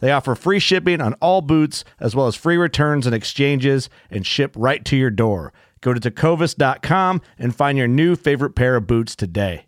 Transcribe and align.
They 0.00 0.12
offer 0.12 0.34
free 0.34 0.60
shipping 0.60 1.00
on 1.00 1.14
all 1.14 1.40
boots, 1.40 1.84
as 1.98 2.14
well 2.14 2.26
as 2.26 2.36
free 2.36 2.56
returns 2.56 3.06
and 3.06 3.14
exchanges, 3.14 3.90
and 4.10 4.24
ship 4.24 4.54
right 4.56 4.84
to 4.84 4.96
your 4.96 5.10
door. 5.10 5.52
Go 5.80 5.92
to 5.92 6.00
tecovas.com 6.00 7.20
and 7.38 7.54
find 7.54 7.78
your 7.78 7.88
new 7.88 8.16
favorite 8.16 8.54
pair 8.54 8.76
of 8.76 8.86
boots 8.86 9.16
today. 9.16 9.64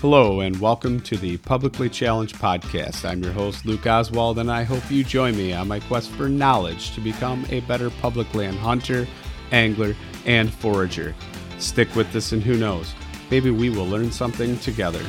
Hello, 0.00 0.40
and 0.40 0.58
welcome 0.60 0.98
to 1.00 1.18
the 1.18 1.36
Publicly 1.36 1.90
Challenged 1.90 2.36
Podcast. 2.36 3.06
I'm 3.06 3.22
your 3.22 3.32
host, 3.32 3.66
Luke 3.66 3.86
Oswald, 3.86 4.38
and 4.38 4.50
I 4.50 4.62
hope 4.62 4.90
you 4.90 5.04
join 5.04 5.36
me 5.36 5.52
on 5.52 5.68
my 5.68 5.78
quest 5.80 6.10
for 6.12 6.26
knowledge 6.26 6.94
to 6.94 7.02
become 7.02 7.44
a 7.50 7.60
better 7.60 7.90
public 7.90 8.34
land 8.34 8.56
hunter, 8.58 9.06
angler, 9.52 9.94
and 10.24 10.50
forager. 10.50 11.14
Stick 11.60 11.94
with 11.94 12.10
this, 12.12 12.32
and 12.32 12.42
who 12.42 12.56
knows, 12.56 12.94
maybe 13.30 13.50
we 13.50 13.70
will 13.70 13.86
learn 13.86 14.10
something 14.10 14.58
together. 14.58 15.04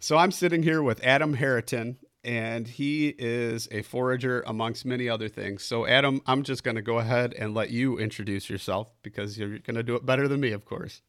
So 0.00 0.18
I'm 0.18 0.32
sitting 0.32 0.64
here 0.64 0.82
with 0.82 1.02
Adam 1.04 1.34
Haritan, 1.34 1.96
and 2.24 2.66
he 2.66 3.14
is 3.16 3.68
a 3.70 3.82
forager 3.82 4.42
amongst 4.46 4.84
many 4.84 5.08
other 5.08 5.28
things. 5.28 5.64
So, 5.64 5.86
Adam, 5.86 6.20
I'm 6.26 6.42
just 6.42 6.64
going 6.64 6.74
to 6.74 6.82
go 6.82 6.98
ahead 6.98 7.34
and 7.34 7.54
let 7.54 7.70
you 7.70 7.98
introduce 7.98 8.50
yourself 8.50 8.88
because 9.02 9.38
you're 9.38 9.60
going 9.60 9.76
to 9.76 9.82
do 9.82 9.94
it 9.94 10.04
better 10.04 10.26
than 10.26 10.40
me, 10.40 10.50
of 10.50 10.64
course. 10.64 11.02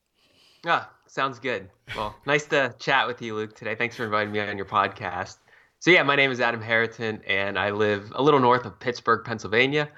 Ah, 0.66 0.90
sounds 1.08 1.40
good. 1.40 1.70
Well, 1.96 2.16
nice 2.26 2.46
to 2.46 2.74
chat 2.80 3.08
with 3.08 3.22
you, 3.22 3.36
Luke, 3.36 3.56
today. 3.56 3.76
Thanks 3.76 3.96
for 3.96 4.06
inviting 4.06 4.32
me 4.32 4.40
on 4.40 4.56
your 4.56 4.66
podcast. 4.66 5.38
So 5.84 5.92
yeah, 5.92 6.02
my 6.02 6.16
name 6.16 6.32
is 6.32 6.40
Adam 6.40 6.62
Haritan, 6.62 7.22
and 7.28 7.60
I 7.60 7.72
live 7.72 8.10
a 8.16 8.24
little 8.24 8.40
north 8.40 8.64
of 8.64 8.80
Pittsburgh, 8.80 9.26
Pennsylvania, 9.26 9.90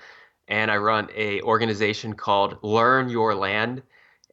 and 0.47 0.72
I 0.72 0.78
run 0.78 1.09
a 1.16 1.44
organization 1.44 2.16
called 2.16 2.57
Learn 2.63 3.07
Your 3.07 3.35
Land. 3.35 3.84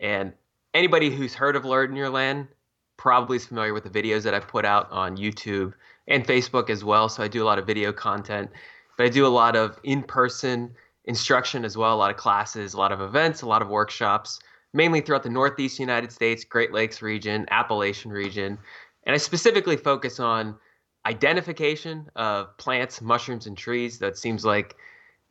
And 0.00 0.32
anybody 0.72 1.14
who's 1.14 1.34
heard 1.34 1.54
of 1.54 1.66
Learn 1.66 1.94
Your 1.94 2.08
Land 2.08 2.48
probably 2.96 3.36
is 3.36 3.44
familiar 3.44 3.74
with 3.74 3.84
the 3.84 3.90
videos 3.90 4.22
that 4.22 4.32
I 4.32 4.40
put 4.40 4.64
out 4.64 4.90
on 4.90 5.18
YouTube 5.18 5.74
and 6.08 6.26
Facebook 6.26 6.70
as 6.70 6.84
well. 6.84 7.10
So 7.10 7.22
I 7.22 7.28
do 7.28 7.42
a 7.42 7.44
lot 7.44 7.58
of 7.58 7.66
video 7.66 7.92
content, 7.92 8.50
but 8.96 9.04
I 9.04 9.10
do 9.10 9.26
a 9.26 9.28
lot 9.28 9.54
of 9.54 9.78
in-person 9.84 10.74
instruction 11.04 11.66
as 11.66 11.76
well, 11.76 11.94
a 11.94 11.96
lot 11.96 12.10
of 12.10 12.16
classes, 12.16 12.72
a 12.72 12.78
lot 12.78 12.92
of 12.92 13.02
events, 13.02 13.42
a 13.42 13.46
lot 13.46 13.60
of 13.60 13.68
workshops, 13.68 14.40
mainly 14.72 15.02
throughout 15.02 15.22
the 15.22 15.28
Northeast 15.28 15.78
United 15.78 16.12
States, 16.12 16.44
Great 16.44 16.72
Lakes 16.72 17.02
region, 17.02 17.44
Appalachian 17.50 18.10
region, 18.10 18.56
and 19.04 19.14
I 19.14 19.18
specifically 19.18 19.76
focus 19.76 20.18
on 20.18 20.56
identification 21.06 22.08
of 22.16 22.56
plants, 22.58 23.00
mushrooms, 23.00 23.46
and 23.46 23.56
trees. 23.56 23.98
That 23.98 24.16
seems 24.16 24.44
like 24.44 24.76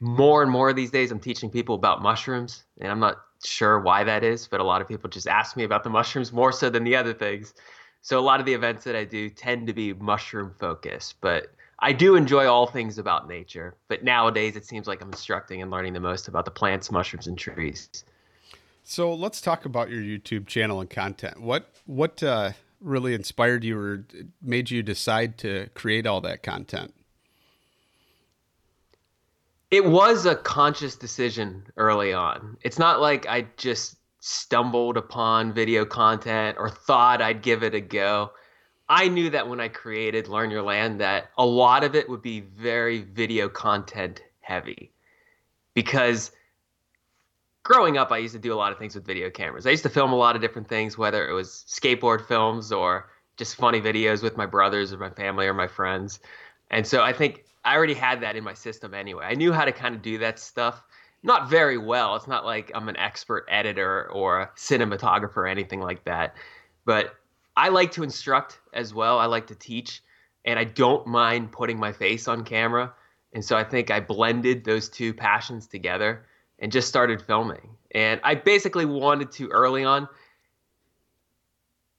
more 0.01 0.41
and 0.41 0.51
more 0.51 0.73
these 0.73 0.91
days 0.91 1.11
I'm 1.11 1.19
teaching 1.19 1.49
people 1.49 1.75
about 1.75 2.01
mushrooms, 2.01 2.63
and 2.79 2.91
I'm 2.91 2.99
not 2.99 3.21
sure 3.45 3.79
why 3.79 4.03
that 4.03 4.23
is, 4.23 4.47
but 4.47 4.59
a 4.59 4.63
lot 4.63 4.81
of 4.81 4.87
people 4.87 5.09
just 5.09 5.27
ask 5.27 5.55
me 5.55 5.63
about 5.63 5.83
the 5.83 5.89
mushrooms 5.89 6.33
more 6.33 6.51
so 6.51 6.69
than 6.69 6.83
the 6.83 6.95
other 6.95 7.13
things. 7.13 7.53
So 8.01 8.19
a 8.19 8.21
lot 8.21 8.39
of 8.39 8.45
the 8.45 8.53
events 8.53 8.83
that 8.85 8.95
I 8.95 9.03
do 9.03 9.29
tend 9.29 9.67
to 9.67 9.73
be 9.73 9.93
mushroom 9.93 10.53
focused, 10.59 11.21
but 11.21 11.53
I 11.79 11.93
do 11.93 12.15
enjoy 12.15 12.47
all 12.47 12.67
things 12.67 12.97
about 12.97 13.27
nature. 13.27 13.75
But 13.87 14.03
nowadays 14.03 14.55
it 14.55 14.65
seems 14.65 14.87
like 14.87 15.01
I'm 15.01 15.09
instructing 15.09 15.61
and 15.61 15.69
learning 15.69 15.93
the 15.93 15.99
most 15.99 16.27
about 16.27 16.45
the 16.45 16.51
plants, 16.51 16.91
mushrooms, 16.91 17.27
and 17.27 17.37
trees. 17.37 17.89
So 18.83 19.13
let's 19.13 19.41
talk 19.41 19.65
about 19.65 19.89
your 19.89 20.01
YouTube 20.01 20.47
channel 20.47 20.81
and 20.81 20.89
content. 20.89 21.39
What 21.39 21.69
what 21.85 22.21
uh, 22.23 22.51
really 22.81 23.13
inspired 23.13 23.63
you 23.63 23.79
or 23.79 24.05
made 24.41 24.71
you 24.71 24.83
decide 24.83 25.37
to 25.39 25.69
create 25.73 26.05
all 26.05 26.21
that 26.21 26.43
content? 26.43 26.93
It 29.69 29.85
was 29.85 30.25
a 30.25 30.35
conscious 30.35 30.95
decision 30.95 31.65
early 31.77 32.11
on. 32.11 32.57
It's 32.61 32.77
not 32.77 32.99
like 32.99 33.25
I 33.27 33.47
just 33.55 33.95
stumbled 34.19 34.97
upon 34.97 35.53
video 35.53 35.85
content 35.85 36.57
or 36.59 36.69
thought 36.69 37.21
I'd 37.21 37.41
give 37.41 37.63
it 37.63 37.73
a 37.73 37.79
go. 37.79 38.31
I 38.89 39.07
knew 39.07 39.29
that 39.29 39.47
when 39.47 39.61
I 39.61 39.69
created 39.69 40.27
Learn 40.27 40.51
Your 40.51 40.61
Land 40.61 40.99
that 40.99 41.29
a 41.37 41.45
lot 41.45 41.85
of 41.85 41.95
it 41.95 42.09
would 42.09 42.21
be 42.21 42.41
very 42.41 43.01
video 43.01 43.47
content 43.47 44.21
heavy 44.41 44.91
because 45.73 46.31
growing 47.63 47.97
up, 47.97 48.11
I 48.11 48.17
used 48.17 48.33
to 48.33 48.39
do 48.39 48.53
a 48.53 48.55
lot 48.55 48.71
of 48.71 48.77
things 48.77 48.95
with 48.95 49.05
video 49.05 49.29
cameras. 49.29 49.67
I 49.67 49.71
used 49.71 49.83
to 49.83 49.89
film 49.89 50.11
a 50.11 50.15
lot 50.15 50.35
of 50.35 50.41
different 50.41 50.67
things, 50.67 50.97
whether 50.97 51.27
it 51.27 51.33
was 51.33 51.65
skateboard 51.67 52.27
films 52.27 52.71
or 52.71 53.09
just 53.37 53.55
funny 53.55 53.81
videos 53.81 54.23
with 54.23 54.37
my 54.37 54.45
brothers 54.45 54.93
or 54.93 54.97
my 54.97 55.09
family 55.09 55.47
or 55.47 55.53
my 55.53 55.67
friends. 55.67 56.19
And 56.69 56.85
so 56.85 57.01
I 57.01 57.13
think 57.13 57.45
I 57.63 57.75
already 57.75 57.93
had 57.93 58.21
that 58.21 58.35
in 58.35 58.43
my 58.43 58.53
system 58.53 58.93
anyway. 58.93 59.25
I 59.25 59.35
knew 59.35 59.51
how 59.51 59.65
to 59.65 59.71
kind 59.71 59.95
of 59.95 60.01
do 60.01 60.17
that 60.19 60.39
stuff. 60.39 60.83
Not 61.23 61.49
very 61.49 61.77
well. 61.77 62.15
It's 62.15 62.27
not 62.27 62.45
like 62.45 62.71
I'm 62.73 62.89
an 62.89 62.97
expert 62.97 63.45
editor 63.47 64.09
or 64.11 64.41
a 64.41 64.49
cinematographer 64.57 65.37
or 65.37 65.47
anything 65.47 65.79
like 65.79 66.03
that. 66.05 66.35
But 66.85 67.15
I 67.55 67.69
like 67.69 67.91
to 67.91 68.03
instruct 68.03 68.59
as 68.73 68.93
well. 68.93 69.19
I 69.19 69.25
like 69.25 69.47
to 69.47 69.55
teach. 69.55 70.01
And 70.45 70.57
I 70.57 70.63
don't 70.63 71.05
mind 71.05 71.51
putting 71.51 71.77
my 71.77 71.91
face 71.91 72.27
on 72.27 72.43
camera. 72.43 72.93
And 73.33 73.45
so 73.45 73.55
I 73.55 73.63
think 73.63 73.91
I 73.91 73.99
blended 73.99 74.63
those 74.63 74.89
two 74.89 75.13
passions 75.13 75.67
together 75.67 76.25
and 76.61 76.71
just 76.71 76.87
started 76.87 77.21
filming. 77.21 77.75
And 77.93 78.21
I 78.23 78.35
basically 78.35 78.85
wanted 78.85 79.31
to 79.33 79.49
early 79.49 79.83
on 79.83 80.07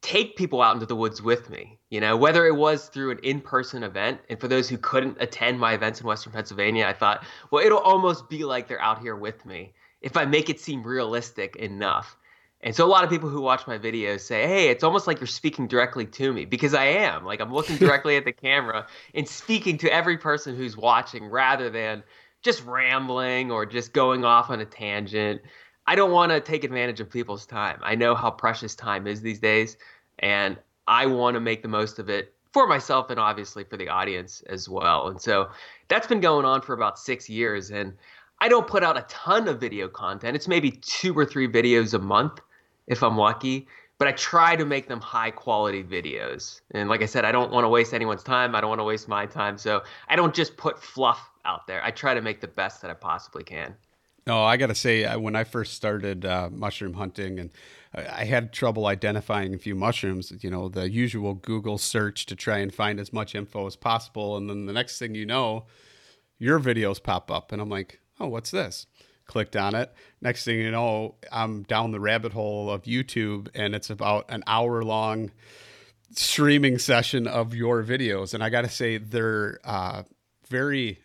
take 0.01 0.37
people 0.37 0.63
out 0.63 0.75
into 0.75 0.87
the 0.87 0.97
woods 0.97 1.23
with 1.23 1.49
me, 1.51 1.79
you 1.91 2.01
know, 2.01 2.17
whether 2.17 2.47
it 2.47 2.57
was 2.57 2.89
through 2.89 3.13
an 3.13 3.19
in 3.23 3.41
person 3.41 3.83
event. 3.83 4.21
And 4.29 4.41
for 4.41 4.49
those 4.49 4.69
who 4.69 4.79
couldn't 4.79 5.17
attend 5.21 5.61
my 5.61 5.75
events 5.75 6.01
in 6.01 6.07
Western 6.07 6.33
Pennsylvania, 6.33 6.87
I 6.87 6.93
thought, 6.93 7.25
well, 7.51 7.65
it'll 7.65 7.79
almost 7.79 8.29
be 8.29 8.45
like 8.45 8.67
they're 8.67 8.83
out 8.83 9.01
here 9.01 9.17
with 9.17 9.45
me 9.45 9.75
if 10.01 10.17
I 10.17 10.25
make 10.25 10.51
it 10.51 10.59
seem 10.59 10.83
realistic 10.83 11.57
enough. 11.57 12.17
And 12.65 12.75
so 12.75 12.85
a 12.85 12.87
lot 12.87 13.03
of 13.03 13.11
people 13.11 13.29
who 13.29 13.41
watch 13.41 13.67
my 13.67 13.77
videos 13.77 14.21
say, 14.21 14.47
"Hey, 14.47 14.69
it's 14.69 14.85
almost 14.85 15.09
like 15.09 15.19
you're 15.19 15.27
speaking 15.27 15.67
directly 15.67 16.07
to 16.07 16.33
me 16.33 16.45
because 16.45 16.75
I 16.75 16.85
am. 16.85 17.25
Like 17.25 17.41
I'm 17.41 17.53
looking 17.53 17.77
directly 17.85 18.17
at 18.17 18.25
the 18.25 18.33
camera 18.33 18.87
and 19.15 19.29
speaking 19.29 19.79
to 19.79 19.93
every 19.93 20.17
person 20.17 20.57
who's 20.57 20.77
watching 20.77 21.27
rather 21.27 21.71
than 21.71 22.05
just 22.43 22.65
rambling 22.65 23.51
or 23.51 23.65
just 23.65 23.93
going 23.93 24.25
off 24.25 24.51
on 24.51 24.61
a 24.61 24.65
tangent. 24.65 25.41
I 25.87 25.95
don't 25.95 26.13
want 26.13 26.31
to 26.31 26.41
take 26.41 26.65
advantage 26.65 27.01
of 27.01 27.11
people's 27.11 27.47
time. 27.47 27.79
I 27.83 27.95
know 27.95 28.15
how 28.15 28.31
precious 28.31 28.75
time 28.75 29.07
is 29.07 29.21
these 29.21 29.41
days, 29.41 29.77
and 30.19 30.57
I 30.87 31.07
want 31.07 31.35
to 31.35 31.41
make 31.41 31.63
the 31.63 31.69
most 31.69 31.99
of 31.99 32.09
it 32.09 32.35
for 32.53 32.67
myself 32.67 33.11
and 33.11 33.19
obviously 33.19 33.65
for 33.65 33.77
the 33.77 33.89
audience 33.89 34.43
as 34.49 34.69
well. 34.69 35.09
And 35.09 35.21
so 35.21 35.51
that's 35.89 36.07
been 36.07 36.21
going 36.21 36.45
on 36.45 36.61
for 36.61 36.75
about 36.75 36.99
six 36.99 37.29
years. 37.29 37.71
And 37.71 37.95
I 38.41 38.49
don't 38.49 38.67
put 38.67 38.85
out 38.85 38.99
a 38.99 39.07
ton 39.09 39.49
of 39.49 39.59
video 39.59 39.89
content. 39.89 40.37
It's 40.37 40.49
maybe 40.49 40.71
two 40.71 41.17
or 41.17 41.25
three 41.25 41.49
videos 41.49 41.95
a 41.95 41.99
month 41.99 42.41
if 42.89 43.03
I'm 43.03 43.17
lucky, 43.17 43.67
but 43.99 44.07
I 44.09 44.13
try 44.13 44.57
to 44.57 44.67
make 44.67 44.89
them 44.89 45.01
high 45.01 45.31
quality 45.31 45.83
videos. 45.83 46.61
And 46.73 46.89
like 46.89 47.03
I 47.03 47.07
said, 47.07 47.25
I 47.25 47.33
don't 47.33 47.53
want 47.53 47.65
to 47.65 47.69
waste 47.69 47.95
anyone's 47.95 48.23
time. 48.23 48.55
I 48.55 48.61
don't 48.61 48.69
want 48.69 48.81
to 48.81 48.85
waste 48.85 49.09
my 49.09 49.27
time. 49.27 49.57
So 49.57 49.83
I 50.09 50.17
don't 50.17 50.35
just 50.35 50.57
put 50.57 50.83
fluff 50.83 51.31
out 51.45 51.67
there. 51.67 51.83
I 51.85 51.91
try 51.91 52.15
to 52.15 52.23
make 52.23 52.41
the 52.41 52.49
best 52.49 52.83
that 52.83 52.91
I 52.91 52.95
possibly 52.95 53.45
can. 53.45 53.75
No, 54.27 54.45
I 54.45 54.57
got 54.57 54.69
to 54.69 54.75
say, 54.75 55.05
when 55.17 55.35
I 55.35 55.43
first 55.43 55.75
started 55.75 56.25
uh, 56.25 56.49
mushroom 56.53 56.95
hunting, 56.95 57.41
and 57.41 57.51
I 57.93 58.25
had 58.25 58.53
trouble 58.53 58.87
identifying 58.87 59.53
a 59.53 59.59
few 59.59 59.75
mushrooms, 59.75 60.33
you 60.43 60.51
know, 60.51 60.69
the 60.69 60.89
usual 60.89 61.35
Google 61.35 61.77
search 61.77 62.27
to 62.27 62.37
try 62.37 62.59
and 62.59 62.73
find 62.73 63.01
as 63.01 63.13
much 63.13 63.35
info 63.35 63.67
as 63.67 63.75
possible. 63.75 64.37
And 64.37 64.49
then 64.49 64.67
the 64.67 64.73
next 64.73 65.01
thing 65.01 65.17
you 65.17 65.27
know, 65.27 65.67
your 66.39 66.61
videos 66.61 67.03
pop 67.03 67.33
up, 67.33 67.51
and 67.51 67.61
I'm 67.61 67.69
like, 67.69 67.99
oh, 68.21 68.29
what's 68.29 68.53
this? 68.53 68.87
Clicked 69.27 69.57
on 69.57 69.75
it. 69.75 69.93
Next 70.21 70.45
thing 70.45 70.59
you 70.59 70.71
know, 70.71 71.17
I'm 71.33 71.65
down 71.65 71.91
the 71.91 72.01
rabbit 72.01 72.33
hole 72.33 72.71
of 72.71 72.85
YouTube, 72.85 73.49
and 73.57 73.75
it's 73.75 73.91
about 73.91 74.27
an 74.29 74.45
hour 74.47 74.85
long 74.85 75.33
streaming 76.13 76.79
session 76.79 77.27
of 77.27 77.55
your 77.55 77.83
videos. 77.83 78.35
And 78.35 78.45
I 78.45 78.51
got 78.51 78.63
to 78.63 78.69
say, 78.69 78.99
they're 78.99 79.59
uh, 79.65 80.05
very 80.49 81.01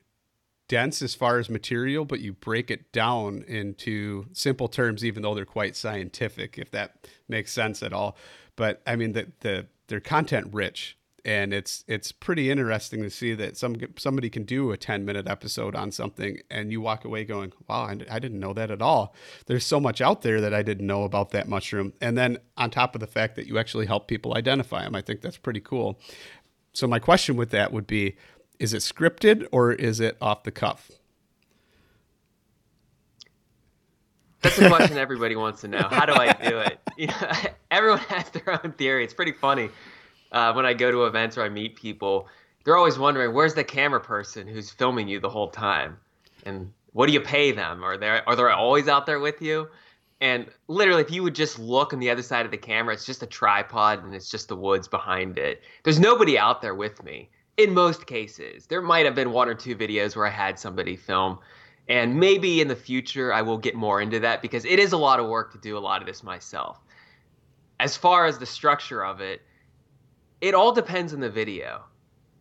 dense 0.67 1.01
as 1.01 1.15
far 1.15 1.39
as 1.39 1.49
material, 1.49 2.05
but 2.05 2.19
you 2.19 2.33
break 2.33 2.69
it 2.69 2.91
down 2.91 3.43
into 3.47 4.25
simple 4.33 4.67
terms, 4.67 5.03
even 5.05 5.23
though 5.23 5.33
they're 5.33 5.45
quite 5.45 5.75
scientific, 5.75 6.57
if 6.57 6.71
that 6.71 7.07
makes 7.27 7.51
sense 7.51 7.81
at 7.81 7.93
all. 7.93 8.17
But 8.55 8.81
I 8.85 8.95
mean, 8.95 9.13
the, 9.13 9.31
the 9.39 9.67
they're 9.87 9.99
content 9.99 10.47
rich, 10.51 10.97
and 11.23 11.53
it's 11.53 11.83
it's 11.87 12.11
pretty 12.11 12.49
interesting 12.51 13.01
to 13.03 13.09
see 13.09 13.33
that 13.35 13.55
some 13.55 13.75
somebody 13.97 14.29
can 14.29 14.43
do 14.43 14.71
a 14.71 14.77
10 14.77 15.05
minute 15.05 15.27
episode 15.27 15.75
on 15.75 15.91
something, 15.91 16.39
and 16.49 16.71
you 16.71 16.81
walk 16.81 17.05
away 17.05 17.23
going, 17.23 17.53
"Wow, 17.67 17.83
I, 17.83 17.97
I 18.09 18.19
didn't 18.19 18.39
know 18.39 18.53
that 18.53 18.71
at 18.71 18.81
all." 18.81 19.15
There's 19.45 19.65
so 19.65 19.79
much 19.79 20.01
out 20.01 20.21
there 20.21 20.41
that 20.41 20.53
I 20.53 20.63
didn't 20.63 20.87
know 20.87 21.03
about 21.03 21.31
that 21.31 21.47
mushroom, 21.47 21.93
and 22.01 22.17
then 22.17 22.39
on 22.57 22.71
top 22.71 22.95
of 22.95 23.01
the 23.01 23.07
fact 23.07 23.35
that 23.35 23.47
you 23.47 23.57
actually 23.57 23.85
help 23.85 24.07
people 24.07 24.35
identify 24.35 24.83
them, 24.83 24.95
I 24.95 25.01
think 25.01 25.21
that's 25.21 25.37
pretty 25.37 25.61
cool. 25.61 25.99
So 26.73 26.87
my 26.87 26.99
question 26.99 27.37
with 27.37 27.49
that 27.51 27.71
would 27.73 27.87
be 27.87 28.15
is 28.59 28.73
it 28.73 28.77
scripted 28.77 29.47
or 29.51 29.71
is 29.71 29.99
it 29.99 30.17
off 30.21 30.43
the 30.43 30.51
cuff? 30.51 30.91
That's 34.41 34.59
a 34.59 34.69
question 34.69 34.97
everybody 34.97 35.35
wants 35.35 35.61
to 35.61 35.67
know. 35.67 35.87
How 35.89 36.05
do 36.05 36.13
I 36.13 36.33
do 36.33 36.59
it? 36.59 36.79
You 36.97 37.05
know, 37.05 37.31
everyone 37.69 37.99
has 37.99 38.27
their 38.31 38.59
own 38.65 38.71
theory. 38.71 39.03
It's 39.03 39.13
pretty 39.13 39.31
funny 39.31 39.69
uh, 40.31 40.51
when 40.53 40.65
I 40.65 40.73
go 40.73 40.89
to 40.89 41.05
events 41.05 41.37
or 41.37 41.43
I 41.43 41.49
meet 41.49 41.75
people. 41.75 42.27
They're 42.65 42.75
always 42.75 42.97
wondering, 42.97 43.35
"Where's 43.35 43.53
the 43.53 43.63
camera 43.63 44.01
person 44.01 44.47
who's 44.47 44.71
filming 44.71 45.07
you 45.07 45.19
the 45.19 45.29
whole 45.29 45.49
time?" 45.49 45.97
And 46.47 46.73
what 46.93 47.05
do 47.05 47.13
you 47.13 47.21
pay 47.21 47.51
them? 47.51 47.83
Are 47.83 47.99
they 47.99 48.19
are 48.25 48.35
they 48.35 48.43
always 48.45 48.87
out 48.87 49.05
there 49.05 49.19
with 49.19 49.43
you? 49.43 49.67
And 50.21 50.47
literally, 50.67 51.03
if 51.03 51.11
you 51.11 51.21
would 51.21 51.35
just 51.35 51.59
look 51.59 51.93
on 51.93 51.99
the 51.99 52.09
other 52.09 52.23
side 52.23 52.45
of 52.45 52.51
the 52.51 52.57
camera, 52.57 52.95
it's 52.95 53.05
just 53.05 53.21
a 53.21 53.27
tripod 53.27 54.03
and 54.03 54.15
it's 54.15 54.31
just 54.31 54.47
the 54.47 54.55
woods 54.55 54.87
behind 54.87 55.37
it. 55.37 55.61
There's 55.83 55.99
nobody 55.99 56.35
out 56.35 56.63
there 56.63 56.73
with 56.73 57.03
me 57.03 57.29
in 57.57 57.73
most 57.73 58.05
cases. 58.05 58.67
There 58.67 58.81
might 58.81 59.05
have 59.05 59.15
been 59.15 59.31
one 59.31 59.49
or 59.49 59.55
two 59.55 59.75
videos 59.75 60.15
where 60.15 60.27
I 60.27 60.31
had 60.31 60.59
somebody 60.59 60.95
film. 60.95 61.39
And 61.89 62.19
maybe 62.19 62.61
in 62.61 62.67
the 62.67 62.75
future, 62.75 63.33
I 63.33 63.41
will 63.41 63.57
get 63.57 63.73
more 63.75 64.01
into 64.01 64.19
that 64.19 64.41
because 64.41 64.63
it 64.65 64.77
is 64.77 64.93
a 64.93 64.97
lot 64.97 65.19
of 65.19 65.27
work 65.27 65.51
to 65.53 65.57
do 65.57 65.77
a 65.77 65.79
lot 65.79 66.01
of 66.01 66.07
this 66.07 66.23
myself. 66.23 66.79
As 67.79 67.97
far 67.97 68.25
as 68.25 68.37
the 68.37 68.45
structure 68.45 69.03
of 69.03 69.21
it, 69.21 69.41
it 70.41 70.53
all 70.53 70.71
depends 70.71 71.13
on 71.13 71.19
the 71.19 71.29
video. 71.29 71.83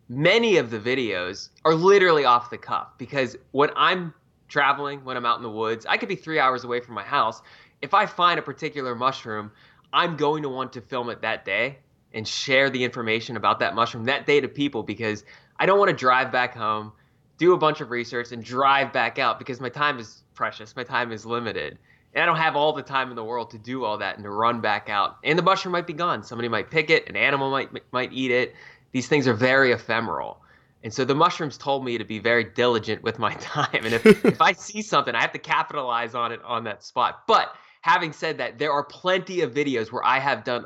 Many 0.09 0.59
of 0.59 0.71
the 0.71 0.79
videos 0.79 1.49
are 1.65 1.75
literally 1.75 2.25
off 2.25 2.51
the 2.51 2.59
cuff 2.59 2.89
because 2.99 3.37
when 3.53 3.71
I'm 3.77 4.13
traveling, 4.49 5.05
when 5.05 5.17
I'm 5.17 5.27
out 5.27 5.39
in 5.39 5.43
the 5.43 5.51
woods, 5.51 5.87
I 5.87 5.97
could 5.97 6.09
be 6.09 6.17
three 6.17 6.39
hours 6.39 6.65
away 6.65 6.81
from 6.81 6.95
my 6.95 7.03
house. 7.03 7.41
If 7.83 7.95
I 7.95 8.07
find 8.07 8.39
a 8.39 8.43
particular 8.43 8.95
mushroom, 8.95 9.51
I'm 9.93 10.17
going 10.17 10.43
to 10.43 10.49
want 10.49 10.73
to 10.75 10.81
film 10.81 11.09
it 11.09 11.23
that 11.23 11.45
day 11.45 11.79
and 12.17 12.27
share 12.27 12.71
the 12.71 12.83
information 12.83 13.37
about 13.37 13.61
that 13.61 13.75
mushroom 13.75 14.05
that 14.07 14.27
day 14.27 14.41
to 14.41 14.49
people 14.49 14.83
because 14.83 15.23
I 15.61 15.67
don't 15.67 15.79
want 15.79 15.91
to 15.91 15.97
drive 15.97 16.33
back 16.33 16.55
home, 16.55 16.93
do 17.37 17.53
a 17.53 17.59
bunch 17.59 17.83
of 17.83 17.91
research, 17.91 18.33
and 18.33 18.43
drive 18.43 18.91
back 18.93 19.19
out 19.19 19.39
because 19.39 19.61
my 19.61 19.69
time 19.69 19.99
is 19.99 20.23
precious. 20.35 20.75
My 20.75 20.83
time 20.83 21.13
is 21.13 21.27
limited. 21.27 21.79
And 22.15 22.23
I 22.23 22.27
don't 22.27 22.39
have 22.39 22.57
all 22.57 22.73
the 22.73 22.83
time 22.83 23.11
in 23.11 23.17
the 23.17 23.25
world 23.25 23.51
to 23.51 23.59
do 23.59 23.85
all 23.85 23.99
that 23.99 24.17
and 24.17 24.25
to 24.25 24.31
run 24.31 24.63
back 24.63 24.89
out. 24.89 25.19
And 25.25 25.39
the 25.39 25.43
mushroom 25.43 25.73
might 25.73 25.87
be 25.87 25.93
gone. 25.93 26.23
Somebody 26.23 26.49
might 26.49 26.71
pick 26.71 26.89
it, 26.89 27.07
an 27.07 27.17
animal 27.17 27.51
might 27.51 27.71
might 27.93 28.13
eat 28.15 28.31
it. 28.31 28.55
These 28.93 29.09
things 29.09 29.29
are 29.29 29.35
very 29.35 29.73
ephemeral. 29.73 30.41
And 30.83 30.95
so 30.95 31.05
the 31.05 31.15
mushrooms 31.15 31.59
told 31.59 31.85
me 31.85 31.99
to 31.99 32.05
be 32.05 32.19
very 32.19 32.45
diligent 32.45 33.03
with 33.03 33.19
my 33.19 33.35
time. 33.41 33.85
And 33.85 33.93
if, 33.93 34.07
if 34.25 34.41
I 34.41 34.53
see 34.53 34.81
something, 34.81 35.15
I 35.15 35.21
have 35.21 35.33
to 35.33 35.39
capitalize 35.39 36.15
on 36.15 36.33
it 36.33 36.41
on 36.45 36.65
that 36.65 36.83
spot. 36.83 37.25
But 37.27 37.53
having 37.83 38.13
said 38.13 38.39
that, 38.39 38.59
there 38.59 38.73
are 38.73 38.85
plenty 38.85 39.43
of 39.43 39.53
videos 39.53 39.93
where 39.93 40.05
I 40.05 40.19
have 40.19 40.45
done 40.45 40.65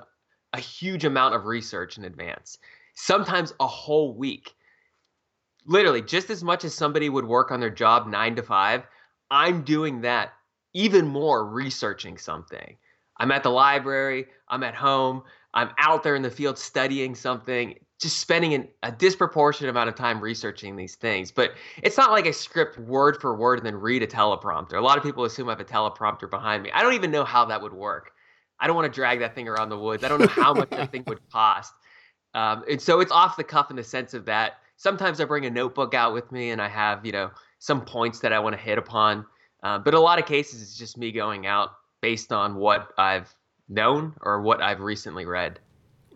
a 0.52 0.61
huge 0.61 1.05
amount 1.05 1.35
of 1.35 1.47
research 1.47 1.99
in 1.99 2.05
advance, 2.05 2.58
sometimes 2.94 3.52
a 3.61 3.67
whole 3.67 4.14
week. 4.14 4.55
Literally, 5.67 6.02
just 6.02 6.31
as 6.31 6.43
much 6.43 6.64
as 6.64 6.75
somebody 6.75 7.08
would 7.08 7.25
work 7.25 7.50
on 7.50 7.61
their 7.61 7.70
job 7.70 8.06
nine 8.06 8.35
to 8.37 8.43
five, 8.43 8.87
I'm 9.31 9.62
doing 9.62 10.00
that 10.00 10.32
even 10.73 11.06
more 11.06 11.47
researching 11.47 12.19
something. 12.19 12.76
I'm 13.19 13.31
at 13.31 13.43
the 13.43 13.50
library, 13.50 14.26
I'm 14.49 14.62
at 14.62 14.75
home, 14.75 15.23
I'm 15.52 15.70
out 15.79 16.02
there 16.02 16.14
in 16.14 16.23
the 16.23 16.31
field 16.31 16.58
studying 16.58 17.14
something, 17.14 17.75
just 18.00 18.19
spending 18.19 18.55
an, 18.55 18.69
a 18.82 18.91
disproportionate 18.91 19.70
amount 19.70 19.91
of 19.91 19.94
time 19.94 20.20
researching 20.20 20.75
these 20.75 20.94
things. 20.94 21.31
But 21.31 21.53
it's 21.82 21.99
not 21.99 22.12
like 22.12 22.26
I 22.26 22.31
script 22.31 22.79
word 22.79 23.20
for 23.20 23.37
word 23.37 23.58
and 23.58 23.67
then 23.67 23.76
read 23.76 24.03
a 24.03 24.06
teleprompter. 24.06 24.75
A 24.75 24.81
lot 24.81 24.96
of 24.96 25.05
people 25.05 25.25
assume 25.25 25.49
I 25.49 25.53
have 25.53 25.61
a 25.61 25.64
teleprompter 25.64 26.31
behind 26.31 26.62
me. 26.62 26.70
I 26.73 26.82
don't 26.82 26.94
even 26.94 27.11
know 27.11 27.25
how 27.25 27.44
that 27.44 27.61
would 27.61 27.75
work. 27.75 28.12
I 28.60 28.66
don't 28.66 28.76
want 28.76 28.92
to 28.92 28.94
drag 28.94 29.20
that 29.20 29.34
thing 29.34 29.48
around 29.48 29.70
the 29.70 29.78
woods. 29.78 30.04
I 30.04 30.08
don't 30.08 30.20
know 30.20 30.26
how 30.26 30.52
much 30.52 30.70
that 30.70 30.92
thing 30.92 31.04
would 31.06 31.20
cost. 31.32 31.72
Um, 32.34 32.64
and 32.70 32.80
so 32.80 33.00
it's 33.00 33.10
off 33.10 33.36
the 33.36 33.44
cuff 33.44 33.70
in 33.70 33.76
the 33.76 33.84
sense 33.84 34.14
of 34.14 34.24
that. 34.26 34.58
Sometimes 34.76 35.20
I 35.20 35.24
bring 35.24 35.46
a 35.46 35.50
notebook 35.50 35.94
out 35.94 36.12
with 36.12 36.30
me 36.30 36.50
and 36.50 36.60
I 36.60 36.68
have, 36.68 37.04
you 37.04 37.12
know, 37.12 37.30
some 37.58 37.84
points 37.84 38.20
that 38.20 38.32
I 38.32 38.38
want 38.38 38.54
to 38.56 38.62
hit 38.62 38.78
upon. 38.78 39.26
Uh, 39.62 39.78
but 39.78 39.94
a 39.94 40.00
lot 40.00 40.18
of 40.18 40.26
cases, 40.26 40.62
it's 40.62 40.76
just 40.76 40.96
me 40.96 41.12
going 41.12 41.46
out 41.46 41.70
based 42.00 42.32
on 42.32 42.56
what 42.56 42.92
I've 42.96 43.34
known 43.68 44.14
or 44.22 44.40
what 44.40 44.62
I've 44.62 44.80
recently 44.80 45.26
read. 45.26 45.58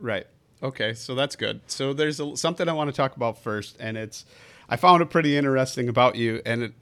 Right. 0.00 0.26
Okay. 0.62 0.94
So 0.94 1.14
that's 1.14 1.37
good. 1.37 1.61
So 1.67 1.93
there's 1.93 2.20
a, 2.20 2.37
something 2.37 2.69
I 2.69 2.73
want 2.73 2.88
to 2.88 2.96
talk 2.96 3.17
about 3.17 3.43
first, 3.43 3.76
and 3.79 3.96
it's 3.96 4.25
I 4.69 4.76
found 4.76 5.02
it 5.02 5.11
pretty 5.11 5.37
interesting 5.37 5.88
about 5.88 6.17
you, 6.17 6.41
and 6.46 6.62
it 6.62 6.73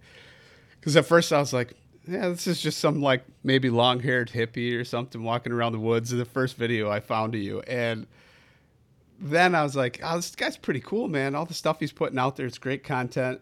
because 0.79 0.97
at 0.97 1.07
first 1.07 1.33
I 1.33 1.39
was 1.39 1.53
like, 1.53 1.75
yeah, 2.07 2.29
this 2.29 2.47
is 2.47 2.61
just 2.61 2.79
some 2.79 3.01
like 3.01 3.25
maybe 3.45 3.71
long 3.71 4.01
haired 4.01 4.31
hippie 4.31 4.79
or 4.79 4.85
something 4.85 5.23
walking 5.23 5.53
around 5.53 5.73
the 5.73 5.79
woods. 5.79 6.11
The 6.11 6.25
first 6.25 6.57
video 6.57 6.91
I 6.91 7.01
found 7.01 7.35
of 7.35 7.41
you, 7.41 7.61
and 7.61 8.07
then 9.21 9.55
I 9.55 9.63
was 9.63 9.77
like, 9.77 10.01
oh, 10.03 10.17
this 10.17 10.35
guy's 10.35 10.57
pretty 10.57 10.81
cool, 10.81 11.09
man. 11.09 11.35
All 11.35 11.47
the 11.47 11.55
stuff 11.55 11.79
he's 11.81 11.93
putting 11.93 12.19
out 12.19 12.37
there, 12.37 12.47
it's 12.47 12.59
great 12.59 12.83
content. 12.83 13.41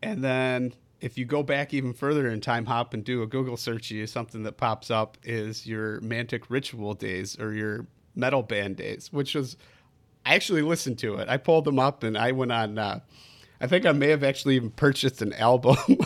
And 0.00 0.22
then 0.22 0.74
if 1.00 1.18
you 1.18 1.24
go 1.24 1.42
back 1.42 1.74
even 1.74 1.92
further 1.92 2.28
in 2.28 2.40
time 2.40 2.66
hop 2.66 2.94
and 2.94 3.04
do 3.04 3.22
a 3.22 3.26
Google 3.26 3.56
search, 3.56 3.90
you 3.90 4.06
something 4.06 4.44
that 4.44 4.56
pops 4.56 4.90
up 4.90 5.18
is 5.24 5.66
your 5.66 6.00
Mantic 6.00 6.44
Ritual 6.48 6.94
days 6.94 7.38
or 7.38 7.52
your 7.52 7.86
metal 8.14 8.42
band 8.42 8.76
days, 8.76 9.12
which 9.12 9.34
was 9.34 9.56
I 10.24 10.34
actually 10.34 10.62
listened 10.62 10.98
to 10.98 11.16
it. 11.16 11.28
I 11.28 11.36
pulled 11.36 11.64
them 11.64 11.78
up 11.78 12.02
and 12.02 12.16
I 12.16 12.32
went 12.32 12.52
on. 12.52 12.78
Uh, 12.78 13.00
I 13.60 13.66
think 13.66 13.86
I 13.86 13.92
may 13.92 14.08
have 14.10 14.22
actually 14.22 14.56
even 14.56 14.70
purchased 14.70 15.20
an 15.20 15.32
album 15.32 15.76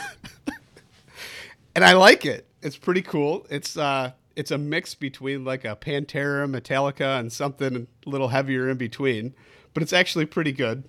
and 1.74 1.84
I 1.84 1.92
like 1.94 2.24
it. 2.24 2.46
It's 2.62 2.76
pretty 2.76 3.02
cool. 3.02 3.46
It's 3.50 3.76
uh, 3.76 4.12
it's 4.36 4.50
a 4.50 4.58
mix 4.58 4.94
between 4.94 5.44
like 5.44 5.64
a 5.64 5.76
Pantera, 5.76 6.48
Metallica, 6.48 7.18
and 7.18 7.32
something 7.32 7.86
a 8.06 8.08
little 8.08 8.28
heavier 8.28 8.68
in 8.68 8.76
between, 8.76 9.34
but 9.74 9.82
it's 9.82 9.92
actually 9.92 10.26
pretty 10.26 10.52
good. 10.52 10.84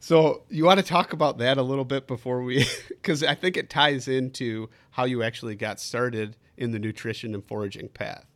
So 0.00 0.42
you 0.50 0.64
want 0.64 0.80
to 0.80 0.86
talk 0.86 1.12
about 1.12 1.38
that 1.38 1.56
a 1.56 1.62
little 1.62 1.84
bit 1.84 2.06
before 2.06 2.42
we, 2.42 2.66
because 2.88 3.22
I 3.22 3.34
think 3.34 3.56
it 3.56 3.70
ties 3.70 4.06
into 4.08 4.68
how 4.90 5.04
you 5.04 5.22
actually 5.22 5.54
got 5.54 5.80
started 5.80 6.36
in 6.56 6.72
the 6.72 6.78
nutrition 6.78 7.34
and 7.34 7.44
foraging 7.44 7.88
path. 7.88 8.26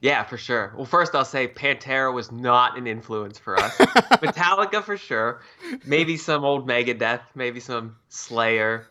Yeah, 0.00 0.24
for 0.24 0.38
sure. 0.38 0.72
Well, 0.76 0.86
first 0.86 1.14
I'll 1.14 1.26
say 1.26 1.46
Pantera 1.46 2.14
was 2.14 2.32
not 2.32 2.78
an 2.78 2.86
influence 2.86 3.38
for 3.38 3.58
us. 3.58 3.76
Metallica 3.78 4.82
for 4.82 4.96
sure. 4.96 5.42
Maybe 5.84 6.16
some 6.16 6.42
old 6.42 6.66
Megadeth, 6.66 7.20
maybe 7.34 7.60
some 7.60 7.96
Slayer 8.08 8.88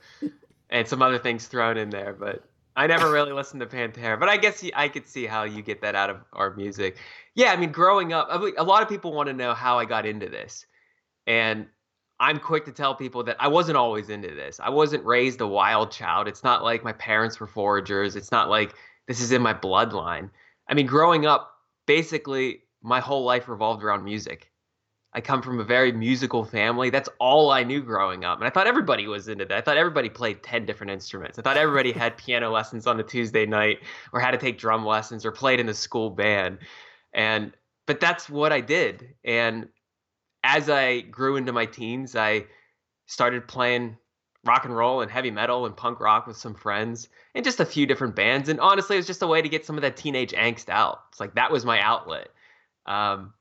and 0.69 0.87
some 0.87 1.01
other 1.01 1.19
things 1.19 1.47
thrown 1.47 1.77
in 1.77 1.89
there. 1.89 2.13
But 2.13 2.43
I 2.75 2.87
never 2.87 3.11
really 3.11 3.33
listened 3.33 3.61
to 3.61 3.67
Pantera. 3.67 4.19
But 4.19 4.29
I 4.29 4.37
guess 4.37 4.63
I 4.75 4.87
could 4.87 5.07
see 5.07 5.25
how 5.25 5.43
you 5.43 5.61
get 5.61 5.81
that 5.81 5.95
out 5.95 6.09
of 6.09 6.17
our 6.33 6.55
music. 6.55 6.97
Yeah, 7.35 7.51
I 7.51 7.57
mean, 7.57 7.71
growing 7.71 8.13
up, 8.13 8.29
a 8.29 8.63
lot 8.63 8.81
of 8.81 8.89
people 8.89 9.13
want 9.13 9.27
to 9.27 9.33
know 9.33 9.53
how 9.53 9.79
I 9.79 9.85
got 9.85 10.05
into 10.05 10.29
this, 10.29 10.65
and 11.27 11.67
I'm 12.19 12.39
quick 12.39 12.65
to 12.65 12.71
tell 12.71 12.95
people 12.95 13.23
that 13.23 13.37
I 13.39 13.47
wasn't 13.47 13.77
always 13.77 14.09
into 14.09 14.29
this. 14.29 14.59
I 14.59 14.69
wasn't 14.69 15.05
raised 15.05 15.39
a 15.41 15.47
wild 15.47 15.91
child. 15.91 16.27
It's 16.27 16.43
not 16.43 16.63
like 16.63 16.83
my 16.83 16.91
parents 16.93 17.39
were 17.39 17.47
foragers. 17.47 18.15
It's 18.15 18.31
not 18.31 18.49
like 18.49 18.73
this 19.07 19.21
is 19.21 19.31
in 19.31 19.41
my 19.41 19.53
bloodline. 19.53 20.29
I 20.67 20.73
mean, 20.73 20.85
growing 20.85 21.25
up, 21.25 21.53
basically, 21.85 22.63
my 22.81 22.99
whole 22.99 23.23
life 23.23 23.47
revolved 23.47 23.83
around 23.83 24.03
music. 24.03 24.51
I 25.13 25.21
come 25.21 25.41
from 25.41 25.59
a 25.59 25.63
very 25.63 25.91
musical 25.91 26.43
family. 26.43 26.91
That's 26.91 27.09
all 27.19 27.49
I 27.49 27.63
knew 27.63 27.81
growing 27.81 28.23
up. 28.23 28.37
And 28.37 28.47
I 28.47 28.51
thought 28.51 28.67
everybody 28.67 29.07
was 29.07 29.27
into 29.27 29.45
that. 29.45 29.57
I 29.57 29.61
thought 29.61 29.77
everybody 29.77 30.07
played 30.07 30.43
10 30.43 30.65
different 30.67 30.91
instruments. 30.91 31.39
I 31.39 31.41
thought 31.41 31.57
everybody 31.57 31.91
had 31.91 32.15
piano 32.25 32.51
lessons 32.51 32.85
on 32.85 32.99
a 32.99 33.03
Tuesday 33.03 33.45
night 33.45 33.79
or 34.13 34.19
had 34.19 34.31
to 34.31 34.37
take 34.37 34.59
drum 34.59 34.85
lessons 34.85 35.25
or 35.25 35.31
played 35.31 35.59
in 35.59 35.65
the 35.65 35.73
school 35.73 36.11
band. 36.11 36.59
And 37.13 37.53
but 37.87 37.99
that's 37.99 38.29
what 38.29 38.51
I 38.51 38.61
did. 38.61 39.15
And 39.23 39.69
as 40.43 40.69
I 40.69 41.01
grew 41.01 41.37
into 41.37 41.51
my 41.51 41.65
teens, 41.65 42.15
I 42.15 42.45
started 43.07 43.47
playing 43.47 43.97
rock 44.45 44.65
and 44.65 44.75
roll 44.75 45.01
and 45.01 45.09
heavy 45.09 45.31
metal 45.31 45.65
and 45.65 45.75
punk 45.75 45.99
rock 45.99 46.27
with 46.27 46.37
some 46.37 46.53
friends 46.53 47.09
and 47.33 47.43
just 47.43 47.59
a 47.59 47.65
few 47.65 47.87
different 47.87 48.15
bands. 48.15 48.47
And 48.47 48.59
honestly, 48.59 48.95
it 48.95 48.99
was 48.99 49.07
just 49.07 49.23
a 49.23 49.27
way 49.27 49.41
to 49.41 49.49
get 49.49 49.65
some 49.65 49.75
of 49.75 49.81
that 49.81 49.97
teenage 49.97 50.33
angst 50.33 50.69
out. 50.69 51.01
It's 51.09 51.19
like 51.19 51.33
that 51.33 51.51
was 51.51 51.65
my 51.65 51.81
outlet. 51.81 52.29
Um, 52.85 53.33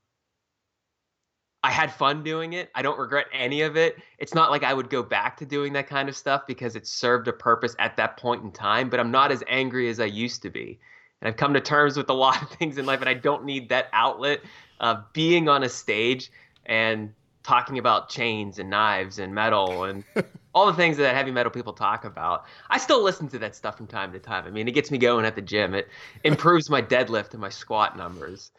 I 1.69 1.71
had 1.71 1.93
fun 1.93 2.23
doing 2.23 2.55
it. 2.55 2.71
I 2.75 2.81
don't 2.81 2.99
regret 2.99 3.27
any 3.31 3.61
of 3.61 3.77
it. 3.77 3.99
It's 4.17 4.35
not 4.35 4.51
like 4.51 4.63
I 4.63 4.73
would 4.73 4.89
go 4.89 5.03
back 5.03 5.37
to 5.37 5.45
doing 5.45 5.75
that 5.75 5.87
kind 5.87 6.09
of 6.09 6.17
stuff 6.17 6.47
because 6.47 6.77
it 6.77 6.87
served 6.87 7.29
a 7.29 7.33
purpose 7.35 7.77
at 7.79 7.95
that 7.99 8.17
point 8.17 8.43
in 8.43 8.51
time, 8.51 8.89
but 8.89 8.99
I'm 8.99 9.11
not 9.11 9.31
as 9.31 9.45
angry 9.47 9.91
as 9.91 10.01
I 10.01 10.07
used 10.07 10.41
to 10.45 10.51
be. 10.51 10.81
And 11.21 11.29
I've 11.29 11.37
come 11.37 11.53
to 11.53 11.61
terms 11.61 11.99
with 11.99 12.09
a 12.09 12.15
lot 12.15 12.41
of 12.41 12.49
things 12.59 12.79
in 12.79 12.87
life, 12.87 13.01
and 13.01 13.09
I 13.09 13.13
don't 13.13 13.45
need 13.45 13.69
that 13.69 13.89
outlet 13.93 14.41
of 14.81 15.13
being 15.13 15.51
on 15.51 15.63
a 15.63 15.69
stage 15.69 16.31
and 16.65 17.13
talking 17.43 17.77
about 17.77 18.09
chains 18.09 18.59
and 18.59 18.71
knives 18.71 19.19
and 19.19 19.35
metal 19.35 19.85
and 19.85 20.05
all 20.55 20.65
the 20.69 20.73
things 20.73 20.97
that 20.97 21.15
heavy 21.15 21.33
metal 21.33 21.53
people 21.53 21.75
talk 21.75 22.07
about. 22.07 22.47
I 22.71 22.79
still 22.79 23.05
listen 23.05 23.29
to 23.29 23.39
that 23.41 23.55
stuff 23.55 23.77
from 23.77 23.89
time 23.89 24.11
to 24.13 24.19
time. 24.19 24.47
I 24.47 24.51
mean, 24.51 24.69
it 24.69 24.73
gets 24.73 24.91
me 24.91 24.97
going 24.97 25.27
at 25.27 25.35
the 25.35 25.43
gym. 25.43 25.75
It 25.75 25.89
improves 26.25 26.71
my 26.71 26.81
deadlift 26.81 27.33
and 27.33 27.43
my 27.43 27.51
squat 27.51 27.95
numbers. 27.95 28.53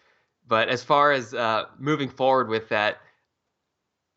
But 0.50 0.68
as 0.68 0.84
far 0.84 1.12
as 1.12 1.34
uh, 1.34 1.66
moving 1.78 2.10
forward 2.10 2.50
with 2.50 2.68
that, 2.70 2.98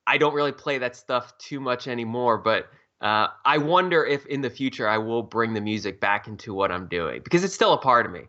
I 0.07 0.19
don't 0.19 0.35
really 0.35 0.53
play 0.53 0.79
that 0.79 0.97
stuff 0.97 1.37
too 1.39 1.61
much 1.61 1.87
anymore. 1.87 2.39
But 2.39 2.69
uh, 3.03 3.29
I 3.45 3.59
wonder 3.59 4.05
if 4.05 4.25
in 4.27 4.41
the 4.41 4.51
future 4.51 4.89
I 4.89 4.99
will 4.99 5.23
bring 5.23 5.55
the 5.55 5.61
music 5.61 6.01
back 6.01 6.27
into 6.27 6.55
what 6.55 6.73
I'm 6.73 6.89
doing 6.89 7.21
because 7.23 7.45
it's 7.45 7.55
still 7.55 7.75
a 7.75 7.79
part 7.79 8.07
of 8.07 8.13
me. 8.13 8.23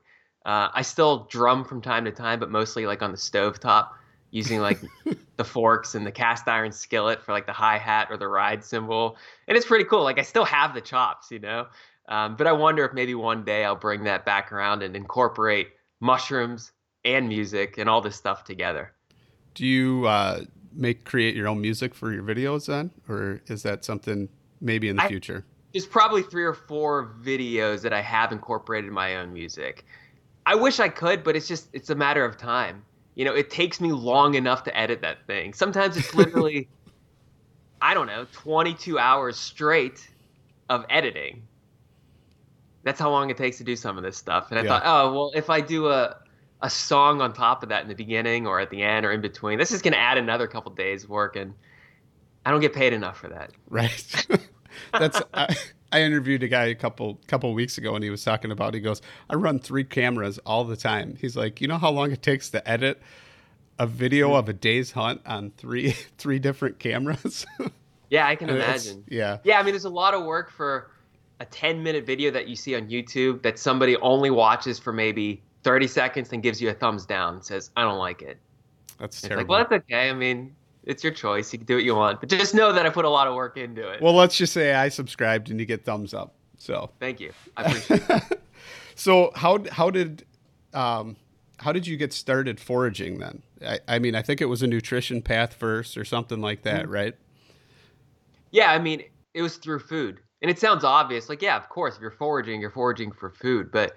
Uh, 0.46 0.68
I 0.74 0.82
still 0.82 1.26
drum 1.32 1.64
from 1.64 1.82
time 1.82 2.04
to 2.04 2.12
time, 2.12 2.40
but 2.40 2.52
mostly 2.52 2.86
like 2.86 3.02
on 3.02 3.12
the 3.12 3.18
stove 3.18 3.62
top, 3.62 3.96
using 4.32 4.60
like 4.60 4.80
the 5.38 5.46
forks 5.46 5.96
and 5.96 6.06
the 6.06 6.12
cast 6.12 6.46
iron 6.50 6.74
skillet 6.74 7.24
for 7.24 7.32
like 7.32 7.46
the 7.46 7.54
hi 7.54 7.78
hat 7.78 8.08
or 8.10 8.18
the 8.18 8.28
ride 8.28 8.66
cymbal, 8.66 9.16
and 9.48 9.56
it's 9.56 9.66
pretty 9.66 9.86
cool. 9.86 10.04
Like 10.04 10.20
I 10.20 10.24
still 10.24 10.44
have 10.44 10.74
the 10.74 10.82
chops, 10.82 11.32
you 11.32 11.40
know. 11.40 11.68
Um, 12.10 12.36
but 12.36 12.48
I 12.48 12.52
wonder 12.52 12.84
if 12.84 12.92
maybe 12.92 13.16
one 13.16 13.46
day 13.46 13.64
I'll 13.64 13.78
bring 13.78 14.04
that 14.04 14.26
back 14.26 14.52
around 14.52 14.84
and 14.84 14.98
incorporate 14.98 15.70
mushrooms, 16.02 16.73
and 17.06 17.28
music 17.28 17.78
and 17.78 17.90
all 17.90 18.02
this 18.02 18.16
stuff 18.16 18.44
together. 18.44 18.92
Do 19.54 19.66
you 19.66 20.06
uh, 20.08 20.42
make 20.74 21.04
create 21.04 21.36
your 21.36 21.48
own 21.48 21.62
music 21.62 21.94
for 21.94 22.12
your 22.12 22.24
videos 22.24 22.66
then, 22.66 22.92
or 23.08 23.42
is 23.48 23.64
that 23.64 23.86
something 23.86 24.30
maybe 24.62 24.90
in 24.90 24.96
the 24.96 25.04
I, 25.04 25.08
future? 25.08 25.46
There's 25.74 25.86
probably 25.86 26.24
three 26.24 26.44
or 26.44 26.54
four 26.54 27.16
videos 27.22 27.82
that 27.82 27.94
I 27.94 28.02
have 28.02 28.32
incorporated 28.32 28.92
my 28.92 29.18
own 29.18 29.34
music. 29.34 29.86
I 30.46 30.56
wish 30.56 30.80
I 30.80 30.90
could, 30.90 31.24
but 31.24 31.36
it's 31.36 31.48
just 31.48 31.70
it's 31.74 31.90
a 31.90 31.96
matter 31.96 32.26
of 32.26 32.38
time. 32.38 32.84
You 33.16 33.26
know, 33.26 33.34
it 33.34 33.50
takes 33.50 33.80
me 33.80 33.92
long 33.92 34.34
enough 34.34 34.64
to 34.64 34.78
edit 34.78 35.02
that 35.02 35.26
thing. 35.28 35.54
Sometimes 35.54 35.98
it's 35.98 36.16
literally 36.16 36.68
I 37.84 37.94
don't 37.94 38.08
know, 38.08 38.26
22 38.32 38.98
hours 38.98 39.38
straight 39.38 40.10
of 40.70 40.86
editing. 40.90 41.44
That's 42.84 42.98
how 42.98 43.10
long 43.10 43.30
it 43.30 43.36
takes 43.36 43.58
to 43.58 43.66
do 43.66 43.76
some 43.76 43.98
of 43.98 44.04
this 44.04 44.18
stuff. 44.18 44.52
And 44.52 44.60
I 44.60 44.64
yeah. 44.64 44.70
thought, 44.70 44.84
oh, 44.86 45.14
well, 45.14 45.32
if 45.36 45.50
I 45.50 45.60
do 45.60 45.90
a 45.90 46.16
a 46.63 46.70
song 46.70 47.22
on 47.22 47.34
top 47.34 47.62
of 47.62 47.70
that 47.70 47.84
in 47.84 47.89
the 47.89 47.96
beginning 47.96 48.48
or 48.48 48.60
at 48.60 48.70
the 48.70 48.82
end 48.82 49.05
or 49.05 49.12
in 49.12 49.22
between. 49.22 49.60
This 49.60 49.72
is 49.72 49.82
going 49.82 49.91
to 49.91 50.00
add 50.00 50.17
another 50.17 50.48
couple 50.48 50.72
days 50.72 51.03
of 51.03 51.10
work, 51.10 51.36
and 51.36 51.53
I 52.46 52.51
don't 52.51 52.62
get 52.62 52.74
paid 52.74 52.93
enough 52.93 53.17
for 53.17 53.27
that. 53.27 53.51
Right. 53.70 54.27
That's 54.98 55.22
I, 55.34 55.55
I, 55.91 56.01
interviewed 56.01 56.41
a 56.41 56.48
guy 56.48 56.65
a 56.65 56.75
couple 56.75 57.20
couple 57.27 57.53
weeks 57.53 57.77
ago, 57.77 57.93
and 57.96 58.03
he 58.03 58.10
was 58.10 58.24
talking 58.24 58.50
about. 58.50 58.74
He 58.74 58.79
goes, 58.79 59.01
"I 59.29 59.36
run 59.36 59.60
three 59.60 59.84
cameras 59.84 60.39
all 60.46 60.63
the 60.63 60.77
time." 60.77 61.15
He's 61.20 61.36
like, 61.36 61.62
"You 61.62 61.67
know 61.67 61.77
how 61.77 61.91
long 61.91 62.12
it 62.12 62.24
takes 62.24 62.50
to 62.51 62.67
edit 62.67 63.00
a 63.77 63.86
video 63.86 64.34
of 64.34 64.50
a 64.50 64.53
day's 64.53 64.91
hunt 64.91 65.22
on 65.25 65.51
three 65.58 65.91
three 66.17 66.39
different 66.39 66.79
cameras?" 66.79 67.46
yeah, 68.10 68.25
I 68.25 68.36
can 68.36 68.50
imagine. 68.50 69.03
Yeah, 69.10 69.39
yeah. 69.43 69.60
I 69.60 69.63
mean, 69.63 69.74
there's 69.74 69.86
a 69.86 69.89
lot 69.89 70.15
of 70.15 70.24
work 70.24 70.50
for 70.50 70.89
a 71.39 71.46
10 71.46 71.84
minute 71.84 72.05
video 72.05 72.32
that 72.32 72.48
you 72.48 72.55
see 72.55 72.75
on 72.75 72.88
YouTube 72.88 73.41
that 73.43 73.60
somebody 73.60 73.98
only 73.98 74.29
watches 74.29 74.79
for 74.79 74.93
maybe 74.93 75.43
30 75.63 75.88
seconds 75.88 76.32
and 76.34 76.43
gives 76.43 76.62
you 76.62 76.70
a 76.70 76.74
thumbs 76.74 77.05
down 77.05 77.36
and 77.36 77.43
says, 77.43 77.72
I 77.75 77.82
don't 77.82 77.98
like 77.98 78.22
it. 78.22 78.38
That's 79.00 79.17
it's 79.17 79.27
terrible. 79.27 79.55
Like, 79.55 79.70
well, 79.70 79.79
that's 79.79 79.84
okay. 79.91 80.10
I 80.10 80.13
mean, 80.13 80.55
it's 80.84 81.03
your 81.03 81.13
choice. 81.13 81.51
You 81.53 81.60
can 81.60 81.65
do 81.65 81.75
what 81.75 81.84
you 81.84 81.96
want, 81.96 82.20
but 82.20 82.29
just 82.29 82.53
know 82.53 82.72
that 82.74 82.86
I 82.86 82.89
put 82.89 83.05
a 83.05 83.10
lot 83.10 83.27
of 83.27 83.36
work 83.36 83.58
into 83.58 83.88
it. 83.89 84.01
Well, 84.01 84.13
let's 84.13 84.38
just 84.38 84.53
say 84.53 84.74
I 84.74 84.89
subscribed 84.89 85.50
and 85.50 85.60
you 85.60 85.65
get 85.65 85.86
thumbs 85.86 86.13
up. 86.13 86.36
So 86.58 86.91
thank 87.00 87.20
you. 87.20 87.32
I 87.58 87.63
appreciate 87.63 88.03
it. 88.10 88.41
so 88.96 89.32
how 89.36 89.63
how 89.72 89.89
did 89.89 90.25
um, 90.74 91.15
how 91.58 91.72
did 91.72 91.88
you 91.88 91.98
get 91.98 92.13
started 92.13 92.60
foraging 92.60 93.20
then? 93.20 93.41
I, 93.65 93.79
I, 93.88 94.00
mean, 94.00 94.15
I 94.15 94.22
think 94.22 94.41
it 94.41 94.46
was 94.46 94.62
a 94.62 94.67
nutrition 94.67 95.22
path 95.22 95.53
first 95.53 95.98
or 95.98 96.03
something 96.05 96.41
like 96.41 96.63
that, 96.63 96.84
mm-hmm. 96.84 96.91
right? 96.91 97.13
Yeah, 98.51 98.72
I 98.72 98.79
mean, 98.79 99.03
it 99.34 99.41
was 99.41 99.58
through 99.58 99.79
food. 99.79 100.20
And 100.41 100.51
it 100.51 100.60
sounds 100.60 100.84
obvious, 100.84 101.29
like, 101.29 101.41
yeah, 101.41 101.55
of 101.55 101.70
course, 101.70 101.96
if 101.96 102.01
you're 102.01 102.12
foraging, 102.12 102.60
you're 102.60 102.70
foraging 102.70 103.13
for 103.13 103.29
food. 103.29 103.72
But 103.72 103.93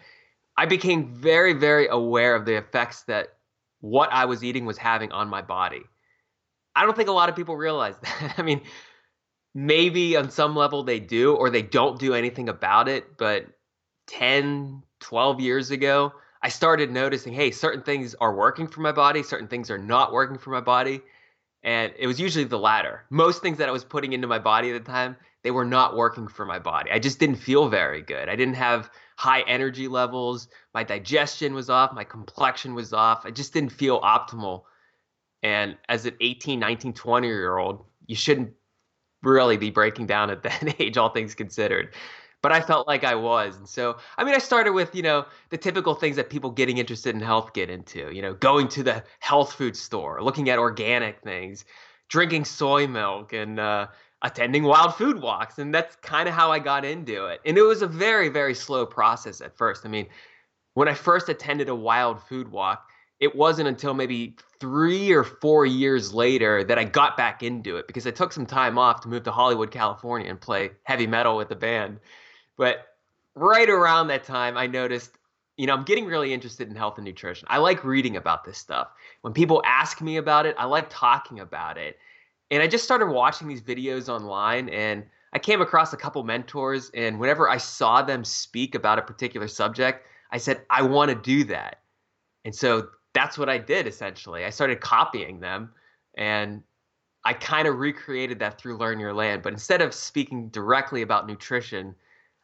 I 0.58 0.66
became 0.66 1.14
very, 1.14 1.52
very 1.52 1.86
aware 1.88 2.34
of 2.34 2.44
the 2.44 2.56
effects 2.56 3.02
that 3.04 3.28
what 3.80 4.12
I 4.12 4.24
was 4.24 4.42
eating 4.42 4.64
was 4.64 4.78
having 4.78 5.12
on 5.12 5.28
my 5.28 5.42
body. 5.42 5.82
I 6.74 6.84
don't 6.84 6.96
think 6.96 7.08
a 7.08 7.12
lot 7.12 7.28
of 7.28 7.36
people 7.36 7.56
realize 7.56 7.96
that. 8.02 8.34
I 8.38 8.42
mean, 8.42 8.62
maybe 9.54 10.16
on 10.16 10.30
some 10.30 10.54
level 10.54 10.82
they 10.82 11.00
do 11.00 11.34
or 11.34 11.50
they 11.50 11.62
don't 11.62 11.98
do 11.98 12.14
anything 12.14 12.48
about 12.48 12.88
it. 12.88 13.16
But 13.16 13.46
10, 14.08 14.82
12 15.00 15.40
years 15.40 15.70
ago, 15.70 16.12
I 16.42 16.48
started 16.48 16.90
noticing 16.90 17.32
hey, 17.32 17.50
certain 17.50 17.82
things 17.82 18.14
are 18.20 18.34
working 18.34 18.66
for 18.66 18.80
my 18.80 18.92
body, 18.92 19.22
certain 19.22 19.48
things 19.48 19.70
are 19.70 19.78
not 19.78 20.12
working 20.12 20.38
for 20.38 20.50
my 20.50 20.60
body. 20.60 21.00
And 21.62 21.92
it 21.98 22.06
was 22.06 22.20
usually 22.20 22.44
the 22.44 22.58
latter. 22.58 23.04
Most 23.10 23.42
things 23.42 23.58
that 23.58 23.68
I 23.68 23.72
was 23.72 23.84
putting 23.84 24.12
into 24.12 24.28
my 24.28 24.38
body 24.38 24.70
at 24.70 24.84
the 24.84 24.92
time, 24.92 25.16
they 25.42 25.50
were 25.50 25.64
not 25.64 25.96
working 25.96 26.28
for 26.28 26.46
my 26.46 26.58
body. 26.58 26.90
I 26.92 26.98
just 26.98 27.18
didn't 27.18 27.36
feel 27.36 27.68
very 27.68 28.02
good. 28.02 28.28
I 28.28 28.36
didn't 28.36 28.54
have 28.54 28.90
high 29.16 29.40
energy 29.42 29.88
levels. 29.88 30.48
My 30.74 30.84
digestion 30.84 31.54
was 31.54 31.68
off. 31.68 31.92
My 31.92 32.04
complexion 32.04 32.74
was 32.74 32.92
off. 32.92 33.26
I 33.26 33.30
just 33.30 33.52
didn't 33.52 33.72
feel 33.72 34.00
optimal. 34.02 34.62
And 35.42 35.76
as 35.88 36.06
an 36.06 36.14
18, 36.20 36.60
19, 36.60 36.92
20 36.92 37.26
year 37.26 37.58
old, 37.58 37.84
you 38.06 38.14
shouldn't 38.14 38.52
really 39.22 39.56
be 39.56 39.70
breaking 39.70 40.06
down 40.06 40.30
at 40.30 40.42
that 40.42 40.80
age, 40.80 40.96
all 40.96 41.08
things 41.08 41.34
considered. 41.34 41.94
But 42.42 42.52
I 42.52 42.60
felt 42.60 42.86
like 42.86 43.02
I 43.02 43.14
was. 43.14 43.56
And 43.56 43.68
so, 43.68 43.96
I 44.18 44.24
mean, 44.24 44.34
I 44.34 44.38
started 44.38 44.72
with, 44.72 44.94
you 44.94 45.02
know, 45.02 45.24
the 45.50 45.56
typical 45.56 45.94
things 45.94 46.16
that 46.16 46.30
people 46.30 46.50
getting 46.50 46.78
interested 46.78 47.14
in 47.14 47.20
health 47.20 47.54
get 47.54 47.70
into, 47.70 48.14
you 48.14 48.22
know, 48.22 48.34
going 48.34 48.68
to 48.68 48.82
the 48.82 49.02
health 49.20 49.54
food 49.54 49.76
store, 49.76 50.22
looking 50.22 50.48
at 50.50 50.58
organic 50.58 51.20
things, 51.22 51.64
drinking 52.08 52.44
soy 52.44 52.86
milk, 52.86 53.32
and, 53.32 53.58
uh, 53.58 53.88
attending 54.26 54.64
wild 54.64 54.94
food 54.96 55.20
walks 55.20 55.58
and 55.58 55.72
that's 55.72 55.96
kind 55.96 56.28
of 56.28 56.34
how 56.34 56.50
I 56.50 56.58
got 56.58 56.84
into 56.84 57.26
it. 57.26 57.40
And 57.46 57.56
it 57.56 57.62
was 57.62 57.80
a 57.80 57.86
very 57.86 58.28
very 58.28 58.54
slow 58.54 58.84
process 58.84 59.40
at 59.40 59.56
first. 59.56 59.86
I 59.86 59.88
mean, 59.88 60.06
when 60.74 60.88
I 60.88 60.94
first 60.94 61.28
attended 61.28 61.68
a 61.68 61.74
wild 61.74 62.20
food 62.22 62.50
walk, 62.50 62.88
it 63.20 63.34
wasn't 63.34 63.68
until 63.68 63.94
maybe 63.94 64.36
3 64.58 65.12
or 65.12 65.24
4 65.24 65.64
years 65.64 66.12
later 66.12 66.64
that 66.64 66.78
I 66.78 66.84
got 66.84 67.16
back 67.16 67.42
into 67.42 67.76
it 67.76 67.86
because 67.86 68.06
I 68.06 68.10
took 68.10 68.32
some 68.32 68.46
time 68.46 68.78
off 68.78 69.00
to 69.02 69.08
move 69.08 69.22
to 69.22 69.32
Hollywood, 69.32 69.70
California 69.70 70.28
and 70.28 70.40
play 70.40 70.72
heavy 70.82 71.06
metal 71.06 71.36
with 71.36 71.48
the 71.48 71.56
band. 71.56 72.00
But 72.56 72.88
right 73.34 73.70
around 73.70 74.08
that 74.08 74.24
time 74.24 74.58
I 74.58 74.66
noticed 74.66 75.12
you 75.58 75.66
know, 75.66 75.72
I'm 75.72 75.84
getting 75.84 76.04
really 76.04 76.34
interested 76.34 76.68
in 76.68 76.76
health 76.76 76.98
and 76.98 77.06
nutrition. 77.06 77.48
I 77.48 77.56
like 77.56 77.82
reading 77.82 78.16
about 78.16 78.44
this 78.44 78.58
stuff. 78.58 78.88
When 79.22 79.32
people 79.32 79.62
ask 79.64 80.02
me 80.02 80.18
about 80.18 80.44
it, 80.44 80.54
I 80.58 80.66
like 80.66 80.88
talking 80.90 81.40
about 81.40 81.78
it 81.78 81.96
and 82.50 82.62
I 82.62 82.66
just 82.66 82.84
started 82.84 83.06
watching 83.06 83.48
these 83.48 83.60
videos 83.60 84.08
online 84.08 84.68
and 84.68 85.04
I 85.32 85.38
came 85.38 85.60
across 85.60 85.92
a 85.92 85.96
couple 85.96 86.22
mentors 86.22 86.90
and 86.94 87.18
whenever 87.18 87.48
I 87.48 87.56
saw 87.56 88.02
them 88.02 88.24
speak 88.24 88.74
about 88.74 88.98
a 88.98 89.02
particular 89.02 89.48
subject, 89.48 90.06
I 90.30 90.38
said 90.38 90.62
I 90.70 90.82
want 90.82 91.10
to 91.10 91.14
do 91.14 91.44
that. 91.44 91.80
And 92.44 92.54
so 92.54 92.88
that's 93.12 93.36
what 93.36 93.48
I 93.48 93.58
did 93.58 93.86
essentially. 93.86 94.44
I 94.44 94.50
started 94.50 94.80
copying 94.80 95.40
them 95.40 95.72
and 96.16 96.62
I 97.24 97.32
kind 97.32 97.66
of 97.66 97.78
recreated 97.78 98.38
that 98.38 98.58
through 98.58 98.76
Learn 98.76 99.00
Your 99.00 99.12
Land, 99.12 99.42
but 99.42 99.52
instead 99.52 99.82
of 99.82 99.92
speaking 99.92 100.48
directly 100.50 101.02
about 101.02 101.26
nutrition, 101.26 101.94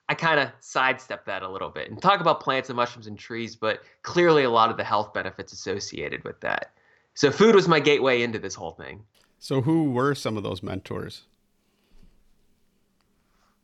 I 0.09 0.14
kind 0.14 0.40
of 0.40 0.50
sidestep 0.59 1.25
that 1.26 1.44
a 1.44 1.49
little 1.49 1.71
bit 1.71 1.88
and 1.88 2.02
talk 2.02 2.21
about 2.21 2.40
plants 2.40 2.68
and 2.68 2.76
mushrooms 2.76 3.06
and 3.06 3.16
trees, 3.16 3.54
but 3.54 3.82
clearly 4.02 4.42
a 4.42 4.50
lot 4.50 4.71
of 4.71 4.76
the 4.76 4.85
health 4.85 5.14
benefits 5.14 5.52
associated 5.52 6.25
with 6.25 6.40
that. 6.40 6.73
So 7.14 7.30
food 7.30 7.54
was 7.54 7.68
my 7.68 7.78
gateway 7.78 8.23
into 8.23 8.40
this 8.40 8.54
whole 8.54 8.73
thing. 8.73 9.04
So, 9.42 9.61
who 9.61 9.90
were 9.90 10.14
some 10.14 10.37
of 10.37 10.44
those 10.44 10.62
mentors? 10.62 11.22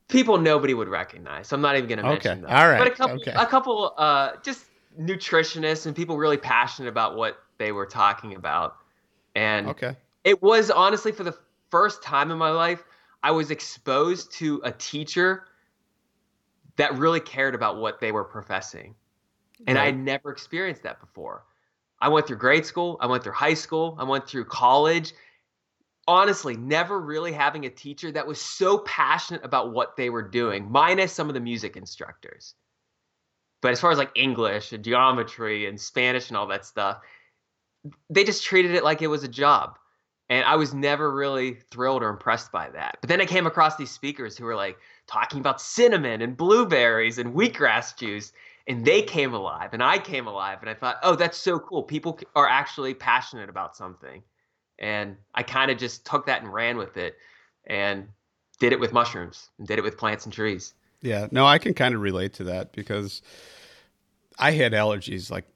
People 0.09 0.37
nobody 0.37 0.75
would 0.75 0.89
recognize. 0.89 1.53
I'm 1.53 1.61
not 1.61 1.77
even 1.77 1.89
going 1.89 1.99
to 1.99 2.03
mention 2.03 2.33
okay. 2.33 2.41
them. 2.41 2.51
All 2.51 2.69
right. 2.69 2.79
But 2.79 2.89
a 2.89 2.91
couple, 2.91 3.17
okay. 3.21 3.33
a 3.37 3.47
couple, 3.47 3.95
uh, 3.97 4.33
just 4.43 4.65
nutritionists 5.01 5.87
and 5.87 5.95
people 5.95 6.19
really 6.19 6.37
passionate 6.37 6.89
about 6.89 7.17
what 7.17 7.39
they 7.59 7.71
were 7.71 7.87
talking 7.87 8.35
about. 8.35 8.79
And 9.37 9.69
okay. 9.69 9.95
It 10.25 10.43
was 10.43 10.73
honestly 10.73 11.13
for 11.13 11.23
the 11.23 11.39
first 11.71 12.03
time 12.03 12.33
in 12.33 12.39
my 12.39 12.51
life, 12.51 12.83
I 13.23 13.31
was 13.31 13.53
exposed 13.53 14.33
to 14.33 14.61
a 14.65 14.73
teacher 14.73 15.45
that 16.75 16.99
really 16.99 17.21
cared 17.21 17.55
about 17.55 17.77
what 17.77 18.01
they 18.01 18.11
were 18.11 18.25
professing. 18.25 18.97
And 19.69 19.77
right. 19.77 19.83
I 19.83 19.87
had 19.87 19.97
never 19.97 20.33
experienced 20.33 20.83
that 20.83 20.99
before. 20.99 21.45
I 22.01 22.09
went 22.09 22.27
through 22.27 22.39
grade 22.39 22.67
school, 22.67 22.97
I 23.01 23.07
went 23.07 23.23
through 23.23 23.35
high 23.35 23.55
school, 23.55 23.97
I 24.01 24.03
went 24.03 24.27
through 24.27 24.47
college. 24.47 25.13
Honestly, 26.09 26.57
never 26.57 26.99
really 26.99 27.33
having 27.33 27.67
a 27.67 27.71
teacher 27.71 28.11
that 28.11 28.27
was 28.27 28.41
so 28.41 28.79
passionate 28.79 29.45
about 29.45 29.75
what 29.75 29.95
they 29.95 30.09
were 30.09 30.27
doing, 30.27 30.71
minus 30.71 31.13
some 31.13 31.29
of 31.29 31.35
the 31.35 31.41
music 31.41 31.77
instructors. 31.77 32.55
But 33.61 33.73
as 33.73 33.81
far 33.81 33.91
as 33.91 33.99
like 33.99 34.13
English 34.15 34.73
and 34.73 34.83
geometry 34.83 35.67
and 35.67 35.79
Spanish 35.79 36.29
and 36.29 36.37
all 36.39 36.47
that 36.47 36.65
stuff, 36.65 37.03
they 38.09 38.25
just 38.25 38.43
treated 38.43 38.75
it 38.75 38.85
like 38.85 39.03
it 39.03 39.09
was 39.09 39.23
a 39.23 39.29
job. 39.29 39.79
And 40.31 40.47
I 40.47 40.57
was 40.57 40.73
never 40.73 41.15
really 41.15 41.59
thrilled 41.71 42.03
or 42.03 42.09
impressed 42.09 42.53
by 42.53 42.71
that. 42.71 42.97
But 43.03 43.09
then 43.09 43.21
I 43.21 43.27
came 43.27 43.47
across 43.47 43.77
these 43.77 43.91
speakers 43.91 44.35
who 44.35 44.47
were 44.47 44.57
like 44.57 44.79
talking 45.07 45.41
about 45.41 45.61
cinnamon 45.61 46.23
and 46.23 46.39
blueberries 46.39 47.19
and 47.19 47.35
wheatgrass 47.35 47.95
juice. 47.95 48.33
And 48.67 48.83
they 48.83 49.03
came 49.03 49.35
alive 49.35 49.75
and 49.75 49.83
I 49.83 49.99
came 49.99 50.27
alive. 50.27 50.59
And 50.63 50.71
I 50.71 50.75
thought, 50.75 51.01
oh, 51.03 51.17
that's 51.17 51.37
so 51.37 51.59
cool. 51.59 51.83
People 51.83 52.19
are 52.35 52.49
actually 52.49 52.95
passionate 52.95 53.51
about 53.51 53.77
something. 53.77 54.23
And 54.79 55.17
I 55.35 55.43
kind 55.43 55.71
of 55.71 55.79
just 55.79 56.07
took 56.07 56.27
that 56.27 56.43
and 56.43 56.53
ran 56.53 56.77
with 56.77 56.97
it 56.97 57.17
and 57.67 58.09
did 58.61 58.73
it 58.73 58.81
with 58.81 58.93
mushrooms 58.93 59.51
and 59.59 59.67
did 59.67 59.79
it 59.79 59.83
with 59.83 59.97
plants 59.97 60.25
and 60.25 60.33
trees. 60.33 60.75
Yeah, 61.01 61.29
no, 61.31 61.47
I 61.47 61.59
can 61.59 61.75
kind 61.75 61.95
of 61.95 62.01
relate 62.01 62.35
to 62.35 62.45
that 62.45 62.73
because 62.73 63.23
I 64.39 64.53
had 64.53 64.73
allergies 64.73 65.31
like 65.31 65.47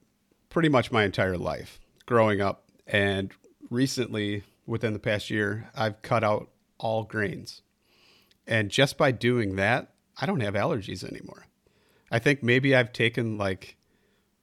pretty 0.51 0.69
much 0.69 0.93
my 0.93 1.05
entire 1.05 1.37
life 1.37 1.81
growing 2.07 2.41
up. 2.41 2.65
And 2.87 3.33
recently, 3.71 4.45
within 4.67 4.93
the 4.93 4.99
past 4.99 5.31
year, 5.31 5.71
I've 5.75 6.03
cut 6.03 6.23
out 6.23 6.51
all 6.79 7.05
grains. 7.05 7.63
And 8.47 8.71
just 8.71 8.99
by 8.99 9.13
doing 9.13 9.57
that, 9.57 9.93
I 10.21 10.27
don't 10.27 10.41
have 10.41 10.55
allergies 10.55 11.05
anymore. 11.05 11.47
I 12.11 12.19
think 12.19 12.43
maybe 12.43 12.75
I've 12.75 12.93
taken 12.93 13.39
like 13.39 13.77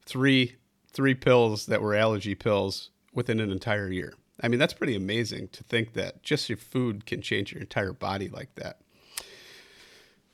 three 0.05 0.55
three 0.91 1.13
pills 1.13 1.67
that 1.67 1.81
were 1.81 1.93
allergy 1.93 2.33
pills 2.33 2.89
within 3.13 3.39
an 3.39 3.51
entire 3.51 3.89
year. 3.89 4.13
I 4.41 4.47
mean, 4.47 4.59
that's 4.59 4.73
pretty 4.73 4.95
amazing 4.95 5.49
to 5.49 5.63
think 5.63 5.93
that 5.93 6.23
just 6.23 6.49
your 6.49 6.57
food 6.57 7.05
can 7.05 7.21
change 7.21 7.51
your 7.51 7.61
entire 7.61 7.93
body 7.93 8.29
like 8.29 8.55
that. 8.55 8.79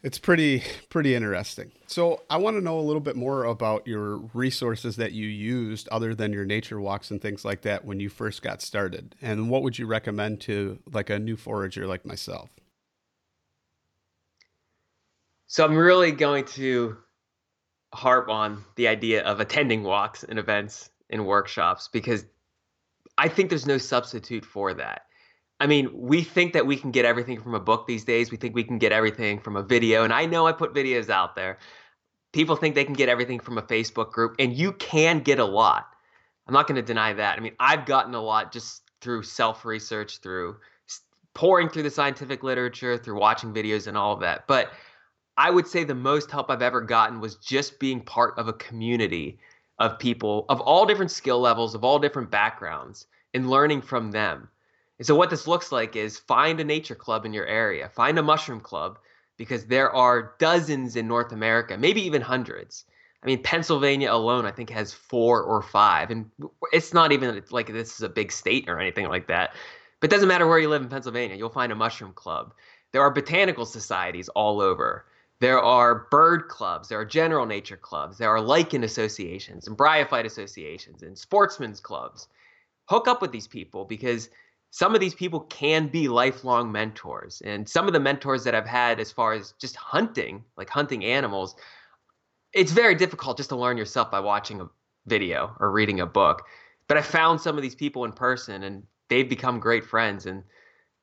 It's 0.04 0.20
pretty 0.20 0.62
pretty 0.90 1.16
interesting. 1.16 1.72
So 1.88 2.22
I 2.30 2.38
want 2.38 2.58
to 2.58 2.62
know 2.62 2.80
a 2.80 2.82
little 2.82 3.02
bit 3.02 3.16
more 3.16 3.44
about 3.46 3.88
your 3.88 4.18
resources 4.36 4.98
that 4.98 5.14
you 5.14 5.28
used 5.28 5.88
other 5.90 6.14
than 6.14 6.32
your 6.32 6.46
nature 6.46 6.80
walks 6.80 7.10
and 7.10 7.20
things 7.20 7.44
like 7.44 7.62
that 7.64 7.86
when 7.86 8.00
you 8.00 8.10
first 8.10 8.44
got 8.44 8.62
started. 8.62 9.16
And 9.20 9.50
what 9.50 9.64
would 9.64 9.80
you 9.80 9.88
recommend 9.88 10.42
to 10.42 10.78
like 10.92 11.10
a 11.10 11.18
new 11.18 11.36
forager 11.36 11.88
like 11.88 12.06
myself? 12.06 12.52
So 15.48 15.66
I'm 15.66 15.76
really 15.76 16.12
going 16.12 16.46
to 16.46 16.98
harp 17.92 18.30
on 18.30 18.64
the 18.76 18.88
idea 18.88 19.24
of 19.24 19.40
attending 19.40 19.82
walks 19.82 20.24
and 20.24 20.38
events 20.38 20.92
and 21.10 21.26
workshops 21.26 21.90
because 21.92 22.26
I 23.18 23.28
think 23.28 23.50
there's 23.50 23.66
no 23.66 23.78
substitute 23.78 24.46
for 24.46 24.74
that. 24.74 25.04
I 25.60 25.68
mean, 25.68 25.90
we 25.94 26.22
think 26.22 26.54
that 26.54 26.68
we 26.68 26.76
can 26.76 26.92
get 26.92 27.06
everything 27.06 27.40
from 27.40 27.54
a 27.54 27.60
book 27.60 27.88
these 27.88 28.04
days. 28.04 28.30
We 28.30 28.38
think 28.38 28.56
we 28.56 28.64
can 28.64 28.78
get 28.78 28.92
everything 28.92 29.40
from 29.40 29.56
a 29.56 29.64
video. 29.64 30.04
And 30.04 30.12
I 30.12 30.26
know 30.26 30.46
I 30.48 30.52
put 30.52 30.74
videos 30.74 31.10
out 31.10 31.36
there. 31.36 31.60
People 32.34 32.58
think 32.58 32.76
they 32.76 32.84
can 32.84 32.94
get 32.94 33.08
everything 33.08 33.40
from 33.40 33.58
a 33.58 33.62
Facebook 33.62 34.12
group, 34.12 34.36
and 34.40 34.54
you 34.54 34.74
can 34.74 35.20
get 35.20 35.40
a 35.40 35.46
lot. 35.46 35.88
I'm 36.48 36.54
not 36.54 36.68
going 36.68 36.76
to 36.76 36.82
deny 36.82 37.14
that. 37.14 37.38
I 37.38 37.42
mean, 37.42 37.56
I've 37.60 37.86
gotten 37.86 38.14
a 38.14 38.22
lot 38.22 38.52
just 38.52 38.84
through 39.00 39.24
self 39.24 39.64
research, 39.64 40.20
through 40.20 40.58
pouring 41.34 41.70
through 41.70 41.84
the 41.84 41.90
scientific 41.90 42.44
literature, 42.44 42.98
through 42.98 43.20
watching 43.20 43.54
videos, 43.54 43.88
and 43.88 43.98
all 43.98 44.14
of 44.14 44.20
that. 44.20 44.48
But 44.48 44.72
I 45.38 45.50
would 45.50 45.68
say 45.68 45.84
the 45.84 45.96
most 45.96 46.30
help 46.30 46.50
I've 46.50 46.62
ever 46.62 46.82
gotten 46.82 47.22
was 47.22 47.36
just 47.36 47.80
being 47.80 48.02
part 48.02 48.38
of 48.38 48.48
a 48.48 48.54
community 48.54 49.40
of 49.80 50.00
people 50.00 50.46
of 50.50 50.62
all 50.62 50.86
different 50.86 51.12
skill 51.12 51.40
levels, 51.40 51.76
of 51.76 51.84
all 51.84 52.00
different 52.00 52.32
backgrounds, 52.32 53.08
and 53.34 53.50
learning 53.50 53.82
from 53.82 54.12
them 54.12 54.50
and 54.98 55.06
so 55.06 55.16
what 55.16 55.30
this 55.30 55.48
looks 55.48 55.72
like 55.72 55.96
is 55.96 56.20
find 56.20 56.60
a 56.60 56.64
nature 56.64 56.96
club 56.96 57.26
in 57.26 57.34
your 57.34 57.46
area, 57.46 57.90
find 57.90 58.18
a 58.18 58.24
mushroom 58.24 58.62
club 58.62 58.98
because 59.38 59.66
there 59.66 59.92
are 59.92 60.36
dozens 60.40 60.96
in 60.96 61.08
North 61.08 61.34
America, 61.34 61.78
maybe 61.78 62.02
even 62.02 62.22
hundreds. 62.22 62.86
I 63.22 63.26
mean, 63.26 63.44
Pennsylvania 63.44 64.12
alone, 64.12 64.46
I 64.46 64.52
think, 64.52 64.70
has 64.70 64.94
four 64.94 65.44
or 65.44 65.62
five. 65.62 66.12
And 66.12 66.30
it's 66.72 66.94
not 66.94 67.12
even 67.12 67.44
like 67.50 67.68
this 67.68 67.96
is 67.96 68.02
a 68.04 68.10
big 68.10 68.32
state 68.32 68.70
or 68.70 68.80
anything 68.80 69.10
like 69.10 69.28
that. 69.28 69.56
But 70.00 70.12
it 70.12 70.16
doesn't 70.16 70.30
matter 70.30 70.48
where 70.48 70.60
you 70.60 70.70
live 70.70 70.82
in 70.82 70.90
Pennsylvania, 70.90 71.36
you'll 71.36 71.50
find 71.50 71.72
a 71.72 71.76
mushroom 71.76 72.14
club. 72.14 72.54
There 72.94 73.02
are 73.02 73.12
botanical 73.12 73.66
societies 73.66 74.30
all 74.30 74.62
over. 74.62 75.06
There 75.42 75.60
are 75.60 76.08
bird 76.12 76.48
clubs, 76.48 76.90
there 76.90 77.00
are 77.00 77.06
general 77.06 77.46
nature 77.46 77.78
clubs, 77.78 78.18
there 78.18 78.30
are 78.30 78.42
lichen 78.42 78.84
associations 78.84 79.68
and 79.68 79.78
bryophyte 79.78 80.26
associations 80.26 81.04
and 81.04 81.18
sportsmen's 81.18 81.80
clubs. 81.80 82.28
Hook 82.90 83.08
up 83.08 83.22
with 83.22 83.32
these 83.32 83.48
people 83.48 83.86
because– 83.86 84.30
some 84.76 84.94
of 84.94 85.00
these 85.00 85.16
people 85.16 85.40
can 85.40 85.88
be 85.88 86.10
lifelong 86.10 86.70
mentors. 86.70 87.42
And 87.46 87.70
some 87.70 87.88
of 87.88 87.94
the 87.94 88.00
mentors 88.02 88.44
that 88.44 88.54
I've 88.54 88.68
had 88.68 89.00
as 89.00 89.10
far 89.10 89.32
as 89.32 89.54
just 89.54 89.78
hunting, 89.78 90.44
like 90.58 90.70
hunting 90.70 91.06
animals, 91.06 91.56
it's 92.52 92.74
very 92.74 92.94
difficult 92.94 93.38
just 93.38 93.48
to 93.52 93.56
learn 93.56 93.78
yourself 93.78 94.12
by 94.12 94.20
watching 94.20 94.60
a 94.60 94.68
video 95.06 95.56
or 95.62 95.72
reading 95.72 96.02
a 96.02 96.06
book. 96.06 96.44
But 96.90 96.98
I 96.98 97.04
found 97.04 97.40
some 97.40 97.56
of 97.56 97.62
these 97.62 97.74
people 97.74 98.04
in 98.04 98.12
person 98.12 98.64
and 98.64 98.84
they've 99.08 99.30
become 99.30 99.62
great 99.62 99.86
friends 99.86 100.26
and 100.26 100.44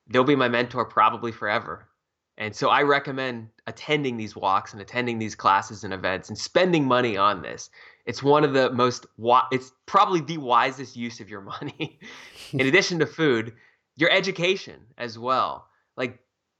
they'll 0.05 0.23
be 0.23 0.35
my 0.35 0.49
mentor 0.49 0.85
probably 0.85 1.31
forever. 1.31 1.89
And 2.37 2.55
so 2.55 2.69
I 2.69 2.81
recommend 2.81 3.49
attending 3.67 4.17
these 4.17 4.35
walks 4.35 4.73
and 4.73 4.81
attending 4.81 5.19
these 5.19 5.35
classes 5.35 5.83
and 5.83 5.93
events 5.93 6.29
and 6.29 6.37
spending 6.37 6.85
money 6.85 7.15
on 7.15 7.41
this. 7.41 7.69
It's 8.05 8.23
one 8.23 8.43
of 8.43 8.53
the 8.53 8.71
most 8.71 9.05
it's 9.51 9.71
probably 9.85 10.21
the 10.21 10.37
wisest 10.37 10.95
use 10.95 11.19
of 11.19 11.29
your 11.29 11.41
money. 11.61 11.99
In 12.51 12.61
addition 12.67 12.99
to 12.99 13.05
food, 13.05 13.53
your 13.95 14.09
education 14.09 14.79
as 14.97 15.19
well. 15.19 15.67
Like 15.95 16.19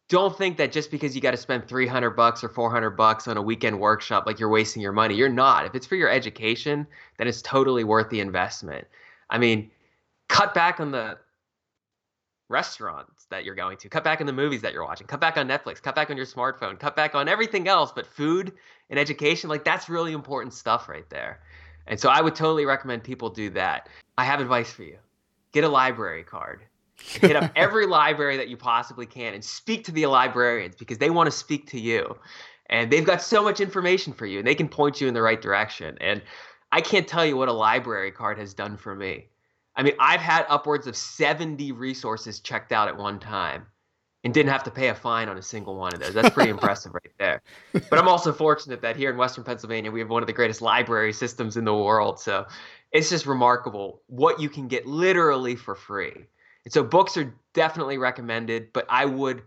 don't 0.09 0.37
think 0.37 0.57
that 0.57 0.71
just 0.71 0.91
because 0.91 1.15
you 1.15 1.21
got 1.21 1.31
to 1.31 1.37
spend 1.37 1.67
300 1.67 2.11
bucks 2.11 2.43
or 2.43 2.49
400 2.49 2.91
bucks 2.91 3.27
on 3.27 3.37
a 3.37 3.41
weekend 3.41 3.79
workshop 3.79 4.25
like 4.27 4.39
you're 4.39 4.49
wasting 4.49 4.81
your 4.81 4.91
money. 4.91 5.15
You're 5.15 5.29
not. 5.29 5.65
If 5.65 5.73
it's 5.73 5.87
for 5.87 5.95
your 5.95 6.09
education, 6.09 6.85
then 7.17 7.27
it's 7.27 7.41
totally 7.41 7.83
worth 7.83 8.09
the 8.09 8.19
investment. 8.19 8.85
I 9.29 9.39
mean, 9.39 9.71
cut 10.29 10.53
back 10.53 10.79
on 10.79 10.91
the 10.91 11.17
restaurants 12.49 13.22
that 13.33 13.43
you're 13.43 13.55
going 13.55 13.77
to, 13.77 13.89
cut 13.89 14.03
back 14.03 14.21
on 14.21 14.27
the 14.27 14.33
movies 14.33 14.61
that 14.61 14.73
you're 14.73 14.85
watching, 14.85 15.07
cut 15.07 15.19
back 15.19 15.37
on 15.37 15.47
Netflix, 15.47 15.81
cut 15.81 15.95
back 15.95 16.09
on 16.09 16.17
your 16.17 16.25
smartphone, 16.25 16.79
cut 16.79 16.95
back 16.95 17.15
on 17.15 17.27
everything 17.27 17.67
else 17.67 17.91
but 17.91 18.05
food 18.05 18.53
and 18.89 18.99
education. 18.99 19.49
Like 19.49 19.63
that's 19.63 19.89
really 19.89 20.13
important 20.13 20.53
stuff 20.53 20.87
right 20.87 21.09
there. 21.09 21.41
And 21.87 21.99
so 21.99 22.09
I 22.09 22.21
would 22.21 22.35
totally 22.35 22.65
recommend 22.65 23.03
people 23.03 23.29
do 23.29 23.49
that. 23.51 23.89
I 24.17 24.23
have 24.23 24.39
advice 24.39 24.71
for 24.71 24.83
you. 24.83 24.97
Get 25.51 25.63
a 25.63 25.69
library 25.69 26.23
card. 26.23 26.61
Hit 26.95 27.35
up 27.35 27.51
every 27.55 27.87
library 27.87 28.37
that 28.37 28.47
you 28.47 28.55
possibly 28.55 29.05
can 29.05 29.33
and 29.33 29.43
speak 29.43 29.83
to 29.85 29.91
the 29.91 30.05
librarians 30.05 30.75
because 30.75 30.99
they 30.99 31.09
want 31.09 31.27
to 31.27 31.35
speak 31.35 31.67
to 31.71 31.79
you. 31.79 32.15
And 32.69 32.91
they've 32.91 33.05
got 33.05 33.21
so 33.21 33.43
much 33.43 33.59
information 33.59 34.13
for 34.13 34.25
you 34.25 34.39
and 34.39 34.47
they 34.47 34.55
can 34.55 34.69
point 34.69 35.01
you 35.01 35.07
in 35.07 35.13
the 35.13 35.21
right 35.21 35.41
direction. 35.41 35.97
And 35.99 36.21
I 36.71 36.81
can't 36.81 37.07
tell 37.07 37.25
you 37.25 37.35
what 37.35 37.49
a 37.49 37.53
library 37.53 38.11
card 38.11 38.37
has 38.37 38.53
done 38.53 38.77
for 38.77 38.95
me. 38.95 39.27
I 39.75 39.83
mean, 39.83 39.93
I've 39.99 40.19
had 40.19 40.45
upwards 40.49 40.87
of 40.87 40.95
70 40.95 41.71
resources 41.71 42.39
checked 42.39 42.71
out 42.71 42.87
at 42.87 42.97
one 42.97 43.19
time 43.19 43.65
and 44.23 44.33
didn't 44.33 44.51
have 44.51 44.63
to 44.63 44.71
pay 44.71 44.89
a 44.89 44.95
fine 44.95 45.27
on 45.27 45.37
a 45.37 45.41
single 45.41 45.75
one 45.75 45.93
of 45.93 45.99
those. 45.99 46.13
That's 46.13 46.29
pretty 46.29 46.49
impressive 46.57 46.93
right 46.93 47.11
there. 47.19 47.41
But 47.73 47.99
I'm 47.99 48.07
also 48.07 48.31
fortunate 48.31 48.81
that 48.81 48.95
here 48.95 49.09
in 49.09 49.17
Western 49.17 49.43
Pennsylvania, 49.43 49.91
we 49.91 49.99
have 49.99 50.09
one 50.09 50.23
of 50.23 50.27
the 50.27 50.33
greatest 50.33 50.61
library 50.61 51.11
systems 51.11 51.57
in 51.57 51.65
the 51.65 51.73
world. 51.73 52.19
So 52.19 52.45
it's 52.91 53.09
just 53.09 53.25
remarkable 53.25 54.01
what 54.07 54.39
you 54.39 54.49
can 54.49 54.67
get 54.67 54.85
literally 54.85 55.55
for 55.55 55.75
free. 55.75 56.27
And 56.65 56.73
so 56.73 56.83
books 56.83 57.17
are 57.17 57.33
definitely 57.53 57.97
recommended, 57.97 58.71
but 58.71 58.85
I 58.89 59.05
would 59.05 59.41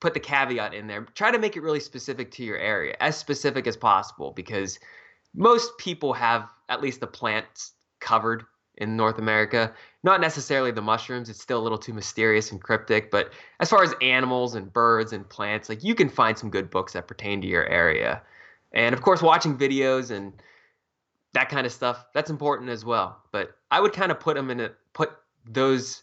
put 0.00 0.14
the 0.14 0.20
caveat 0.20 0.74
in 0.74 0.86
there. 0.86 1.04
Try 1.14 1.30
to 1.30 1.38
make 1.38 1.56
it 1.56 1.62
really 1.62 1.80
specific 1.80 2.30
to 2.32 2.44
your 2.44 2.58
area, 2.58 2.96
as 3.00 3.16
specific 3.16 3.66
as 3.66 3.76
possible, 3.76 4.32
because 4.32 4.78
most 5.34 5.76
people 5.78 6.12
have 6.12 6.48
at 6.68 6.80
least 6.80 7.00
the 7.00 7.06
plants 7.06 7.72
covered 8.00 8.44
in 8.80 8.96
North 8.96 9.18
America. 9.18 9.72
Not 10.02 10.20
necessarily 10.20 10.70
the 10.70 10.82
mushrooms, 10.82 11.28
it's 11.28 11.40
still 11.40 11.60
a 11.60 11.62
little 11.62 11.78
too 11.78 11.92
mysterious 11.92 12.50
and 12.50 12.60
cryptic, 12.60 13.10
but 13.10 13.32
as 13.60 13.68
far 13.68 13.82
as 13.82 13.94
animals 14.00 14.54
and 14.54 14.72
birds 14.72 15.12
and 15.12 15.28
plants, 15.28 15.68
like 15.68 15.84
you 15.84 15.94
can 15.94 16.08
find 16.08 16.36
some 16.36 16.50
good 16.50 16.70
books 16.70 16.94
that 16.94 17.06
pertain 17.06 17.40
to 17.42 17.46
your 17.46 17.66
area. 17.66 18.22
And 18.72 18.94
of 18.94 19.02
course, 19.02 19.22
watching 19.22 19.56
videos 19.56 20.10
and 20.10 20.32
that 21.34 21.48
kind 21.48 21.66
of 21.66 21.72
stuff, 21.72 22.06
that's 22.14 22.30
important 22.30 22.70
as 22.70 22.84
well. 22.84 23.22
But 23.30 23.56
I 23.70 23.80
would 23.80 23.92
kind 23.92 24.10
of 24.10 24.18
put 24.18 24.36
them 24.36 24.50
in 24.50 24.60
a 24.60 24.70
put 24.94 25.12
those 25.46 26.02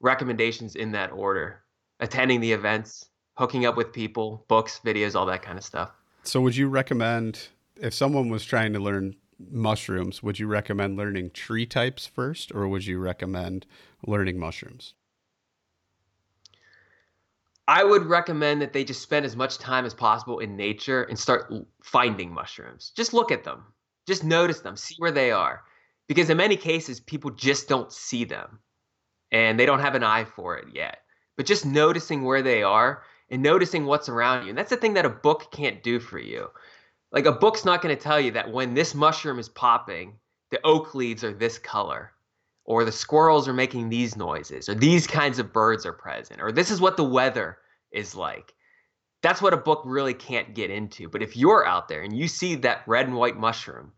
recommendations 0.00 0.76
in 0.76 0.92
that 0.92 1.10
order. 1.12 1.62
Attending 1.98 2.40
the 2.40 2.52
events, 2.52 3.08
hooking 3.38 3.64
up 3.64 3.76
with 3.76 3.92
people, 3.92 4.44
books, 4.48 4.80
videos, 4.84 5.14
all 5.14 5.24
that 5.26 5.42
kind 5.42 5.56
of 5.56 5.64
stuff. 5.64 5.90
So 6.24 6.42
would 6.42 6.54
you 6.54 6.68
recommend 6.68 7.48
if 7.80 7.94
someone 7.94 8.28
was 8.28 8.44
trying 8.44 8.74
to 8.74 8.78
learn 8.80 9.16
mushrooms, 9.38 10.22
would 10.22 10.38
you 10.38 10.46
recommend 10.46 10.96
learning 10.96 11.30
tree 11.30 11.66
types 11.66 12.06
first, 12.06 12.52
or 12.54 12.68
would 12.68 12.86
you 12.86 12.98
recommend 12.98 13.66
learning 14.06 14.38
mushrooms? 14.38 14.94
I 17.68 17.82
would 17.82 18.06
recommend 18.06 18.62
that 18.62 18.72
they 18.72 18.84
just 18.84 19.02
spend 19.02 19.26
as 19.26 19.36
much 19.36 19.58
time 19.58 19.84
as 19.84 19.92
possible 19.92 20.38
in 20.38 20.56
nature 20.56 21.02
and 21.04 21.18
start 21.18 21.52
finding 21.82 22.32
mushrooms. 22.32 22.92
Just 22.96 23.12
look 23.12 23.32
at 23.32 23.44
them, 23.44 23.64
just 24.06 24.22
notice 24.22 24.60
them, 24.60 24.76
see 24.76 24.94
where 24.98 25.10
they 25.10 25.32
are. 25.32 25.64
Because 26.06 26.30
in 26.30 26.36
many 26.36 26.56
cases, 26.56 27.00
people 27.00 27.30
just 27.30 27.68
don't 27.68 27.92
see 27.92 28.24
them 28.24 28.60
and 29.32 29.58
they 29.58 29.66
don't 29.66 29.80
have 29.80 29.96
an 29.96 30.04
eye 30.04 30.24
for 30.24 30.56
it 30.56 30.68
yet. 30.72 30.98
But 31.36 31.46
just 31.46 31.66
noticing 31.66 32.22
where 32.22 32.42
they 32.42 32.62
are 32.62 33.02
and 33.30 33.42
noticing 33.42 33.84
what's 33.84 34.08
around 34.08 34.44
you. 34.44 34.50
And 34.50 34.58
that's 34.58 34.70
the 34.70 34.76
thing 34.76 34.94
that 34.94 35.04
a 35.04 35.10
book 35.10 35.50
can't 35.50 35.82
do 35.82 35.98
for 35.98 36.20
you. 36.20 36.48
Like 37.12 37.26
a 37.26 37.32
book's 37.32 37.64
not 37.64 37.82
going 37.82 37.96
to 37.96 38.02
tell 38.02 38.20
you 38.20 38.30
that 38.32 38.50
when 38.50 38.74
this 38.74 38.94
mushroom 38.94 39.38
is 39.38 39.48
popping, 39.48 40.14
the 40.50 40.60
oak 40.64 40.94
leaves 40.94 41.24
are 41.24 41.32
this 41.32 41.58
color 41.58 42.12
or 42.66 42.84
the 42.84 42.92
squirrels 42.92 43.46
are 43.46 43.52
making 43.52 43.88
these 43.88 44.16
noises, 44.16 44.68
or 44.68 44.74
these 44.74 45.06
kinds 45.06 45.38
of 45.38 45.52
birds 45.52 45.86
are 45.86 45.92
present, 45.92 46.42
or 46.42 46.50
this 46.50 46.70
is 46.70 46.80
what 46.80 46.96
the 46.96 47.04
weather 47.04 47.58
is 47.92 48.14
like. 48.14 48.52
That's 49.22 49.40
what 49.40 49.54
a 49.54 49.56
book 49.56 49.82
really 49.84 50.14
can't 50.14 50.54
get 50.54 50.70
into. 50.70 51.08
But 51.08 51.22
if 51.22 51.36
you're 51.36 51.64
out 51.64 51.88
there 51.88 52.02
and 52.02 52.16
you 52.16 52.26
see 52.26 52.56
that 52.56 52.82
red 52.86 53.06
and 53.06 53.16
white 53.16 53.36
mushroom, 53.36 53.92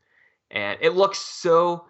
and 0.50 0.78
it 0.82 0.94
looks 0.94 1.18
so 1.18 1.86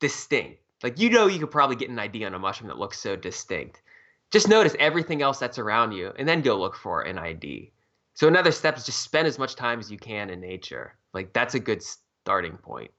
distinct, 0.00 0.60
like 0.82 0.98
you 0.98 1.10
know, 1.10 1.26
you 1.26 1.38
could 1.38 1.50
probably 1.50 1.76
get 1.76 1.90
an 1.90 1.98
idea 1.98 2.26
on 2.26 2.34
a 2.34 2.38
mushroom 2.38 2.68
that 2.68 2.78
looks 2.78 2.98
so 2.98 3.16
distinct. 3.16 3.82
Just 4.30 4.48
notice 4.48 4.74
everything 4.78 5.20
else 5.20 5.38
that's 5.38 5.58
around 5.58 5.92
you, 5.92 6.12
and 6.18 6.26
then 6.26 6.40
go 6.40 6.58
look 6.58 6.74
for 6.74 7.02
an 7.02 7.18
ID. 7.18 7.70
So 8.14 8.28
another 8.28 8.52
step 8.52 8.76
is 8.76 8.86
just 8.86 9.02
spend 9.02 9.26
as 9.26 9.38
much 9.38 9.56
time 9.56 9.80
as 9.80 9.90
you 9.90 9.98
can 9.98 10.30
in 10.30 10.40
nature. 10.40 10.94
Like 11.12 11.32
that's 11.32 11.54
a 11.54 11.60
good 11.60 11.82
starting 12.22 12.56
point. 12.56 12.90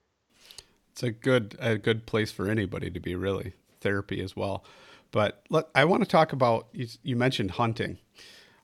It's 0.91 1.03
a 1.03 1.11
good 1.11 1.55
a 1.59 1.77
good 1.77 2.05
place 2.05 2.31
for 2.31 2.49
anybody 2.49 2.89
to 2.89 2.99
be 2.99 3.15
really 3.15 3.53
therapy 3.81 4.21
as 4.21 4.35
well. 4.35 4.63
But 5.11 5.43
let, 5.49 5.67
I 5.73 5.85
want 5.85 6.03
to 6.03 6.09
talk 6.09 6.33
about 6.33 6.67
you, 6.73 6.87
you 7.03 7.15
mentioned 7.15 7.51
hunting. 7.51 7.97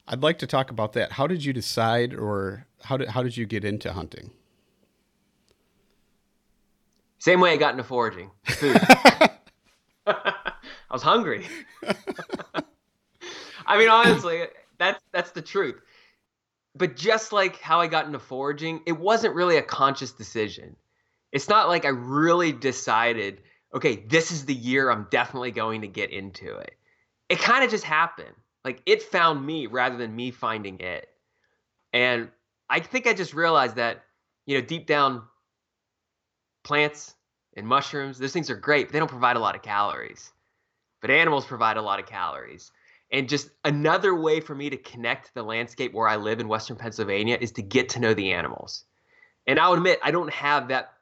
I'd 0.07 0.21
like 0.21 0.39
to 0.39 0.47
talk 0.47 0.69
about 0.69 0.93
that. 0.93 1.13
How 1.13 1.27
did 1.27 1.45
you 1.45 1.53
decide, 1.53 2.13
or 2.13 2.65
how 2.83 2.97
did 2.97 3.09
how 3.09 3.23
did 3.23 3.37
you 3.37 3.45
get 3.45 3.63
into 3.63 3.93
hunting? 3.93 4.31
Same 7.19 7.39
way 7.39 7.53
I 7.53 7.57
got 7.57 7.71
into 7.71 7.83
foraging. 7.83 8.31
Food. 8.45 8.81
I 10.07 10.53
was 10.91 11.03
hungry. 11.03 11.47
I 13.65 13.77
mean, 13.77 13.89
honestly, 13.89 14.43
that's 14.77 15.01
that's 15.13 15.31
the 15.31 15.41
truth. 15.41 15.81
But 16.75 16.95
just 16.95 17.33
like 17.33 17.59
how 17.59 17.81
I 17.81 17.87
got 17.87 18.05
into 18.05 18.19
foraging, 18.19 18.81
it 18.85 18.97
wasn't 18.97 19.35
really 19.35 19.57
a 19.57 19.61
conscious 19.61 20.11
decision 20.11 20.75
it's 21.31 21.47
not 21.47 21.67
like 21.67 21.85
I 21.85 21.89
really 21.89 22.51
decided, 22.51 23.41
okay, 23.73 24.03
this 24.07 24.31
is 24.31 24.45
the 24.45 24.53
year 24.53 24.89
I'm 24.89 25.07
definitely 25.11 25.51
going 25.51 25.81
to 25.81 25.87
get 25.87 26.11
into 26.11 26.57
it. 26.57 26.75
It 27.29 27.39
kind 27.39 27.63
of 27.63 27.71
just 27.71 27.83
happened. 27.83 28.35
Like 28.65 28.81
it 28.85 29.01
found 29.01 29.45
me 29.45 29.67
rather 29.67 29.97
than 29.97 30.15
me 30.15 30.31
finding 30.31 30.79
it. 30.79 31.07
And 31.93 32.29
I 32.69 32.79
think 32.79 33.07
I 33.07 33.13
just 33.13 33.33
realized 33.33 33.77
that, 33.77 34.03
you 34.45 34.59
know, 34.59 34.65
deep 34.65 34.87
down, 34.87 35.23
plants 36.63 37.15
and 37.55 37.65
mushrooms, 37.65 38.19
those 38.19 38.33
things 38.33 38.49
are 38.49 38.55
great, 38.55 38.87
but 38.87 38.93
they 38.93 38.99
don't 38.99 39.07
provide 39.07 39.35
a 39.35 39.39
lot 39.39 39.55
of 39.55 39.61
calories. 39.61 40.31
But 41.01 41.11
animals 41.11 41.45
provide 41.45 41.77
a 41.77 41.81
lot 41.81 41.99
of 41.99 42.05
calories. 42.05 42.71
And 43.11 43.27
just 43.27 43.49
another 43.65 44.15
way 44.15 44.39
for 44.39 44.55
me 44.55 44.69
to 44.69 44.77
connect 44.77 45.33
the 45.33 45.43
landscape 45.43 45.93
where 45.93 46.07
I 46.07 46.15
live 46.15 46.39
in 46.39 46.47
Western 46.47 46.77
Pennsylvania 46.77 47.37
is 47.39 47.51
to 47.53 47.61
get 47.61 47.89
to 47.89 47.99
know 47.99 48.13
the 48.13 48.31
animals. 48.31 48.85
And 49.47 49.59
I'll 49.59 49.73
admit, 49.73 49.99
I 50.01 50.11
don't 50.11 50.31
have 50.31 50.69
that 50.69 50.93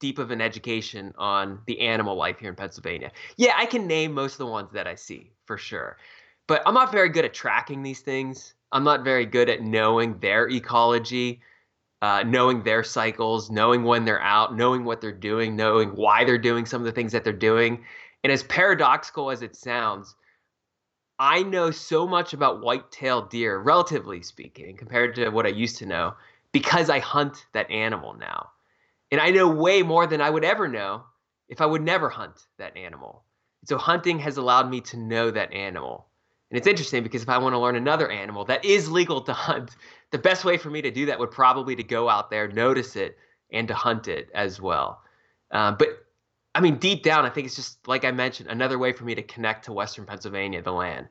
deep 0.00 0.18
of 0.18 0.30
an 0.30 0.40
education 0.40 1.14
on 1.16 1.60
the 1.66 1.80
animal 1.80 2.16
life 2.16 2.38
here 2.38 2.50
in 2.50 2.56
Pennsylvania. 2.56 3.12
Yeah, 3.36 3.54
I 3.56 3.64
can 3.64 3.86
name 3.86 4.12
most 4.12 4.32
of 4.34 4.38
the 4.38 4.46
ones 4.46 4.72
that 4.72 4.86
I 4.86 4.96
see 4.96 5.30
for 5.46 5.56
sure, 5.56 5.96
but 6.46 6.62
I'm 6.66 6.74
not 6.74 6.92
very 6.92 7.08
good 7.08 7.24
at 7.24 7.32
tracking 7.32 7.82
these 7.82 8.00
things. 8.00 8.54
I'm 8.72 8.84
not 8.84 9.04
very 9.04 9.24
good 9.24 9.48
at 9.48 9.62
knowing 9.62 10.18
their 10.18 10.48
ecology, 10.50 11.40
uh, 12.02 12.24
knowing 12.24 12.62
their 12.62 12.82
cycles, 12.82 13.50
knowing 13.50 13.84
when 13.84 14.04
they're 14.04 14.20
out, 14.20 14.54
knowing 14.54 14.84
what 14.84 15.00
they're 15.00 15.12
doing, 15.12 15.56
knowing 15.56 15.90
why 15.90 16.24
they're 16.24 16.36
doing 16.36 16.66
some 16.66 16.82
of 16.82 16.86
the 16.86 16.92
things 16.92 17.12
that 17.12 17.24
they're 17.24 17.32
doing. 17.32 17.84
And 18.24 18.32
as 18.32 18.42
paradoxical 18.42 19.30
as 19.30 19.40
it 19.40 19.56
sounds, 19.56 20.14
I 21.18 21.42
know 21.42 21.70
so 21.70 22.06
much 22.06 22.32
about 22.32 22.60
white-tailed 22.60 23.30
deer, 23.30 23.58
relatively 23.58 24.22
speaking, 24.22 24.76
compared 24.76 25.14
to 25.16 25.30
what 25.30 25.46
I 25.46 25.50
used 25.50 25.76
to 25.78 25.86
know, 25.86 26.14
because 26.52 26.90
I 26.90 26.98
hunt 26.98 27.46
that 27.52 27.70
animal 27.70 28.14
now. 28.14 28.50
And 29.10 29.20
I 29.20 29.30
know 29.30 29.48
way 29.48 29.82
more 29.82 30.06
than 30.06 30.20
I 30.20 30.30
would 30.30 30.44
ever 30.44 30.66
know 30.66 31.04
if 31.48 31.60
I 31.60 31.66
would 31.66 31.82
never 31.82 32.08
hunt 32.08 32.46
that 32.58 32.76
animal. 32.76 33.24
So 33.64 33.78
hunting 33.78 34.18
has 34.18 34.36
allowed 34.36 34.68
me 34.68 34.80
to 34.82 34.96
know 34.96 35.30
that 35.30 35.52
animal. 35.52 36.06
And 36.50 36.58
it's 36.58 36.66
interesting 36.66 37.02
because 37.02 37.22
if 37.22 37.28
I 37.28 37.38
want 37.38 37.54
to 37.54 37.58
learn 37.58 37.76
another 37.76 38.10
animal 38.10 38.44
that 38.46 38.64
is 38.64 38.90
legal 38.90 39.20
to 39.22 39.32
hunt, 39.32 39.76
the 40.10 40.18
best 40.18 40.44
way 40.44 40.56
for 40.56 40.70
me 40.70 40.82
to 40.82 40.90
do 40.90 41.06
that 41.06 41.18
would 41.18 41.30
probably 41.30 41.76
to 41.76 41.82
go 41.82 42.08
out 42.08 42.30
there, 42.30 42.48
notice 42.48 42.96
it, 42.96 43.16
and 43.52 43.68
to 43.68 43.74
hunt 43.74 44.08
it 44.08 44.30
as 44.34 44.60
well. 44.60 45.02
Uh, 45.50 45.72
but 45.72 46.03
I 46.54 46.60
mean, 46.60 46.76
deep 46.76 47.02
down, 47.02 47.26
I 47.26 47.30
think 47.30 47.46
it's 47.46 47.56
just 47.56 47.86
like 47.88 48.04
I 48.04 48.12
mentioned, 48.12 48.48
another 48.48 48.78
way 48.78 48.92
for 48.92 49.04
me 49.04 49.14
to 49.14 49.22
connect 49.22 49.64
to 49.64 49.72
Western 49.72 50.06
Pennsylvania, 50.06 50.62
the 50.62 50.72
land. 50.72 51.08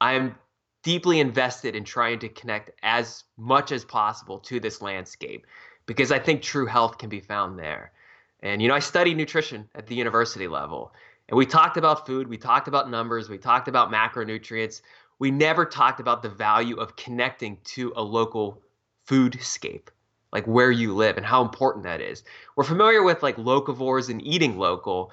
I'm 0.00 0.34
deeply 0.82 1.20
invested 1.20 1.74
in 1.74 1.84
trying 1.84 2.18
to 2.18 2.28
connect 2.28 2.70
as 2.82 3.24
much 3.36 3.72
as 3.72 3.84
possible 3.84 4.38
to 4.40 4.60
this 4.60 4.82
landscape 4.82 5.46
because 5.86 6.12
I 6.12 6.18
think 6.18 6.42
true 6.42 6.66
health 6.66 6.98
can 6.98 7.08
be 7.08 7.20
found 7.20 7.58
there. 7.58 7.92
And, 8.40 8.60
you 8.60 8.68
know, 8.68 8.74
I 8.74 8.80
studied 8.80 9.16
nutrition 9.16 9.68
at 9.74 9.86
the 9.86 9.94
university 9.94 10.48
level. 10.48 10.92
And 11.28 11.38
we 11.38 11.46
talked 11.46 11.76
about 11.76 12.06
food, 12.06 12.28
we 12.28 12.36
talked 12.36 12.68
about 12.68 12.90
numbers, 12.90 13.28
we 13.28 13.38
talked 13.38 13.68
about 13.68 13.90
macronutrients. 13.90 14.82
We 15.18 15.30
never 15.30 15.64
talked 15.64 16.00
about 16.00 16.22
the 16.22 16.28
value 16.28 16.76
of 16.76 16.96
connecting 16.96 17.58
to 17.64 17.92
a 17.94 18.02
local 18.02 18.60
foodscape, 19.06 19.86
like 20.32 20.46
where 20.46 20.70
you 20.70 20.94
live 20.94 21.16
and 21.16 21.26
how 21.26 21.42
important 21.42 21.84
that 21.84 22.00
is. 22.00 22.24
We're 22.56 22.64
familiar 22.64 23.02
with 23.02 23.22
like 23.22 23.36
locavores 23.36 24.08
and 24.08 24.24
eating 24.26 24.58
local, 24.58 25.12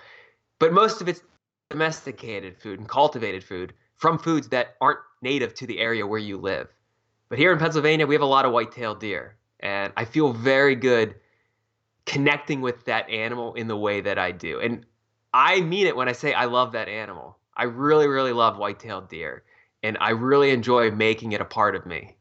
but 0.60 0.74
most 0.74 1.02
of 1.02 1.08
it's 1.08 1.22
domesticated 1.70 2.58
food 2.58 2.80
and 2.80 2.88
cultivated 2.88 3.44
food 3.44 3.74
from 3.98 4.18
foods 4.18 4.48
that 4.50 4.76
aren't 4.82 5.00
native 5.22 5.54
to 5.56 5.68
the 5.68 5.80
area 5.80 6.08
where 6.08 6.20
you 6.20 6.38
live. 6.38 6.68
But 7.28 7.38
here 7.38 7.52
in 7.52 7.60
Pennsylvania, 7.60 8.08
we 8.08 8.16
have 8.16 8.22
a 8.22 8.26
lot 8.26 8.46
of 8.46 8.52
white-tailed 8.52 9.00
deer. 9.00 9.36
And 9.60 9.94
I 9.98 10.06
feel 10.06 10.32
very 10.32 10.76
good 10.76 11.16
connecting 12.06 12.62
with 12.62 12.86
that 12.86 13.10
animal 13.10 13.54
in 13.54 13.68
the 13.68 13.78
way 13.78 14.02
that 14.02 14.18
I 14.18 14.32
do. 14.32 14.60
And 14.60 14.86
I 15.34 15.62
mean 15.62 15.86
it 15.86 15.96
when 15.96 16.10
I 16.10 16.14
say 16.14 16.34
I 16.34 16.46
love 16.46 16.72
that 16.72 16.88
animal. 16.88 17.38
I 17.56 17.64
really, 17.64 18.08
really 18.08 18.32
love 18.32 18.58
white-tailed 18.58 19.10
deer, 19.10 19.44
and 19.84 19.98
I 20.00 20.12
really 20.12 20.52
enjoy 20.52 20.92
making 20.92 21.34
it 21.34 21.42
a 21.42 21.46
part 21.46 21.76
of 21.76 21.86
me. 21.86 22.16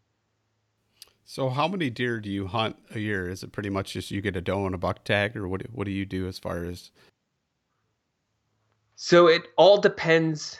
So, 1.30 1.50
how 1.50 1.68
many 1.68 1.90
deer 1.90 2.20
do 2.20 2.30
you 2.30 2.46
hunt 2.46 2.76
a 2.94 2.98
year? 2.98 3.28
Is 3.28 3.42
it 3.42 3.52
pretty 3.52 3.68
much 3.68 3.92
just 3.92 4.10
you 4.10 4.22
get 4.22 4.34
a 4.34 4.40
doe 4.40 4.64
and 4.64 4.74
a 4.74 4.78
buck 4.78 5.04
tag, 5.04 5.36
or 5.36 5.46
what? 5.46 5.60
What 5.70 5.84
do 5.84 5.90
you 5.90 6.06
do 6.06 6.26
as 6.26 6.38
far 6.38 6.64
as? 6.64 6.90
So 8.96 9.26
it 9.26 9.42
all 9.58 9.78
depends 9.78 10.58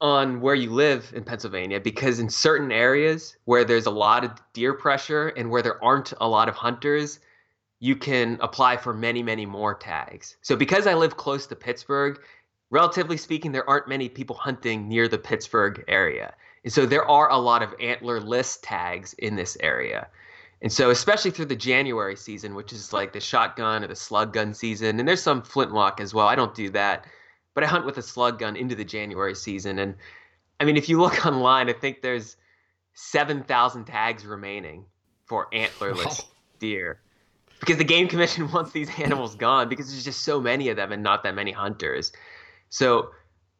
on 0.00 0.40
where 0.40 0.56
you 0.56 0.70
live 0.70 1.12
in 1.14 1.22
Pennsylvania 1.22 1.78
because 1.78 2.18
in 2.18 2.28
certain 2.28 2.72
areas 2.72 3.36
where 3.44 3.64
there's 3.64 3.86
a 3.86 3.92
lot 3.92 4.24
of 4.24 4.32
deer 4.54 4.74
pressure 4.74 5.28
and 5.28 5.50
where 5.50 5.62
there 5.62 5.82
aren't 5.84 6.14
a 6.20 6.26
lot 6.26 6.48
of 6.48 6.56
hunters, 6.56 7.20
you 7.78 7.94
can 7.94 8.38
apply 8.40 8.76
for 8.76 8.92
many, 8.92 9.22
many 9.22 9.46
more 9.46 9.76
tags. 9.76 10.36
So 10.42 10.56
because 10.56 10.88
I 10.88 10.94
live 10.94 11.16
close 11.16 11.46
to 11.46 11.54
Pittsburgh, 11.54 12.20
relatively 12.70 13.16
speaking, 13.16 13.52
there 13.52 13.70
aren't 13.70 13.86
many 13.86 14.08
people 14.08 14.34
hunting 14.34 14.88
near 14.88 15.06
the 15.06 15.18
Pittsburgh 15.18 15.84
area. 15.86 16.34
And 16.64 16.72
so 16.72 16.86
there 16.86 17.04
are 17.04 17.30
a 17.30 17.38
lot 17.38 17.62
of 17.62 17.76
antlerless 17.78 18.58
tags 18.62 19.14
in 19.14 19.36
this 19.36 19.56
area. 19.60 20.08
And 20.62 20.70
so, 20.70 20.90
especially 20.90 21.30
through 21.30 21.46
the 21.46 21.56
January 21.56 22.16
season, 22.16 22.54
which 22.54 22.72
is 22.72 22.92
like 22.92 23.14
the 23.14 23.20
shotgun 23.20 23.82
or 23.82 23.86
the 23.86 23.96
slug 23.96 24.34
gun 24.34 24.52
season, 24.52 24.98
and 24.98 25.08
there's 25.08 25.22
some 25.22 25.40
flintlock 25.42 26.00
as 26.00 26.12
well. 26.12 26.26
I 26.26 26.34
don't 26.34 26.54
do 26.54 26.68
that 26.70 27.06
but 27.54 27.64
I 27.64 27.66
hunt 27.66 27.84
with 27.84 27.98
a 27.98 28.02
slug 28.02 28.38
gun 28.38 28.56
into 28.56 28.74
the 28.74 28.84
January 28.84 29.34
season. 29.34 29.78
And 29.78 29.94
I 30.58 30.64
mean, 30.64 30.76
if 30.76 30.88
you 30.88 31.00
look 31.00 31.26
online, 31.26 31.68
I 31.68 31.72
think 31.72 32.02
there's 32.02 32.36
7,000 32.94 33.84
tags 33.84 34.24
remaining 34.24 34.84
for 35.26 35.48
antlerless 35.52 36.22
wow. 36.22 36.28
deer 36.58 37.00
because 37.60 37.76
the 37.76 37.84
game 37.84 38.08
commission 38.08 38.50
wants 38.52 38.72
these 38.72 38.88
animals 38.98 39.34
gone 39.34 39.68
because 39.68 39.90
there's 39.90 40.04
just 40.04 40.22
so 40.22 40.40
many 40.40 40.68
of 40.68 40.76
them 40.76 40.92
and 40.92 41.02
not 41.02 41.22
that 41.22 41.34
many 41.34 41.52
hunters. 41.52 42.12
So, 42.68 43.10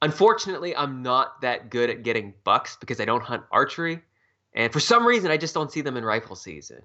unfortunately, 0.02 0.74
I'm 0.74 1.02
not 1.02 1.40
that 1.42 1.70
good 1.70 1.90
at 1.90 2.02
getting 2.02 2.34
bucks 2.44 2.76
because 2.76 3.00
I 3.00 3.04
don't 3.04 3.22
hunt 3.22 3.42
archery. 3.50 4.02
And 4.52 4.72
for 4.72 4.80
some 4.80 5.06
reason, 5.06 5.30
I 5.30 5.36
just 5.36 5.54
don't 5.54 5.70
see 5.70 5.80
them 5.80 5.96
in 5.96 6.04
rifle 6.04 6.36
season. 6.36 6.82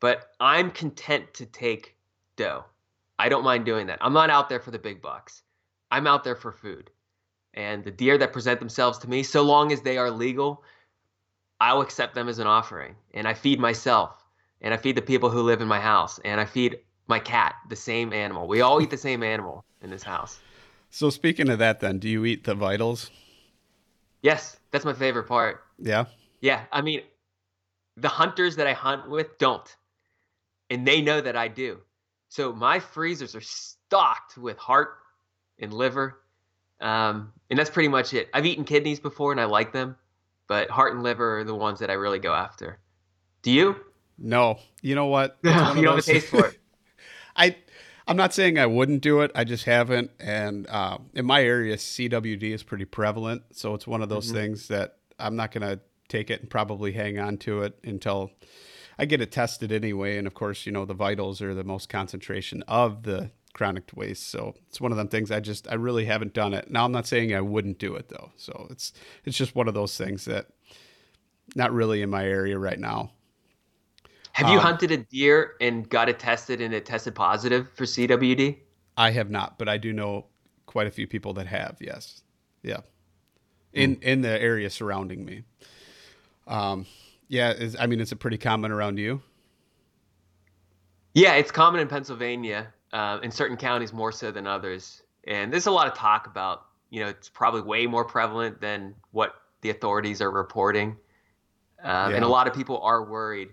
But 0.00 0.30
I'm 0.38 0.70
content 0.70 1.34
to 1.34 1.46
take 1.46 1.96
doe. 2.36 2.64
I 3.18 3.28
don't 3.28 3.44
mind 3.44 3.66
doing 3.66 3.88
that. 3.88 3.98
I'm 4.00 4.12
not 4.12 4.30
out 4.30 4.48
there 4.48 4.60
for 4.60 4.70
the 4.70 4.78
big 4.78 5.02
bucks. 5.02 5.42
I'm 5.90 6.06
out 6.06 6.24
there 6.24 6.36
for 6.36 6.52
food. 6.52 6.90
And 7.52 7.84
the 7.84 7.90
deer 7.90 8.16
that 8.16 8.32
present 8.32 8.60
themselves 8.60 8.98
to 8.98 9.10
me, 9.10 9.22
so 9.22 9.42
long 9.42 9.72
as 9.72 9.82
they 9.82 9.98
are 9.98 10.10
legal, 10.10 10.62
I'll 11.60 11.80
accept 11.80 12.14
them 12.14 12.28
as 12.28 12.38
an 12.38 12.46
offering. 12.46 12.94
And 13.12 13.26
I 13.26 13.34
feed 13.34 13.58
myself, 13.58 14.24
and 14.62 14.72
I 14.72 14.76
feed 14.76 14.96
the 14.96 15.02
people 15.02 15.28
who 15.28 15.42
live 15.42 15.60
in 15.60 15.68
my 15.68 15.80
house, 15.80 16.18
and 16.24 16.40
I 16.40 16.44
feed 16.44 16.78
my 17.08 17.18
cat 17.18 17.56
the 17.68 17.76
same 17.76 18.12
animal. 18.12 18.46
We 18.46 18.60
all 18.60 18.80
eat 18.80 18.90
the 18.90 18.96
same 18.96 19.22
animal 19.22 19.64
in 19.82 19.90
this 19.90 20.04
house. 20.04 20.38
So, 20.90 21.08
speaking 21.10 21.48
of 21.48 21.58
that, 21.60 21.80
then, 21.80 21.98
do 21.98 22.08
you 22.08 22.24
eat 22.24 22.44
the 22.44 22.54
vitals? 22.54 23.10
Yes, 24.22 24.58
that's 24.70 24.84
my 24.84 24.92
favorite 24.92 25.24
part. 25.28 25.62
Yeah. 25.78 26.06
Yeah, 26.40 26.64
I 26.72 26.82
mean, 26.82 27.02
the 27.96 28.08
hunters 28.08 28.56
that 28.56 28.66
I 28.66 28.72
hunt 28.72 29.08
with 29.08 29.38
don't, 29.38 29.76
and 30.68 30.86
they 30.86 31.00
know 31.00 31.20
that 31.20 31.36
I 31.36 31.48
do. 31.48 31.80
So 32.28 32.52
my 32.52 32.78
freezers 32.78 33.34
are 33.34 33.40
stocked 33.40 34.38
with 34.38 34.56
heart 34.56 34.98
and 35.58 35.72
liver, 35.72 36.20
um, 36.80 37.32
and 37.50 37.58
that's 37.58 37.70
pretty 37.70 37.88
much 37.88 38.14
it. 38.14 38.28
I've 38.32 38.46
eaten 38.46 38.64
kidneys 38.64 39.00
before 39.00 39.32
and 39.32 39.40
I 39.40 39.44
like 39.44 39.72
them, 39.72 39.96
but 40.46 40.70
heart 40.70 40.94
and 40.94 41.02
liver 41.02 41.40
are 41.40 41.44
the 41.44 41.54
ones 41.54 41.80
that 41.80 41.90
I 41.90 41.94
really 41.94 42.18
go 42.18 42.32
after. 42.32 42.78
Do 43.42 43.50
you? 43.50 43.76
No, 44.18 44.58
you 44.80 44.94
know 44.94 45.06
what? 45.06 45.38
you 45.42 45.50
don't 45.50 45.84
have 45.84 45.98
a 45.98 46.02
taste 46.02 46.28
for 46.28 46.46
it. 46.46 46.58
I 47.36 47.56
I'm 48.10 48.16
not 48.16 48.34
saying 48.34 48.58
I 48.58 48.66
wouldn't 48.66 49.02
do 49.02 49.20
it. 49.20 49.30
I 49.36 49.44
just 49.44 49.66
haven't. 49.66 50.10
And 50.18 50.66
uh, 50.66 50.98
in 51.14 51.24
my 51.24 51.44
area, 51.44 51.76
CWD 51.76 52.42
is 52.42 52.64
pretty 52.64 52.84
prevalent, 52.84 53.42
so 53.52 53.72
it's 53.74 53.86
one 53.86 54.02
of 54.02 54.08
those 54.08 54.26
mm-hmm. 54.26 54.34
things 54.34 54.66
that 54.66 54.96
I'm 55.20 55.36
not 55.36 55.52
going 55.52 55.62
to 55.62 55.78
take 56.08 56.28
it 56.28 56.40
and 56.40 56.50
probably 56.50 56.90
hang 56.90 57.20
on 57.20 57.36
to 57.38 57.62
it 57.62 57.78
until 57.84 58.32
I 58.98 59.04
get 59.04 59.20
it 59.20 59.30
tested 59.30 59.70
anyway. 59.70 60.18
And 60.18 60.26
of 60.26 60.34
course, 60.34 60.66
you 60.66 60.72
know 60.72 60.84
the 60.84 60.92
vitals 60.92 61.40
are 61.40 61.54
the 61.54 61.62
most 61.62 61.88
concentration 61.88 62.64
of 62.66 63.04
the 63.04 63.30
chronic 63.52 63.88
waste. 63.94 64.28
So 64.28 64.56
it's 64.66 64.80
one 64.80 64.90
of 64.90 64.98
them 64.98 65.06
things 65.06 65.30
I 65.30 65.38
just 65.38 65.70
I 65.70 65.74
really 65.74 66.06
haven't 66.06 66.34
done 66.34 66.52
it. 66.52 66.68
Now 66.68 66.86
I'm 66.86 66.92
not 66.92 67.06
saying 67.06 67.32
I 67.32 67.42
wouldn't 67.42 67.78
do 67.78 67.94
it 67.94 68.08
though. 68.08 68.32
So 68.36 68.66
it's 68.70 68.92
it's 69.24 69.36
just 69.36 69.54
one 69.54 69.68
of 69.68 69.74
those 69.74 69.96
things 69.96 70.24
that 70.24 70.46
not 71.54 71.72
really 71.72 72.02
in 72.02 72.10
my 72.10 72.24
area 72.24 72.58
right 72.58 72.78
now. 72.80 73.12
Have 74.32 74.48
you 74.48 74.58
um, 74.58 74.64
hunted 74.64 74.90
a 74.90 74.98
deer 74.98 75.54
and 75.60 75.88
got 75.88 76.08
it 76.08 76.18
tested 76.18 76.60
and 76.60 76.72
it 76.72 76.86
tested 76.86 77.14
positive 77.14 77.70
for 77.74 77.84
CWD? 77.84 78.58
I 78.96 79.10
have 79.10 79.30
not, 79.30 79.58
but 79.58 79.68
I 79.68 79.76
do 79.76 79.92
know 79.92 80.26
quite 80.66 80.86
a 80.86 80.90
few 80.90 81.06
people 81.06 81.32
that 81.34 81.46
have. 81.46 81.76
Yes, 81.80 82.22
yeah, 82.62 82.80
in 83.72 83.96
mm. 83.96 84.02
in 84.02 84.20
the 84.22 84.40
area 84.40 84.70
surrounding 84.70 85.24
me. 85.24 85.42
Um, 86.46 86.86
yeah, 87.28 87.52
is, 87.52 87.76
I 87.78 87.86
mean, 87.86 88.00
it's 88.00 88.12
a 88.12 88.16
pretty 88.16 88.38
common 88.38 88.72
around 88.72 88.98
you. 88.98 89.22
Yeah, 91.14 91.34
it's 91.34 91.50
common 91.50 91.80
in 91.80 91.88
Pennsylvania, 91.88 92.72
uh, 92.92 93.18
in 93.22 93.30
certain 93.30 93.56
counties 93.56 93.92
more 93.92 94.12
so 94.12 94.30
than 94.30 94.46
others. 94.46 95.02
And 95.24 95.52
there's 95.52 95.66
a 95.66 95.70
lot 95.70 95.86
of 95.86 95.94
talk 95.94 96.26
about, 96.26 96.66
you 96.90 97.00
know, 97.00 97.08
it's 97.08 97.28
probably 97.28 97.62
way 97.62 97.86
more 97.86 98.04
prevalent 98.04 98.60
than 98.60 98.94
what 99.12 99.34
the 99.60 99.70
authorities 99.70 100.20
are 100.20 100.30
reporting. 100.30 100.96
Um, 101.82 102.10
yeah. 102.10 102.16
And 102.16 102.24
a 102.24 102.28
lot 102.28 102.46
of 102.46 102.54
people 102.54 102.80
are 102.82 103.04
worried 103.04 103.50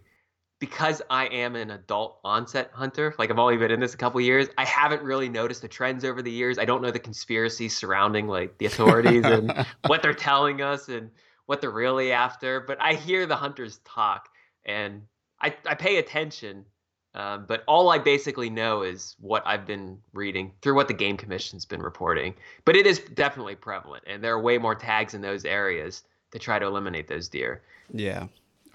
because 0.59 1.01
I 1.09 1.27
am 1.27 1.55
an 1.55 1.71
adult 1.71 2.19
onset 2.23 2.71
hunter, 2.73 3.13
like 3.19 3.29
I've 3.29 3.37
only 3.37 3.57
been 3.57 3.71
in 3.71 3.79
this 3.79 3.93
a 3.93 3.97
couple 3.97 4.19
years, 4.21 4.47
I 4.57 4.65
haven't 4.65 5.03
really 5.03 5.29
noticed 5.29 5.61
the 5.61 5.67
trends 5.67 6.03
over 6.03 6.21
the 6.21 6.31
years. 6.31 6.57
I 6.57 6.65
don't 6.65 6.81
know 6.81 6.91
the 6.91 6.99
conspiracies 6.99 7.75
surrounding 7.75 8.27
like 8.27 8.57
the 8.57 8.65
authorities 8.65 9.23
and 9.25 9.65
what 9.87 10.01
they're 10.01 10.13
telling 10.13 10.61
us 10.61 10.89
and 10.89 11.11
what 11.45 11.61
they're 11.61 11.69
really 11.69 12.11
after. 12.11 12.59
But 12.59 12.81
I 12.81 12.93
hear 12.93 13.27
the 13.27 13.35
hunters 13.35 13.79
talk 13.85 14.29
and 14.65 15.03
I, 15.39 15.55
I 15.65 15.75
pay 15.75 15.97
attention. 15.97 16.65
Um, 17.13 17.45
but 17.47 17.63
all 17.67 17.89
I 17.89 17.99
basically 17.99 18.49
know 18.49 18.81
is 18.81 19.15
what 19.19 19.43
I've 19.45 19.65
been 19.65 19.97
reading 20.13 20.53
through 20.61 20.75
what 20.75 20.87
the 20.87 20.93
Game 20.93 21.17
Commission's 21.17 21.65
been 21.65 21.81
reporting. 21.81 22.35
But 22.65 22.75
it 22.75 22.85
is 22.85 22.99
definitely 22.99 23.55
prevalent, 23.55 24.03
and 24.05 24.23
there 24.23 24.33
are 24.33 24.41
way 24.41 24.59
more 24.59 24.75
tags 24.75 25.15
in 25.15 25.21
those 25.21 25.43
areas 25.43 26.03
to 26.31 26.37
try 26.37 26.59
to 26.59 26.67
eliminate 26.67 27.07
those 27.07 27.27
deer. 27.27 27.63
Yeah 27.91 28.27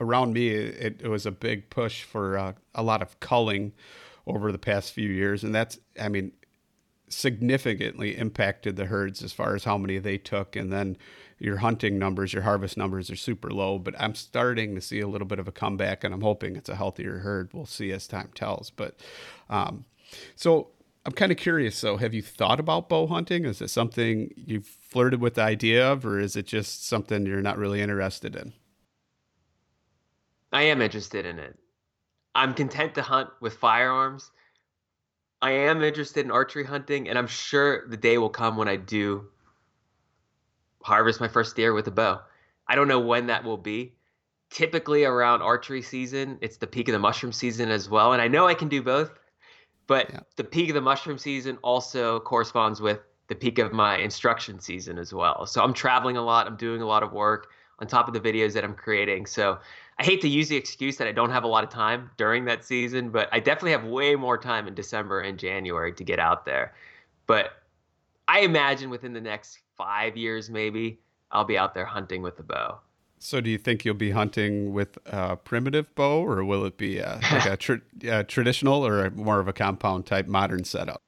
around 0.02 0.32
me, 0.32 0.48
it, 0.48 1.00
it 1.02 1.08
was 1.08 1.26
a 1.26 1.30
big 1.30 1.70
push 1.70 2.02
for 2.02 2.36
uh, 2.36 2.52
a 2.74 2.82
lot 2.82 3.02
of 3.02 3.18
culling 3.20 3.72
over 4.26 4.52
the 4.52 4.58
past 4.58 4.92
few 4.92 5.08
years, 5.08 5.44
and 5.44 5.54
that's, 5.54 5.78
I 6.00 6.08
mean, 6.08 6.32
significantly 7.08 8.16
impacted 8.16 8.76
the 8.76 8.86
herds 8.86 9.22
as 9.22 9.32
far 9.32 9.54
as 9.54 9.64
how 9.64 9.78
many 9.78 9.98
they 9.98 10.18
took, 10.18 10.56
and 10.56 10.72
then 10.72 10.96
your 11.38 11.58
hunting 11.58 11.98
numbers, 11.98 12.32
your 12.32 12.42
harvest 12.42 12.76
numbers 12.76 13.10
are 13.10 13.16
super 13.16 13.50
low. 13.50 13.78
But 13.78 13.94
I'm 13.98 14.14
starting 14.14 14.74
to 14.74 14.80
see 14.80 15.00
a 15.00 15.08
little 15.08 15.26
bit 15.26 15.38
of 15.38 15.48
a 15.48 15.52
comeback, 15.52 16.04
and 16.04 16.14
I'm 16.14 16.22
hoping 16.22 16.56
it's 16.56 16.68
a 16.68 16.76
healthier 16.76 17.18
herd. 17.18 17.50
We'll 17.52 17.66
see 17.66 17.90
as 17.92 18.06
time 18.06 18.30
tells. 18.34 18.70
But 18.70 19.00
um, 19.50 19.84
so 20.36 20.68
I'm 21.04 21.12
kind 21.12 21.32
of 21.32 21.38
curious. 21.38 21.76
So, 21.76 21.96
have 21.96 22.14
you 22.14 22.22
thought 22.22 22.60
about 22.60 22.88
bow 22.88 23.08
hunting? 23.08 23.44
Is 23.44 23.60
it 23.60 23.70
something 23.70 24.32
you've 24.36 24.66
flirted 24.66 25.20
with 25.20 25.34
the 25.34 25.42
idea 25.42 25.90
of, 25.90 26.06
or 26.06 26.20
is 26.20 26.36
it 26.36 26.46
just 26.46 26.86
something 26.86 27.26
you're 27.26 27.42
not 27.42 27.58
really 27.58 27.80
interested 27.80 28.36
in? 28.36 28.52
I 30.52 30.62
am 30.62 30.82
interested 30.82 31.26
in 31.26 31.38
it. 31.38 31.58
I'm 32.34 32.54
content 32.54 32.94
to 32.94 33.02
hunt 33.02 33.30
with 33.40 33.54
firearms. 33.54 34.30
I 35.40 35.52
am 35.52 35.82
interested 35.82 36.24
in 36.24 36.30
archery 36.30 36.64
hunting, 36.64 37.08
and 37.08 37.18
I'm 37.18 37.26
sure 37.26 37.88
the 37.88 37.96
day 37.96 38.18
will 38.18 38.30
come 38.30 38.56
when 38.56 38.68
I 38.68 38.76
do 38.76 39.26
harvest 40.82 41.20
my 41.20 41.28
first 41.28 41.56
deer 41.56 41.72
with 41.72 41.86
a 41.88 41.90
bow. 41.90 42.20
I 42.68 42.74
don't 42.74 42.88
know 42.88 43.00
when 43.00 43.26
that 43.26 43.44
will 43.44 43.56
be. 43.56 43.94
Typically 44.50 45.04
around 45.04 45.42
archery 45.42 45.82
season, 45.82 46.38
it's 46.42 46.58
the 46.58 46.66
peak 46.66 46.88
of 46.88 46.92
the 46.92 46.98
mushroom 46.98 47.32
season 47.32 47.70
as 47.70 47.88
well. 47.88 48.12
And 48.12 48.20
I 48.20 48.28
know 48.28 48.46
I 48.46 48.54
can 48.54 48.68
do 48.68 48.82
both, 48.82 49.10
but 49.86 50.10
yeah. 50.10 50.20
the 50.36 50.44
peak 50.44 50.68
of 50.68 50.74
the 50.74 50.80
mushroom 50.80 51.18
season 51.18 51.58
also 51.62 52.20
corresponds 52.20 52.80
with 52.80 53.00
the 53.28 53.34
peak 53.34 53.58
of 53.58 53.72
my 53.72 53.96
instruction 53.96 54.60
season 54.60 54.98
as 54.98 55.12
well. 55.12 55.46
So 55.46 55.62
I'm 55.62 55.72
traveling 55.72 56.16
a 56.18 56.22
lot, 56.22 56.46
I'm 56.46 56.56
doing 56.56 56.82
a 56.82 56.86
lot 56.86 57.02
of 57.02 57.12
work 57.12 57.48
on 57.78 57.86
top 57.86 58.08
of 58.08 58.14
the 58.14 58.20
videos 58.20 58.52
that 58.52 58.62
I'm 58.62 58.74
creating. 58.74 59.26
So 59.26 59.58
I 60.02 60.04
hate 60.04 60.20
to 60.22 60.28
use 60.28 60.48
the 60.48 60.56
excuse 60.56 60.96
that 60.96 61.06
I 61.06 61.12
don't 61.12 61.30
have 61.30 61.44
a 61.44 61.46
lot 61.46 61.62
of 61.62 61.70
time 61.70 62.10
during 62.16 62.44
that 62.46 62.64
season, 62.64 63.10
but 63.10 63.28
I 63.30 63.38
definitely 63.38 63.70
have 63.70 63.84
way 63.84 64.16
more 64.16 64.36
time 64.36 64.66
in 64.66 64.74
December 64.74 65.20
and 65.20 65.38
January 65.38 65.92
to 65.92 66.02
get 66.02 66.18
out 66.18 66.44
there. 66.44 66.74
But 67.28 67.52
I 68.26 68.40
imagine 68.40 68.90
within 68.90 69.12
the 69.12 69.20
next 69.20 69.60
five 69.76 70.16
years, 70.16 70.50
maybe 70.50 70.98
I'll 71.30 71.44
be 71.44 71.56
out 71.56 71.72
there 71.72 71.84
hunting 71.84 72.20
with 72.20 72.36
the 72.36 72.42
bow. 72.42 72.80
So, 73.20 73.40
do 73.40 73.48
you 73.48 73.58
think 73.58 73.84
you'll 73.84 73.94
be 73.94 74.10
hunting 74.10 74.72
with 74.72 74.98
a 75.06 75.36
primitive 75.36 75.94
bow, 75.94 76.26
or 76.26 76.44
will 76.44 76.64
it 76.64 76.76
be 76.76 76.98
a, 76.98 77.20
like 77.30 77.46
a, 77.46 77.56
tra- 77.56 77.80
a 78.02 78.24
traditional 78.24 78.84
or 78.84 79.08
more 79.10 79.38
of 79.38 79.46
a 79.46 79.52
compound 79.52 80.06
type 80.06 80.26
modern 80.26 80.64
setup? 80.64 81.00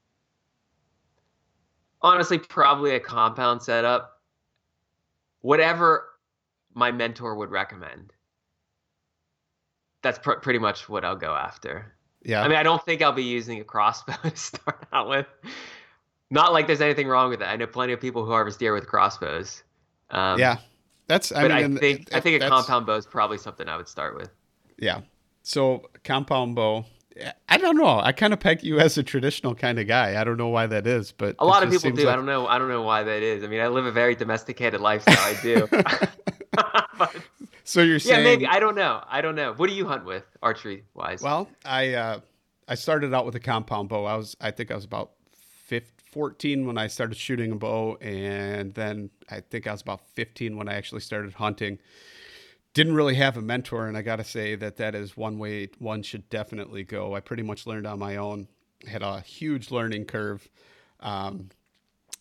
Honestly, 2.00 2.38
probably 2.38 2.94
a 2.94 3.00
compound 3.00 3.60
setup. 3.60 4.20
Whatever 5.40 6.10
my 6.74 6.92
mentor 6.92 7.34
would 7.34 7.50
recommend 7.50 8.12
that's 10.04 10.20
pr- 10.20 10.34
pretty 10.34 10.60
much 10.60 10.88
what 10.88 11.04
I'll 11.04 11.16
go 11.16 11.34
after. 11.34 11.92
Yeah. 12.22 12.42
I 12.42 12.48
mean, 12.48 12.56
I 12.56 12.62
don't 12.62 12.84
think 12.84 13.02
I'll 13.02 13.12
be 13.12 13.24
using 13.24 13.60
a 13.60 13.64
crossbow 13.64 14.14
to 14.22 14.36
start 14.36 14.86
out 14.92 15.08
with. 15.08 15.26
Not 16.30 16.52
like 16.52 16.68
there's 16.68 16.80
anything 16.80 17.08
wrong 17.08 17.30
with 17.30 17.42
it. 17.42 17.46
I 17.46 17.56
know 17.56 17.66
plenty 17.66 17.92
of 17.92 18.00
people 18.00 18.24
who 18.24 18.30
harvest 18.30 18.60
deer 18.60 18.72
with 18.72 18.86
crossbows. 18.86 19.64
Um, 20.10 20.38
yeah, 20.38 20.58
that's. 21.08 21.32
I 21.32 21.42
but 21.42 21.50
mean, 21.50 21.76
I 21.76 21.80
think 21.80 22.14
I 22.14 22.20
think 22.20 22.42
a 22.42 22.48
compound 22.48 22.86
bow 22.86 22.94
is 22.94 23.06
probably 23.06 23.38
something 23.38 23.68
I 23.68 23.76
would 23.76 23.88
start 23.88 24.16
with. 24.16 24.30
Yeah. 24.78 25.00
So 25.42 25.90
compound 26.04 26.54
bow. 26.54 26.84
I 27.48 27.58
don't 27.58 27.76
know. 27.76 28.00
I 28.00 28.10
kind 28.10 28.32
of 28.32 28.40
peg 28.40 28.64
you 28.64 28.80
as 28.80 28.98
a 28.98 29.02
traditional 29.02 29.54
kind 29.54 29.78
of 29.78 29.86
guy. 29.86 30.20
I 30.20 30.24
don't 30.24 30.36
know 30.36 30.48
why 30.48 30.66
that 30.66 30.84
is, 30.86 31.12
but 31.12 31.36
a 31.38 31.46
lot 31.46 31.62
of 31.62 31.70
people 31.70 31.90
do. 31.92 32.04
Like... 32.04 32.12
I 32.12 32.16
don't 32.16 32.26
know. 32.26 32.46
I 32.46 32.58
don't 32.58 32.68
know 32.68 32.82
why 32.82 33.04
that 33.04 33.22
is. 33.22 33.44
I 33.44 33.46
mean, 33.46 33.60
I 33.60 33.68
live 33.68 33.86
a 33.86 33.92
very 33.92 34.16
domesticated 34.16 34.80
lifestyle. 34.80 35.16
I 35.18 35.40
do. 35.40 35.68
but, 36.98 37.16
so 37.64 37.82
you're 37.82 37.98
saying? 37.98 38.20
Yeah, 38.20 38.24
maybe. 38.24 38.46
I 38.46 38.60
don't 38.60 38.76
know. 38.76 39.02
I 39.08 39.20
don't 39.20 39.34
know. 39.34 39.54
What 39.54 39.68
do 39.68 39.74
you 39.74 39.86
hunt 39.86 40.04
with 40.04 40.24
archery 40.42 40.84
wise? 40.94 41.22
Well, 41.22 41.48
I 41.64 41.94
uh, 41.94 42.20
I 42.68 42.74
started 42.74 43.12
out 43.12 43.26
with 43.26 43.34
a 43.34 43.40
compound 43.40 43.88
bow. 43.88 44.04
I 44.04 44.16
was 44.16 44.36
I 44.40 44.50
think 44.50 44.70
I 44.70 44.74
was 44.74 44.84
about 44.84 45.12
15, 45.32 45.90
14 46.14 46.64
when 46.66 46.78
I 46.78 46.86
started 46.86 47.16
shooting 47.16 47.50
a 47.50 47.56
bow, 47.56 47.96
and 48.00 48.72
then 48.74 49.10
I 49.30 49.40
think 49.40 49.66
I 49.66 49.72
was 49.72 49.82
about 49.82 50.00
15 50.14 50.56
when 50.56 50.68
I 50.68 50.74
actually 50.74 51.00
started 51.00 51.34
hunting. 51.34 51.80
Didn't 52.72 52.94
really 52.94 53.16
have 53.16 53.36
a 53.36 53.42
mentor, 53.42 53.88
and 53.88 53.96
I 53.96 54.02
got 54.02 54.16
to 54.16 54.24
say 54.24 54.54
that 54.54 54.76
that 54.76 54.94
is 54.94 55.16
one 55.16 55.38
way 55.38 55.70
one 55.78 56.02
should 56.02 56.28
definitely 56.30 56.84
go. 56.84 57.14
I 57.14 57.20
pretty 57.20 57.42
much 57.42 57.66
learned 57.66 57.86
on 57.86 57.98
my 57.98 58.16
own. 58.16 58.46
Had 58.86 59.02
a 59.02 59.20
huge 59.22 59.70
learning 59.70 60.04
curve. 60.04 60.48
Um, 61.00 61.48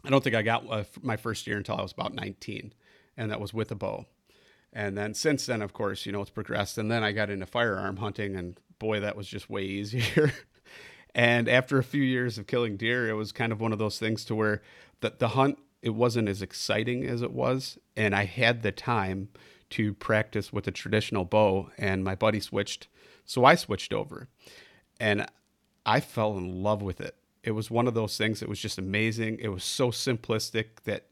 I 0.03 0.09
don't 0.09 0.23
think 0.23 0.35
I 0.35 0.41
got 0.41 0.65
uh, 0.69 0.83
my 1.01 1.17
first 1.17 1.45
year 1.45 1.57
until 1.57 1.75
I 1.75 1.81
was 1.81 1.91
about 1.91 2.13
19, 2.13 2.73
and 3.17 3.29
that 3.31 3.39
was 3.39 3.53
with 3.53 3.71
a 3.71 3.75
bow. 3.75 4.05
And 4.73 4.97
then 4.97 5.13
since 5.13 5.45
then, 5.45 5.61
of 5.61 5.71
course, 5.71 6.05
you 6.05 6.11
know, 6.11 6.21
it's 6.21 6.31
progressed. 6.31 6.77
And 6.77 6.91
then 6.91 7.03
I 7.03 7.11
got 7.11 7.29
into 7.29 7.45
firearm 7.45 7.97
hunting, 7.97 8.35
and 8.35 8.59
boy, 8.79 8.99
that 8.99 9.15
was 9.15 9.27
just 9.27 9.49
way 9.49 9.63
easier. 9.63 10.33
and 11.15 11.47
after 11.47 11.77
a 11.77 11.83
few 11.83 12.03
years 12.03 12.37
of 12.37 12.47
killing 12.47 12.75
deer, 12.75 13.07
it 13.07 13.13
was 13.13 13.31
kind 13.31 13.51
of 13.51 13.61
one 13.61 13.71
of 13.71 13.79
those 13.79 13.99
things 13.99 14.25
to 14.25 14.35
where 14.35 14.61
the, 15.01 15.13
the 15.17 15.29
hunt, 15.29 15.59
it 15.81 15.91
wasn't 15.91 16.27
as 16.27 16.41
exciting 16.41 17.05
as 17.05 17.21
it 17.21 17.31
was. 17.31 17.77
And 17.95 18.15
I 18.15 18.25
had 18.25 18.63
the 18.63 18.71
time 18.71 19.29
to 19.71 19.93
practice 19.93 20.51
with 20.51 20.67
a 20.67 20.71
traditional 20.71 21.25
bow, 21.25 21.69
and 21.77 22.03
my 22.03 22.15
buddy 22.15 22.39
switched. 22.39 22.87
So 23.25 23.45
I 23.45 23.55
switched 23.55 23.93
over. 23.93 24.27
And 24.99 25.27
I 25.85 25.99
fell 25.99 26.37
in 26.37 26.63
love 26.63 26.81
with 26.81 27.01
it. 27.01 27.15
It 27.43 27.51
was 27.51 27.69
one 27.69 27.87
of 27.87 27.93
those 27.93 28.17
things 28.17 28.39
that 28.39 28.49
was 28.49 28.59
just 28.59 28.77
amazing. 28.77 29.37
It 29.39 29.49
was 29.49 29.63
so 29.63 29.91
simplistic 29.91 30.83
that 30.85 31.11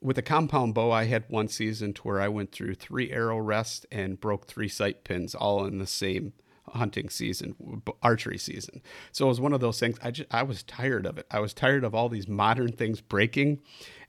with 0.00 0.18
a 0.18 0.22
compound 0.22 0.74
bow, 0.74 0.90
I 0.90 1.04
had 1.04 1.24
one 1.28 1.48
season 1.48 1.92
to 1.94 2.02
where 2.02 2.20
I 2.20 2.28
went 2.28 2.52
through 2.52 2.74
three 2.74 3.10
arrow 3.10 3.38
rests 3.38 3.86
and 3.92 4.20
broke 4.20 4.46
three 4.46 4.68
sight 4.68 5.04
pins 5.04 5.34
all 5.34 5.64
in 5.64 5.78
the 5.78 5.86
same 5.86 6.32
hunting 6.68 7.08
season, 7.08 7.82
archery 8.02 8.38
season. 8.38 8.82
So 9.12 9.26
it 9.26 9.28
was 9.28 9.40
one 9.40 9.52
of 9.52 9.60
those 9.60 9.78
things. 9.80 9.98
I 10.02 10.10
just 10.10 10.32
I 10.32 10.42
was 10.42 10.62
tired 10.62 11.06
of 11.06 11.18
it. 11.18 11.26
I 11.30 11.40
was 11.40 11.52
tired 11.52 11.84
of 11.84 11.94
all 11.94 12.08
these 12.08 12.28
modern 12.28 12.72
things 12.72 13.00
breaking, 13.00 13.60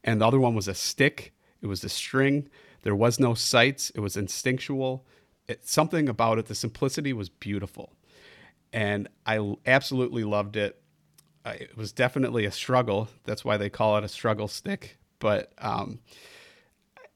and 0.03 0.21
the 0.21 0.27
other 0.27 0.39
one 0.39 0.55
was 0.55 0.67
a 0.67 0.73
stick. 0.73 1.33
It 1.61 1.67
was 1.67 1.83
a 1.83 1.89
string 1.89 2.49
There 2.83 2.95
was 2.95 3.19
no 3.19 3.33
sights. 3.33 3.91
It 3.91 3.99
was 3.99 4.17
instinctual. 4.17 5.05
It, 5.47 5.67
something 5.67 6.09
about 6.09 6.39
it, 6.39 6.47
the 6.47 6.55
simplicity 6.55 7.13
was 7.13 7.29
beautiful. 7.29 7.93
And 8.73 9.09
I 9.25 9.55
absolutely 9.65 10.23
loved 10.23 10.55
it. 10.55 10.81
It 11.45 11.75
was 11.75 11.91
definitely 11.91 12.45
a 12.45 12.51
struggle. 12.51 13.09
That's 13.25 13.43
why 13.43 13.57
they 13.57 13.69
call 13.69 13.97
it 13.97 14.03
a 14.03 14.07
struggle 14.07 14.47
stick. 14.47 14.97
But 15.21 15.53
um, 15.59 15.99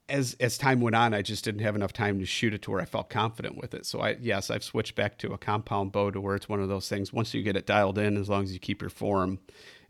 as 0.07 0.37
as 0.39 0.57
time 0.57 0.79
went 0.79 0.95
on, 0.95 1.13
I 1.13 1.21
just 1.21 1.43
didn't 1.43 1.61
have 1.61 1.75
enough 1.75 1.91
time 1.91 2.19
to 2.19 2.25
shoot 2.25 2.53
it 2.53 2.61
to 2.61 2.71
where 2.71 2.79
I 2.79 2.85
felt 2.85 3.09
confident 3.09 3.57
with 3.57 3.73
it. 3.73 3.85
So 3.85 3.99
I 3.99 4.15
yes, 4.21 4.49
I've 4.49 4.63
switched 4.63 4.95
back 4.95 5.17
to 5.17 5.33
a 5.33 5.37
compound 5.37 5.91
bow 5.91 6.11
to 6.11 6.21
where 6.21 6.35
it's 6.35 6.47
one 6.47 6.61
of 6.61 6.69
those 6.69 6.87
things. 6.87 7.11
Once 7.11 7.33
you 7.33 7.43
get 7.43 7.57
it 7.57 7.65
dialed 7.65 7.97
in, 7.97 8.15
as 8.15 8.29
long 8.29 8.43
as 8.43 8.53
you 8.53 8.59
keep 8.59 8.81
your 8.81 8.89
form, 8.89 9.39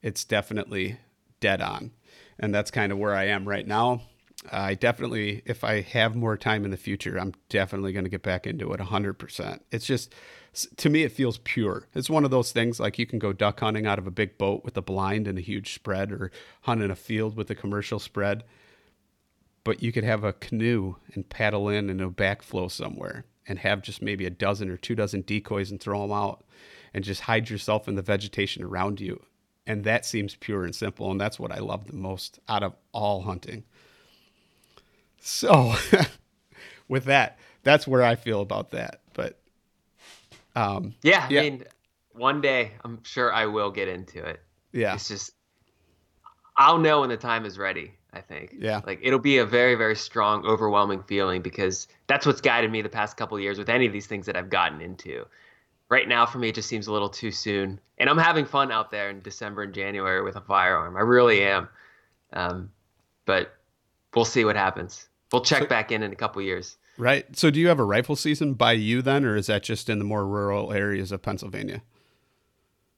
it's 0.01 0.23
definitely 0.23 0.97
dead 1.39 1.61
on. 1.61 1.91
And 2.39 2.55
that's 2.55 2.71
kind 2.71 2.91
of 2.91 2.97
where 2.97 3.13
I 3.13 3.25
am 3.25 3.47
right 3.47 3.67
now. 3.67 4.01
I 4.51 4.75
definitely, 4.75 5.41
if 5.45 5.63
I 5.63 5.81
have 5.81 6.15
more 6.15 6.37
time 6.37 6.65
in 6.65 6.71
the 6.71 6.77
future, 6.77 7.17
I'm 7.17 7.33
definitely 7.49 7.93
going 7.93 8.05
to 8.05 8.09
get 8.09 8.23
back 8.23 8.45
into 8.47 8.71
it 8.73 8.79
100%. 8.79 9.59
It's 9.71 9.85
just, 9.85 10.13
to 10.77 10.89
me, 10.89 11.03
it 11.03 11.11
feels 11.11 11.37
pure. 11.39 11.87
It's 11.93 12.09
one 12.09 12.25
of 12.25 12.31
those 12.31 12.51
things 12.51 12.79
like 12.79 12.99
you 12.99 13.05
can 13.05 13.19
go 13.19 13.33
duck 13.33 13.59
hunting 13.59 13.85
out 13.85 13.99
of 13.99 14.07
a 14.07 14.11
big 14.11 14.37
boat 14.37 14.63
with 14.63 14.77
a 14.77 14.81
blind 14.81 15.27
and 15.27 15.37
a 15.37 15.41
huge 15.41 15.73
spread, 15.73 16.11
or 16.11 16.31
hunt 16.61 16.81
in 16.81 16.91
a 16.91 16.95
field 16.95 17.35
with 17.35 17.49
a 17.49 17.55
commercial 17.55 17.99
spread 17.99 18.43
but 19.65 19.81
you 19.83 19.91
could 19.91 20.05
have 20.05 20.23
a 20.23 20.31
canoe 20.31 20.95
and 21.13 21.27
paddle 21.27 21.67
in 21.67 21.89
and 21.89 21.99
a 21.99 22.07
backflow 22.07 22.71
somewhere 22.71 23.25
and 23.47 23.59
have 23.59 23.81
just 23.81 24.01
maybe 24.01 24.25
a 24.25 24.29
dozen 24.29 24.69
or 24.69 24.77
two 24.77 24.95
dozen 24.95 25.21
decoys 25.21 25.71
and 25.71 25.81
throw 25.81 26.01
them 26.03 26.11
out 26.11 26.45
and 26.93 27.03
just 27.03 27.21
hide 27.21 27.49
yourself 27.49 27.87
in 27.89 27.95
the 27.95 28.01
vegetation 28.01 28.63
around 28.63 29.01
you. 29.01 29.21
And 29.67 29.83
that 29.83 30.05
seems 30.05 30.35
pure 30.35 30.63
and 30.63 30.75
simple. 30.75 31.09
And 31.11 31.19
that's 31.19 31.39
what 31.39 31.51
I 31.51 31.57
love 31.57 31.87
the 31.87 31.95
most 31.95 32.39
out 32.47 32.63
of 32.63 32.75
all 32.93 33.23
hunting. 33.23 33.63
So, 35.27 35.73
with 36.87 37.05
that, 37.05 37.39
that's 37.63 37.87
where 37.87 38.03
I 38.03 38.13
feel 38.13 38.41
about 38.41 38.71
that. 38.71 39.01
But, 39.13 39.39
um, 40.55 40.93
yeah, 41.01 41.27
yeah, 41.31 41.41
I 41.41 41.43
mean, 41.49 41.63
one 42.13 42.41
day 42.41 42.73
I'm 42.83 43.03
sure 43.03 43.33
I 43.33 43.47
will 43.47 43.71
get 43.71 43.87
into 43.87 44.23
it. 44.23 44.39
Yeah. 44.71 44.93
It's 44.93 45.07
just, 45.07 45.31
I'll 46.55 46.77
know 46.77 47.01
when 47.01 47.09
the 47.09 47.17
time 47.17 47.43
is 47.45 47.57
ready. 47.57 47.93
I 48.13 48.21
think. 48.21 48.55
Yeah. 48.57 48.81
Like 48.85 48.99
it'll 49.01 49.19
be 49.19 49.39
a 49.39 49.45
very, 49.45 49.75
very 49.75 49.95
strong, 49.95 50.45
overwhelming 50.45 51.03
feeling 51.03 51.41
because 51.41 51.87
that's 52.07 52.25
what's 52.25 52.39
guided 52.39 52.71
me 52.71 52.81
the 52.81 52.87
past 52.87 53.17
couple 53.17 53.37
years 53.39 53.57
with 53.57 53.67
any 53.67 53.85
of 53.85 53.93
these 53.93 54.07
things 54.07 54.25
that 54.27 54.37
I've 54.37 54.49
gotten 54.49 54.79
into. 54.79 55.25
Right 55.89 56.07
now, 56.07 56.25
for 56.25 56.37
me, 56.39 56.49
it 56.49 56.55
just 56.55 56.69
seems 56.69 56.87
a 56.87 56.93
little 56.93 57.09
too 57.09 57.31
soon. 57.31 57.79
And 57.97 58.09
I'm 58.09 58.17
having 58.17 58.45
fun 58.45 58.71
out 58.71 58.89
there 58.89 59.09
in 59.09 59.21
December 59.21 59.63
and 59.63 59.73
January 59.73 60.23
with 60.23 60.37
a 60.37 60.41
firearm. 60.41 60.95
I 60.95 61.01
really 61.01 61.43
am. 61.43 61.67
Um, 62.31 62.71
but 63.25 63.53
we'll 64.15 64.23
see 64.23 64.45
what 64.45 64.55
happens. 64.55 65.09
We'll 65.31 65.41
check 65.41 65.63
so, 65.63 65.67
back 65.67 65.91
in 65.91 66.03
in 66.03 66.11
a 66.11 66.15
couple 66.15 66.41
years. 66.41 66.77
Right. 66.97 67.25
So, 67.35 67.49
do 67.49 67.59
you 67.59 67.67
have 67.67 67.79
a 67.79 67.83
rifle 67.83 68.15
season 68.15 68.53
by 68.53 68.73
you 68.73 69.01
then, 69.01 69.25
or 69.25 69.35
is 69.35 69.47
that 69.47 69.63
just 69.63 69.89
in 69.89 69.99
the 69.99 70.05
more 70.05 70.25
rural 70.25 70.71
areas 70.71 71.11
of 71.11 71.21
Pennsylvania? 71.21 71.81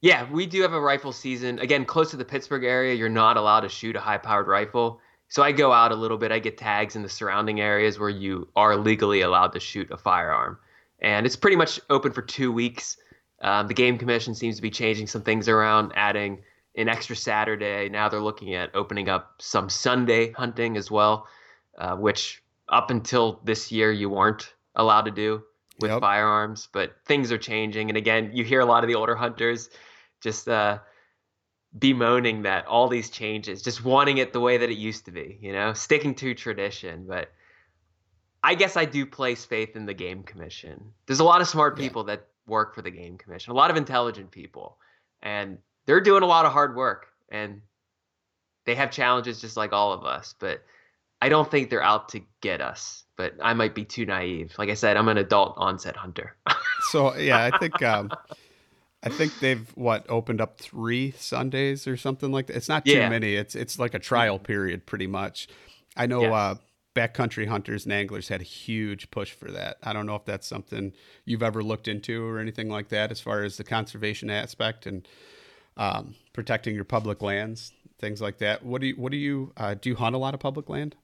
Yeah, 0.02 0.30
we 0.32 0.46
do 0.46 0.62
have 0.62 0.74
a 0.74 0.80
rifle 0.80 1.12
season. 1.12 1.58
Again, 1.60 1.84
close 1.84 2.12
to 2.12 2.18
the 2.18 2.26
Pittsburgh 2.26 2.64
area, 2.64 2.94
you're 2.94 3.10
not 3.10 3.36
allowed 3.36 3.62
to 3.62 3.70
shoot 3.70 3.96
a 3.96 4.00
high 4.00 4.20
powered 4.20 4.48
rifle. 4.48 5.02
So 5.30 5.44
I 5.44 5.52
go 5.52 5.74
out 5.74 5.92
a 5.92 5.96
little 5.96 6.18
bit. 6.18 6.32
I 6.32 6.40
get 6.40 6.58
tags 6.58 6.96
in 6.96 7.02
the 7.02 7.10
surrounding 7.10 7.60
areas 7.60 8.00
where 8.00 8.10
you 8.10 8.48
are 8.56 8.78
legally 8.78 9.22
allowed 9.22 9.54
to 9.54 9.60
shoot 9.60 9.90
a 9.92 9.98
firearm, 9.98 10.58
and 11.00 11.26
it's 11.26 11.36
pretty 11.36 11.58
much 11.58 11.80
open 11.90 12.14
for 12.14 12.22
two 12.22 12.52
weeks. 12.52 12.98
Um, 13.42 13.68
the 13.68 13.74
game 13.74 13.98
commission 13.98 14.34
seems 14.34 14.56
to 14.56 14.62
be 14.62 14.70
changing 14.70 15.08
some 15.08 15.22
things 15.22 15.50
around, 15.50 15.92
adding 15.96 16.44
an 16.76 16.88
extra 16.88 17.16
Saturday. 17.16 17.90
Now 17.90 18.08
they're 18.08 18.22
looking 18.22 18.54
at 18.54 18.74
opening 18.76 19.10
up 19.10 19.34
some 19.40 19.70
Sunday 19.70 20.32
hunting 20.32 20.78
as 20.78 20.90
well, 20.90 21.28
uh, 21.78 21.96
which 21.96 22.44
up 22.70 22.92
until 22.92 23.40
this 23.44 23.72
year 23.72 23.92
you 23.92 24.10
weren't 24.10 24.54
allowed 24.76 25.04
to 25.04 25.12
do 25.12 25.44
with 25.80 25.92
yep. 25.92 26.02
firearms. 26.02 26.68
But 26.72 26.96
things 27.06 27.32
are 27.32 27.38
changing, 27.38 27.90
and 27.90 27.98
again, 27.98 28.32
you 28.34 28.44
hear 28.44 28.60
a 28.60 28.66
lot 28.66 28.84
of 28.84 28.88
the 28.88 28.96
older 28.96 29.16
hunters 29.16 29.70
just 30.22 30.48
uh, 30.48 30.80
bemoaning 31.78 32.44
that 32.44 32.66
all 32.66 32.88
these 32.88 33.10
changes, 33.10 33.62
just 33.62 33.84
wanting 33.84 34.18
it 34.18 34.34
the 34.34 34.40
way 34.40 34.58
that 34.58 34.70
it 34.70 34.78
used 34.78 35.06
to 35.06 35.12
be, 35.12 35.38
you 35.42 35.54
know, 35.54 35.74
sticking 35.74 36.16
to 36.16 36.34
tradition. 36.34 37.06
But 37.08 37.32
I 38.44 38.56
guess 38.56 38.78
I 38.78 38.86
do 38.86 39.06
place 39.06 39.46
faith 39.46 39.76
in 39.76 39.86
the 39.86 39.94
game 39.94 40.24
commission. 40.24 40.94
There's 41.06 41.20
a 41.20 41.24
lot 41.24 41.42
of 41.42 41.48
smart 41.48 41.78
people 41.78 42.04
yeah. 42.04 42.16
that 42.16 42.28
work 42.48 42.74
for 42.74 42.82
the 42.82 42.92
game 42.92 43.18
commission, 43.18 43.52
a 43.52 43.56
lot 43.56 43.70
of 43.70 43.78
intelligent 43.78 44.32
people, 44.32 44.78
and 45.22 45.58
they're 45.86 46.02
doing 46.02 46.24
a 46.24 46.28
lot 46.28 46.46
of 46.46 46.52
hard 46.52 46.76
work 46.76 47.08
and 47.30 47.62
they 48.66 48.76
have 48.76 48.92
challenges 48.92 49.42
just 49.42 49.58
like 49.58 49.74
all 49.74 49.94
of 49.94 50.04
us, 50.04 50.36
but 50.40 50.62
I 51.22 51.30
don't 51.30 51.50
think 51.50 51.70
they're 51.70 51.84
out 51.84 52.10
to 52.10 52.22
get 52.42 52.62
us. 52.62 53.04
But 53.16 53.34
I 53.42 53.56
might 53.56 53.74
be 53.74 53.84
too 53.84 54.06
naive. 54.06 54.54
Like 54.60 54.70
I 54.70 54.76
said, 54.76 54.96
I'm 54.96 55.08
an 55.08 55.18
adult 55.18 55.56
onset 55.58 55.96
hunter. 55.96 56.36
so 56.92 57.16
yeah, 57.16 57.50
I 57.52 57.58
think 57.58 57.82
um, 57.82 58.12
I 59.04 59.10
think 59.10 59.40
they've 59.40 59.68
what 59.76 60.06
opened 60.08 60.40
up 60.40 60.60
three 60.60 61.12
Sundays 61.18 61.88
or 61.88 61.98
something 61.98 62.32
like 62.32 62.48
that. 62.48 62.56
It's 62.56 62.70
not 62.70 62.86
too 62.86 62.92
yeah. 62.92 63.10
many. 63.10 63.34
It's 63.34 63.56
it's 63.56 63.80
like 63.80 63.96
a 63.96 64.00
trial 64.00 64.38
period, 64.38 64.86
pretty 64.86 65.08
much. 65.08 65.48
I 65.96 66.06
know 66.06 66.22
yes. 66.22 66.32
uh, 66.32 66.56
backcountry 66.96 67.48
hunters 67.48 67.86
and 67.86 67.94
anglers 67.94 68.28
had 68.28 68.42
a 68.42 68.44
huge 68.44 69.10
push 69.12 69.32
for 69.32 69.52
that. 69.52 69.78
I 69.84 69.94
don't 69.94 70.06
know 70.06 70.16
if 70.16 70.26
that's 70.26 70.48
something 70.48 70.94
you've 71.26 71.44
ever 71.44 71.64
looked 71.64 71.88
into 71.88 72.24
or 72.24 72.40
anything 72.40 72.70
like 72.70 72.90
that, 72.90 73.12
as 73.12 73.20
far 73.20 73.44
as 73.44 73.58
the 73.58 73.64
conservation 73.64 74.30
aspect 74.30 74.86
and 74.86 75.08
um, 75.78 76.16
protecting 76.34 76.76
your 76.76 76.84
public 76.84 77.22
lands, 77.22 77.72
things 78.00 78.22
like 78.22 78.40
that. 78.40 78.66
What 78.66 78.82
do 78.82 78.88
you 78.88 78.96
what 78.96 79.12
do 79.12 79.18
you 79.18 79.54
uh, 79.58 79.76
do? 79.76 79.90
You 79.90 79.96
hunt 79.96 80.16
a 80.16 80.20
lot 80.20 80.34
of 80.34 80.40
public 80.40 80.70
land? 80.70 80.96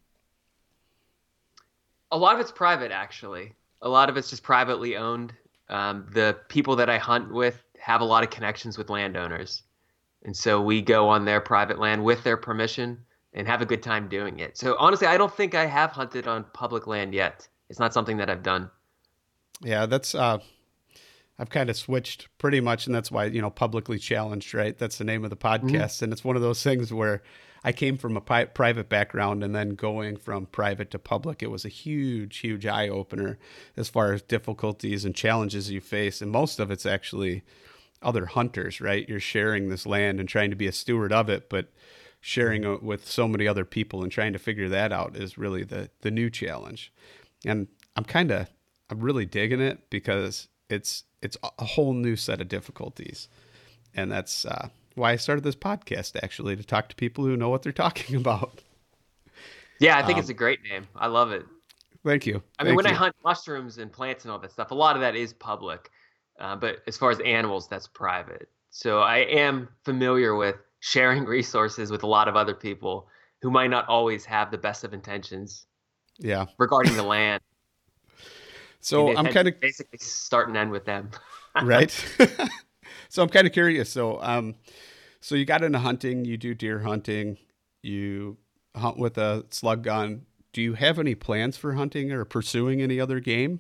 A 2.14 2.18
lot 2.18 2.36
of 2.36 2.42
it's 2.42 2.52
private, 2.52 2.92
actually. 2.92 3.54
A 3.82 3.90
lot 3.90 4.08
of 4.08 4.18
it's 4.18 4.30
just 4.30 4.44
privately 4.44 4.96
owned. 4.96 5.34
Um, 5.68 6.06
the 6.14 6.38
people 6.48 6.76
that 6.76 6.90
I 6.90 7.00
hunt 7.00 7.34
with 7.34 7.62
have 7.80 8.02
a 8.02 8.06
lot 8.06 8.24
of 8.24 8.30
connections 8.30 8.78
with 8.78 8.90
landowners. 8.90 9.64
And 10.24 10.38
so 10.38 10.62
we 10.62 10.82
go 10.82 11.10
on 11.10 11.26
their 11.26 11.42
private 11.42 11.80
land 11.80 12.04
with 12.04 12.24
their 12.24 12.38
permission 12.38 13.00
and 13.34 13.48
have 13.48 13.62
a 13.62 13.66
good 13.66 13.82
time 13.82 14.08
doing 14.08 14.40
it. 14.40 14.58
So 14.58 14.76
honestly, 14.78 15.08
I 15.08 15.18
don't 15.18 15.36
think 15.36 15.56
I 15.56 15.66
have 15.66 15.92
hunted 15.92 16.28
on 16.28 16.46
public 16.54 16.86
land 16.86 17.14
yet. 17.14 17.48
It's 17.70 17.80
not 17.80 17.94
something 17.94 18.18
that 18.18 18.30
I've 18.30 18.44
done. 18.44 18.70
Yeah, 19.62 19.86
that's 19.88 20.14
uh 20.14 20.38
I've 21.40 21.50
kind 21.50 21.70
of 21.70 21.76
switched 21.76 22.30
pretty 22.38 22.62
much 22.62 22.86
and 22.86 22.94
that's 22.94 23.12
why, 23.12 23.26
you 23.26 23.42
know, 23.42 23.50
publicly 23.50 23.98
challenged, 23.98 24.54
right? 24.54 24.78
That's 24.78 24.98
the 24.98 25.04
name 25.04 25.24
of 25.24 25.30
the 25.30 25.36
mm-hmm. 25.36 25.68
podcast 25.68 25.96
mm-hmm. 25.96 26.04
and 26.06 26.14
it's 26.14 26.24
one 26.24 26.36
of 26.36 26.42
those 26.42 26.62
things 26.62 26.94
where 26.94 27.24
I 27.64 27.72
came 27.72 27.98
from 27.98 28.18
a 28.18 28.22
pi- 28.22 28.46
private 28.46 28.90
background 28.90 29.44
and 29.44 29.56
then 29.56 29.76
going 29.76 30.18
from 30.18 30.48
private 30.48 30.92
to 30.92 31.00
public, 31.00 31.42
it 31.42 31.52
was 31.52 31.64
a 31.64 31.70
huge, 31.70 32.38
huge 32.38 32.66
eye 32.66 32.90
opener 32.90 33.38
as 33.78 33.90
far 33.90 34.14
as 34.14 34.22
difficulties 34.22 35.06
and 35.06 35.16
challenges 35.16 35.72
you 35.72 35.80
face. 35.80 36.22
And 36.22 36.32
most 36.32 36.60
of 36.60 36.72
it's 36.72 36.86
actually 36.86 37.44
other 38.02 38.26
hunters, 38.26 38.82
right? 38.82 39.08
You're 39.08 39.20
sharing 39.20 39.70
this 39.70 39.86
land 39.86 40.20
and 40.20 40.28
trying 40.28 40.50
to 40.50 40.56
be 40.56 40.68
a 40.68 40.74
steward 40.74 41.14
of 41.14 41.30
it, 41.30 41.50
but 41.50 41.72
sharing 42.20 42.64
it 42.64 42.84
with 42.84 43.06
so 43.10 43.28
many 43.28 43.48
other 43.48 43.66
people 43.66 44.04
and 44.04 44.12
trying 44.12 44.34
to 44.34 44.40
figure 44.40 44.70
that 44.70 44.92
out 44.92 45.16
is 45.16 45.38
really 45.38 45.64
the 45.64 45.90
the 46.02 46.12
new 46.12 46.30
challenge. 46.30 46.92
And 47.46 47.68
I'm 47.96 48.06
kind 48.06 48.32
of 48.32 48.50
I'm 48.90 49.00
really 49.00 49.26
digging 49.26 49.62
it 49.62 49.90
because 49.90 50.48
it's 50.70 51.04
it's 51.22 51.38
a 51.60 51.66
whole 51.66 51.94
new 51.94 52.16
set 52.16 52.42
of 52.42 52.48
difficulties, 52.48 53.28
and 53.94 54.12
that's 54.12 54.46
uh, 54.46 54.70
why 54.96 55.12
I 55.12 55.16
started 55.16 55.44
this 55.44 55.56
podcast 55.56 56.16
actually 56.22 56.56
to 56.56 56.64
talk 56.64 56.90
to 56.90 56.96
people 56.96 57.24
who 57.26 57.36
know 57.38 57.50
what 57.50 57.64
they're 57.64 57.72
talking 57.72 58.16
about. 58.20 58.62
Yeah, 59.80 59.98
I 59.98 60.04
think 60.04 60.16
um, 60.16 60.20
it's 60.22 60.30
a 60.30 60.34
great 60.34 60.60
name. 60.64 60.88
I 60.96 61.08
love 61.08 61.32
it. 61.32 61.46
Thank 62.06 62.26
you. 62.26 62.44
I 62.60 62.64
mean, 62.64 62.76
when 62.76 62.86
you. 62.86 62.92
I 62.92 62.96
hunt 62.96 63.16
mushrooms 63.24 63.78
and 63.78 63.92
plants 63.92 64.26
and 64.26 64.32
all 64.32 64.40
that 64.40 64.52
stuff, 64.52 64.72
a 64.72 64.76
lot 64.76 64.96
of 64.96 65.02
that 65.02 65.16
is 65.16 65.34
public. 65.34 65.90
Uh, 66.40 66.56
but 66.56 66.82
as 66.88 66.98
far 66.98 67.12
as 67.12 67.20
animals, 67.22 67.68
that's 67.68 67.88
private. 67.88 68.50
So 68.72 69.00
I 69.00 69.20
am 69.20 69.70
familiar 69.86 70.36
with 70.36 70.56
sharing 70.80 71.26
resources 71.26 71.92
with 71.92 72.04
a 72.04 72.08
lot 72.08 72.28
of 72.28 72.36
other 72.36 72.54
people 72.54 73.08
who 73.42 73.52
might 73.52 73.70
not 73.70 73.88
always 73.88 74.26
have 74.26 74.52
the 74.52 74.58
best 74.58 74.84
of 74.84 74.94
intentions. 74.94 75.66
Yeah. 76.18 76.46
Regarding 76.58 76.96
the 76.96 77.04
land. 77.16 77.42
So 78.82 79.16
I'm 79.16 79.28
kind 79.28 79.48
of 79.48 79.60
basically 79.62 80.00
start 80.00 80.50
and 80.50 80.58
end 80.58 80.72
with 80.72 80.86
them. 80.86 81.12
right. 81.62 82.06
So 83.14 83.22
I'm 83.22 83.30
kind 83.30 83.46
of 83.46 83.54
curious. 83.54 83.92
So, 83.92 84.20
um, 84.24 84.56
so 85.22 85.36
you 85.36 85.46
got 85.46 85.64
into 85.64 85.78
hunting. 85.78 86.26
You 86.26 86.36
do 86.36 86.56
deer 86.56 86.80
hunting. 86.80 87.38
You 87.84 88.38
hunt 88.76 88.98
with 88.98 89.20
a 89.20 89.46
slug 89.52 89.84
gun. 89.84 90.26
Do 90.52 90.64
you 90.64 90.74
have 90.74 90.98
any 90.98 91.14
plans 91.14 91.56
for 91.56 91.74
hunting 91.74 92.12
or 92.12 92.26
pursuing 92.26 92.82
any 92.82 93.00
other 93.00 93.20
game? 93.20 93.60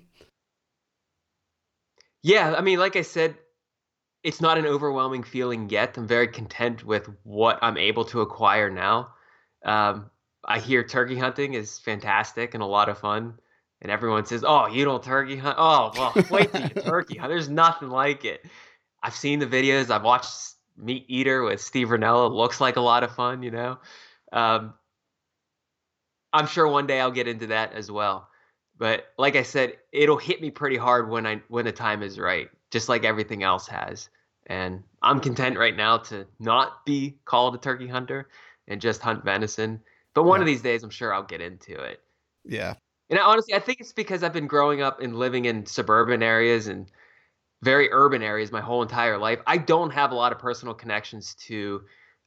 Yeah, 2.23 2.55
I 2.57 2.61
mean, 2.61 2.79
like 2.79 2.95
I 2.95 3.03
said, 3.03 3.35
it's 4.23 4.41
not 4.41 4.57
an 4.57 4.65
overwhelming 4.65 5.21
feeling 5.21 5.69
yet. 5.69 5.99
I'm 5.99 6.07
very 6.07 6.29
content 6.29 6.83
with 6.83 7.07
what 7.21 7.59
I'm 7.61 7.77
able 7.77 8.05
to 8.05 8.21
acquire 8.21 8.71
now. 8.71 9.09
Um, 9.63 10.09
I 10.43 10.57
hear 10.57 10.83
turkey 10.83 11.19
hunting 11.19 11.53
is 11.53 11.77
fantastic 11.77 12.55
and 12.55 12.63
a 12.63 12.65
lot 12.65 12.89
of 12.89 12.97
fun. 12.97 13.37
And 13.83 13.91
everyone 13.91 14.25
says, 14.25 14.43
"Oh, 14.47 14.65
you 14.65 14.83
don't 14.83 15.03
turkey 15.03 15.35
hunt? 15.35 15.57
Oh, 15.59 15.91
well, 15.95 16.25
wait 16.31 16.51
till 16.51 16.61
you 16.61 16.69
turkey 16.81 17.17
hunt. 17.17 17.29
There's 17.29 17.49
nothing 17.49 17.89
like 17.89 18.25
it." 18.25 18.43
I've 19.03 19.15
seen 19.15 19.39
the 19.39 19.45
videos. 19.45 19.89
I've 19.89 20.03
watched 20.03 20.53
Meat 20.77 21.05
Eater 21.07 21.43
with 21.43 21.61
Steve 21.61 21.89
Rinella. 21.89 22.31
Looks 22.31 22.61
like 22.61 22.77
a 22.77 22.81
lot 22.81 23.03
of 23.03 23.13
fun, 23.13 23.43
you 23.43 23.51
know. 23.51 23.77
Um, 24.31 24.73
I'm 26.31 26.47
sure 26.47 26.67
one 26.67 26.87
day 26.87 26.99
I'll 26.99 27.11
get 27.11 27.27
into 27.27 27.47
that 27.47 27.73
as 27.73 27.91
well. 27.91 28.29
But 28.77 29.05
like 29.17 29.35
I 29.35 29.43
said, 29.43 29.77
it'll 29.91 30.17
hit 30.17 30.41
me 30.41 30.49
pretty 30.49 30.77
hard 30.77 31.09
when 31.09 31.27
I 31.27 31.41
when 31.47 31.65
the 31.65 31.71
time 31.71 32.01
is 32.01 32.17
right, 32.17 32.49
just 32.71 32.89
like 32.89 33.03
everything 33.03 33.43
else 33.43 33.67
has. 33.67 34.09
And 34.47 34.83
I'm 35.01 35.19
content 35.19 35.57
right 35.57 35.75
now 35.75 35.97
to 35.97 36.25
not 36.39 36.85
be 36.85 37.17
called 37.25 37.55
a 37.55 37.59
turkey 37.59 37.87
hunter 37.87 38.29
and 38.67 38.81
just 38.81 39.01
hunt 39.01 39.23
venison. 39.23 39.81
But 40.13 40.23
one 40.23 40.39
yeah. 40.39 40.43
of 40.43 40.47
these 40.47 40.61
days, 40.61 40.83
I'm 40.83 40.89
sure 40.89 41.13
I'll 41.13 41.23
get 41.23 41.41
into 41.41 41.79
it. 41.81 42.01
Yeah. 42.43 42.75
And 43.09 43.19
honestly, 43.19 43.53
I 43.53 43.59
think 43.59 43.79
it's 43.79 43.93
because 43.93 44.23
I've 44.23 44.33
been 44.33 44.47
growing 44.47 44.81
up 44.81 45.01
and 45.01 45.15
living 45.15 45.45
in 45.45 45.65
suburban 45.65 46.23
areas 46.23 46.67
and 46.67 46.89
very 47.63 47.89
urban 47.91 48.21
areas 48.21 48.51
my 48.51 48.61
whole 48.61 48.81
entire 48.81 49.17
life. 49.17 49.39
I 49.47 49.57
don't 49.57 49.91
have 49.91 50.11
a 50.11 50.15
lot 50.15 50.31
of 50.31 50.39
personal 50.39 50.73
connections 50.73 51.35
to 51.47 51.81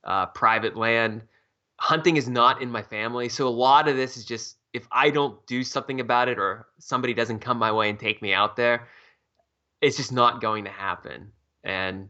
uh, 0.04 0.26
private 0.26 0.76
land. 0.76 1.22
Hunting 1.78 2.16
is 2.16 2.28
not 2.28 2.62
in 2.62 2.70
my 2.70 2.82
family. 2.82 3.28
So 3.28 3.46
a 3.46 3.50
lot 3.50 3.88
of 3.88 3.96
this 3.96 4.16
is 4.16 4.24
just 4.24 4.56
if 4.72 4.86
I 4.90 5.10
don't 5.10 5.44
do 5.46 5.62
something 5.62 6.00
about 6.00 6.28
it 6.28 6.38
or 6.38 6.66
somebody 6.78 7.14
doesn't 7.14 7.40
come 7.40 7.58
my 7.58 7.72
way 7.72 7.90
and 7.90 7.98
take 7.98 8.22
me 8.22 8.32
out 8.32 8.56
there, 8.56 8.88
it's 9.80 9.96
just 9.96 10.12
not 10.12 10.40
going 10.40 10.64
to 10.64 10.70
happen. 10.70 11.32
And 11.64 12.08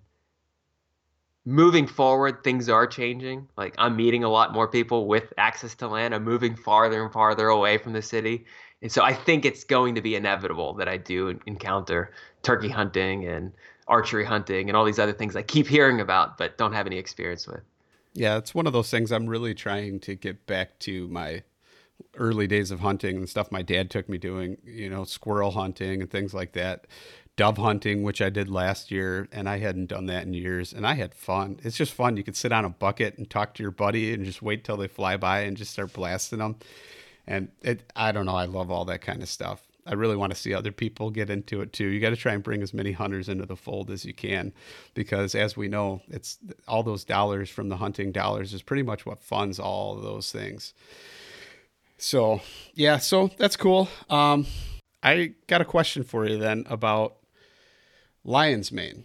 moving 1.45 1.87
forward, 1.87 2.43
things 2.45 2.69
are 2.69 2.87
changing. 2.87 3.49
Like 3.57 3.75
I'm 3.79 3.97
meeting 3.97 4.25
a 4.25 4.29
lot 4.29 4.53
more 4.53 4.69
people 4.69 5.07
with 5.07 5.33
access 5.39 5.75
to 5.77 5.89
land. 5.89 6.15
I'm 6.15 6.25
moving 6.25 6.57
farther 6.57 7.03
and 7.03 7.13
farther 7.13 7.49
away 7.49 7.79
from 7.79 7.93
the 7.93 8.03
city. 8.03 8.47
And 8.83 8.93
so 8.93 9.03
I 9.03 9.15
think 9.15 9.45
it's 9.45 9.65
going 9.65 9.95
to 9.95 10.01
be 10.01 10.17
inevitable 10.17 10.75
that 10.75 10.89
I 10.89 10.97
do 10.97 11.39
encounter 11.47 12.13
turkey 12.43 12.69
hunting 12.69 13.27
and 13.27 13.53
archery 13.89 14.25
hunting 14.25 14.69
and 14.69 14.77
all 14.77 14.85
these 14.85 14.99
other 14.99 15.13
things 15.13 15.37
I 15.37 15.43
keep 15.43 15.67
hearing 15.67 16.01
about 16.01 16.39
but 16.39 16.59
don't 16.59 16.73
have 16.73 16.87
any 16.87 16.99
experience 16.99 17.47
with. 17.47 17.61
Yeah, 18.15 18.37
it's 18.37 18.55
one 18.55 18.67
of 18.67 18.73
those 18.73 18.91
things 18.91 19.13
I'm 19.13 19.27
really 19.27 19.55
trying 19.55 20.01
to 20.01 20.15
get 20.15 20.47
back 20.47 20.79
to 20.81 21.07
my 21.09 21.43
early 22.17 22.47
days 22.47 22.71
of 22.71 22.81
hunting 22.81 23.17
and 23.17 23.29
stuff 23.29 23.53
my 23.53 23.63
dad 23.63 23.91
took 23.91 24.09
me 24.09 24.19
doing, 24.19 24.57
you 24.65 24.89
know, 24.89 25.05
squirrel 25.05 25.51
hunting 25.51 26.01
and 26.01 26.11
things 26.11 26.35
like 26.35 26.53
that. 26.53 26.87
Dove 27.37 27.59
hunting, 27.59 28.03
which 28.03 28.23
I 28.23 28.31
did 28.31 28.49
last 28.49 28.91
year, 28.91 29.29
and 29.31 29.47
I 29.47 29.59
hadn't 29.59 29.87
done 29.87 30.07
that 30.07 30.25
in 30.25 30.33
years, 30.33 30.73
and 30.73 30.87
I 30.87 30.95
had 30.95 31.15
fun. 31.15 31.61
It's 31.63 31.77
just 31.77 31.93
fun. 31.93 32.17
You 32.17 32.25
could 32.25 32.37
sit 32.37 32.51
on 32.51 32.65
a 32.65 32.71
bucket 32.71 33.19
and 33.19 33.29
talk 33.29 33.53
to 33.55 33.63
your 33.63 33.71
buddy 33.71 34.15
and 34.15 34.25
just 34.25 34.41
wait 34.41 34.65
till 34.65 34.79
they 34.79 34.89
fly 34.89 35.19
by 35.19 35.41
and 35.41 35.55
just 35.55 35.73
start 35.73 35.93
blasting 35.93 36.39
them. 36.39 36.57
And 37.27 37.49
it, 37.63 37.91
I 37.97 38.13
don't 38.13 38.27
know, 38.27 38.37
I 38.37 38.45
love 38.45 38.71
all 38.71 38.85
that 38.87 39.01
kind 39.01 39.23
of 39.23 39.29
stuff. 39.29 39.67
I 39.87 39.95
really 39.95 40.17
want 40.17 40.33
to 40.33 40.39
see 40.39 40.53
other 40.53 40.73
people 40.73 41.11
get 41.11 41.31
into 41.31 41.61
it 41.61 41.73
too. 41.73 41.87
You 41.87 42.01
got 42.01 42.11
to 42.11 42.17
try 42.17 42.33
and 42.33 42.43
bring 42.43 42.63
as 42.63 42.75
many 42.75 42.93
hunters 42.93 43.29
into 43.29 43.47
the 43.47 43.57
fold 43.57 43.91
as 43.91 44.05
you 44.05 44.13
can, 44.13 44.53
because 44.95 45.35
as 45.35 45.57
we 45.57 45.69
know, 45.69 46.03
it's 46.09 46.39
all 46.67 46.83
those 46.83 47.05
dollars 47.05 47.51
from 47.51 47.69
the 47.69 47.77
hunting 47.77 48.11
dollars 48.11 48.53
is 48.53 48.63
pretty 48.63 48.83
much 48.83 49.07
what 49.07 49.23
funds 49.23 49.61
all 49.61 49.95
those 49.95 50.33
things. 50.33 50.75
So 51.99 52.41
yeah, 52.75 52.99
so 52.99 53.31
that's 53.39 53.57
cool. 53.57 53.89
Um, 54.11 54.47
I 55.03 55.35
got 55.47 55.61
a 55.61 55.65
question 55.65 56.03
for 56.03 56.27
you 56.27 56.37
then 56.37 56.67
about 56.69 57.17
lion's 58.25 58.73
mane. 58.73 59.05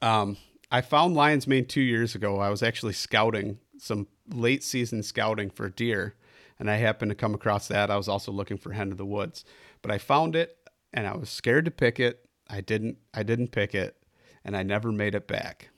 Um, 0.00 0.38
I 0.70 0.80
found 0.80 1.14
lion's 1.14 1.46
mane 1.46 1.66
two 1.66 1.82
years 1.82 2.14
ago. 2.14 2.38
I 2.40 2.48
was 2.48 2.62
actually 2.62 2.94
scouting 2.94 3.58
some 3.78 4.06
late 4.32 4.64
season 4.64 5.02
scouting 5.02 5.50
for 5.50 5.68
deer 5.68 6.14
and 6.58 6.70
I 6.70 6.76
happened 6.76 7.10
to 7.10 7.14
come 7.14 7.34
across 7.34 7.68
that. 7.68 7.90
I 7.90 7.96
was 7.96 8.08
also 8.08 8.32
looking 8.32 8.56
for 8.56 8.72
hen 8.72 8.92
of 8.92 8.98
the 8.98 9.06
woods, 9.06 9.44
but 9.82 9.90
I 9.90 9.98
found 9.98 10.36
it 10.36 10.56
and 10.92 11.06
I 11.06 11.16
was 11.16 11.28
scared 11.28 11.64
to 11.66 11.70
pick 11.70 12.00
it. 12.00 12.28
I 12.48 12.60
didn't 12.60 12.98
I 13.12 13.22
didn't 13.22 13.48
pick 13.48 13.74
it 13.74 13.96
and 14.44 14.56
I 14.56 14.62
never 14.62 14.92
made 14.92 15.14
it 15.14 15.26
back. 15.26 15.70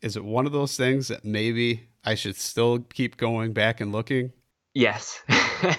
Is 0.00 0.16
it 0.16 0.24
one 0.24 0.46
of 0.46 0.52
those 0.52 0.76
things 0.76 1.08
that 1.08 1.24
maybe 1.24 1.88
I 2.04 2.14
should 2.14 2.36
still 2.36 2.78
keep 2.78 3.16
going 3.16 3.52
back 3.52 3.80
and 3.80 3.92
looking? 3.92 4.32
Yes. 4.74 5.22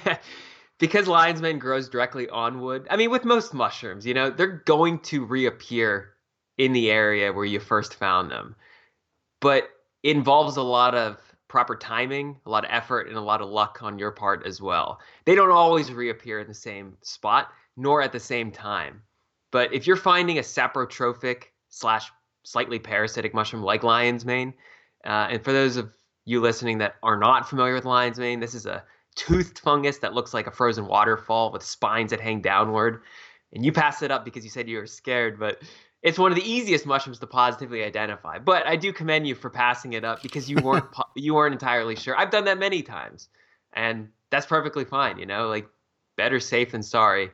because 0.80 1.08
lion's 1.08 1.42
mane 1.42 1.60
grows 1.60 1.90
directly 1.90 2.30
on 2.30 2.62
wood. 2.62 2.88
I 2.90 2.98
mean, 2.98 3.10
with 3.10 3.26
most 3.26 3.54
mushrooms, 3.54 4.06
you 4.06 4.14
know, 4.14 4.30
they're 4.30 4.62
going 4.66 5.00
to 5.00 5.26
reappear 5.26 6.14
in 6.58 6.74
the 6.74 6.92
area 6.92 7.34
where 7.34 7.46
you 7.46 7.60
first 7.60 7.96
found 7.96 8.32
them. 8.32 8.56
But 9.42 9.70
it 10.04 10.16
involves 10.16 10.58
a 10.58 10.62
lot 10.62 10.96
of 10.96 11.18
proper 11.54 11.76
timing, 11.76 12.36
a 12.48 12.50
lot 12.50 12.66
of 12.66 12.72
effort, 12.74 13.08
and 13.08 13.16
a 13.16 13.22
lot 13.22 13.40
of 13.40 13.48
luck 13.48 13.78
on 13.84 14.00
your 14.00 14.10
part 14.10 14.44
as 14.44 14.60
well. 14.60 15.00
They 15.24 15.36
don't 15.36 15.52
always 15.52 15.92
reappear 15.92 16.40
in 16.40 16.48
the 16.48 16.54
same 16.56 16.98
spot, 17.04 17.52
nor 17.78 18.02
at 18.02 18.12
the 18.12 18.20
same 18.20 18.50
time. 18.50 19.04
But 19.52 19.72
if 19.72 19.86
you're 19.86 19.96
finding 19.96 20.40
a 20.40 20.42
saprotrophic 20.42 21.44
slash 21.70 22.12
slightly 22.42 22.80
parasitic 22.80 23.36
mushroom 23.36 23.62
like 23.62 23.84
lion's 23.84 24.26
mane, 24.26 24.56
uh, 25.06 25.28
and 25.30 25.44
for 25.44 25.54
those 25.54 25.78
of 25.78 25.94
you 26.26 26.42
listening 26.42 26.80
that 26.80 26.96
are 27.04 27.18
not 27.18 27.48
familiar 27.48 27.76
with 27.76 27.86
lion's 27.86 28.18
mane, 28.18 28.40
this 28.40 28.56
is 28.56 28.66
a 28.66 28.84
toothed 29.14 29.60
fungus 29.60 30.00
that 30.00 30.16
looks 30.16 30.34
like 30.34 30.48
a 30.48 30.52
frozen 30.52 30.88
waterfall 30.88 31.52
with 31.52 31.62
spines 31.62 32.10
that 32.10 32.20
hang 32.20 32.42
downward. 32.42 33.04
And 33.54 33.64
you 33.64 33.72
pass 33.72 34.02
it 34.02 34.10
up 34.10 34.26
because 34.26 34.44
you 34.44 34.50
said 34.50 34.68
you 34.68 34.80
were 34.80 34.88
scared, 34.88 35.40
but 35.40 35.62
it's 36.04 36.20
one 36.20 36.32
of 36.32 36.36
the 36.36 36.50
easiest 36.50 36.86
mushrooms 36.86 37.18
to 37.20 37.28
positively 37.28 37.84
identify. 37.84 38.38
But 38.38 38.68
I 38.68 38.76
do 38.76 38.92
commend 38.92 39.26
you 39.26 39.36
for 39.36 39.50
passing 39.50 39.94
it 39.94 40.04
up 40.04 40.22
because 40.22 40.50
you 40.50 40.58
weren't 40.58 40.86
you 41.16 41.34
weren't 41.34 41.54
entirely 41.54 41.96
sure. 41.96 42.16
I've 42.16 42.30
done 42.30 42.46
that 42.46 42.60
many 42.60 42.84
times, 42.84 43.30
and 43.72 44.10
that's 44.30 44.46
perfectly 44.46 44.86
fine. 44.86 45.18
You 45.18 45.26
know, 45.26 45.48
like 45.48 45.68
better 46.18 46.40
safe 46.40 46.72
than 46.72 46.84
sorry. 46.84 47.32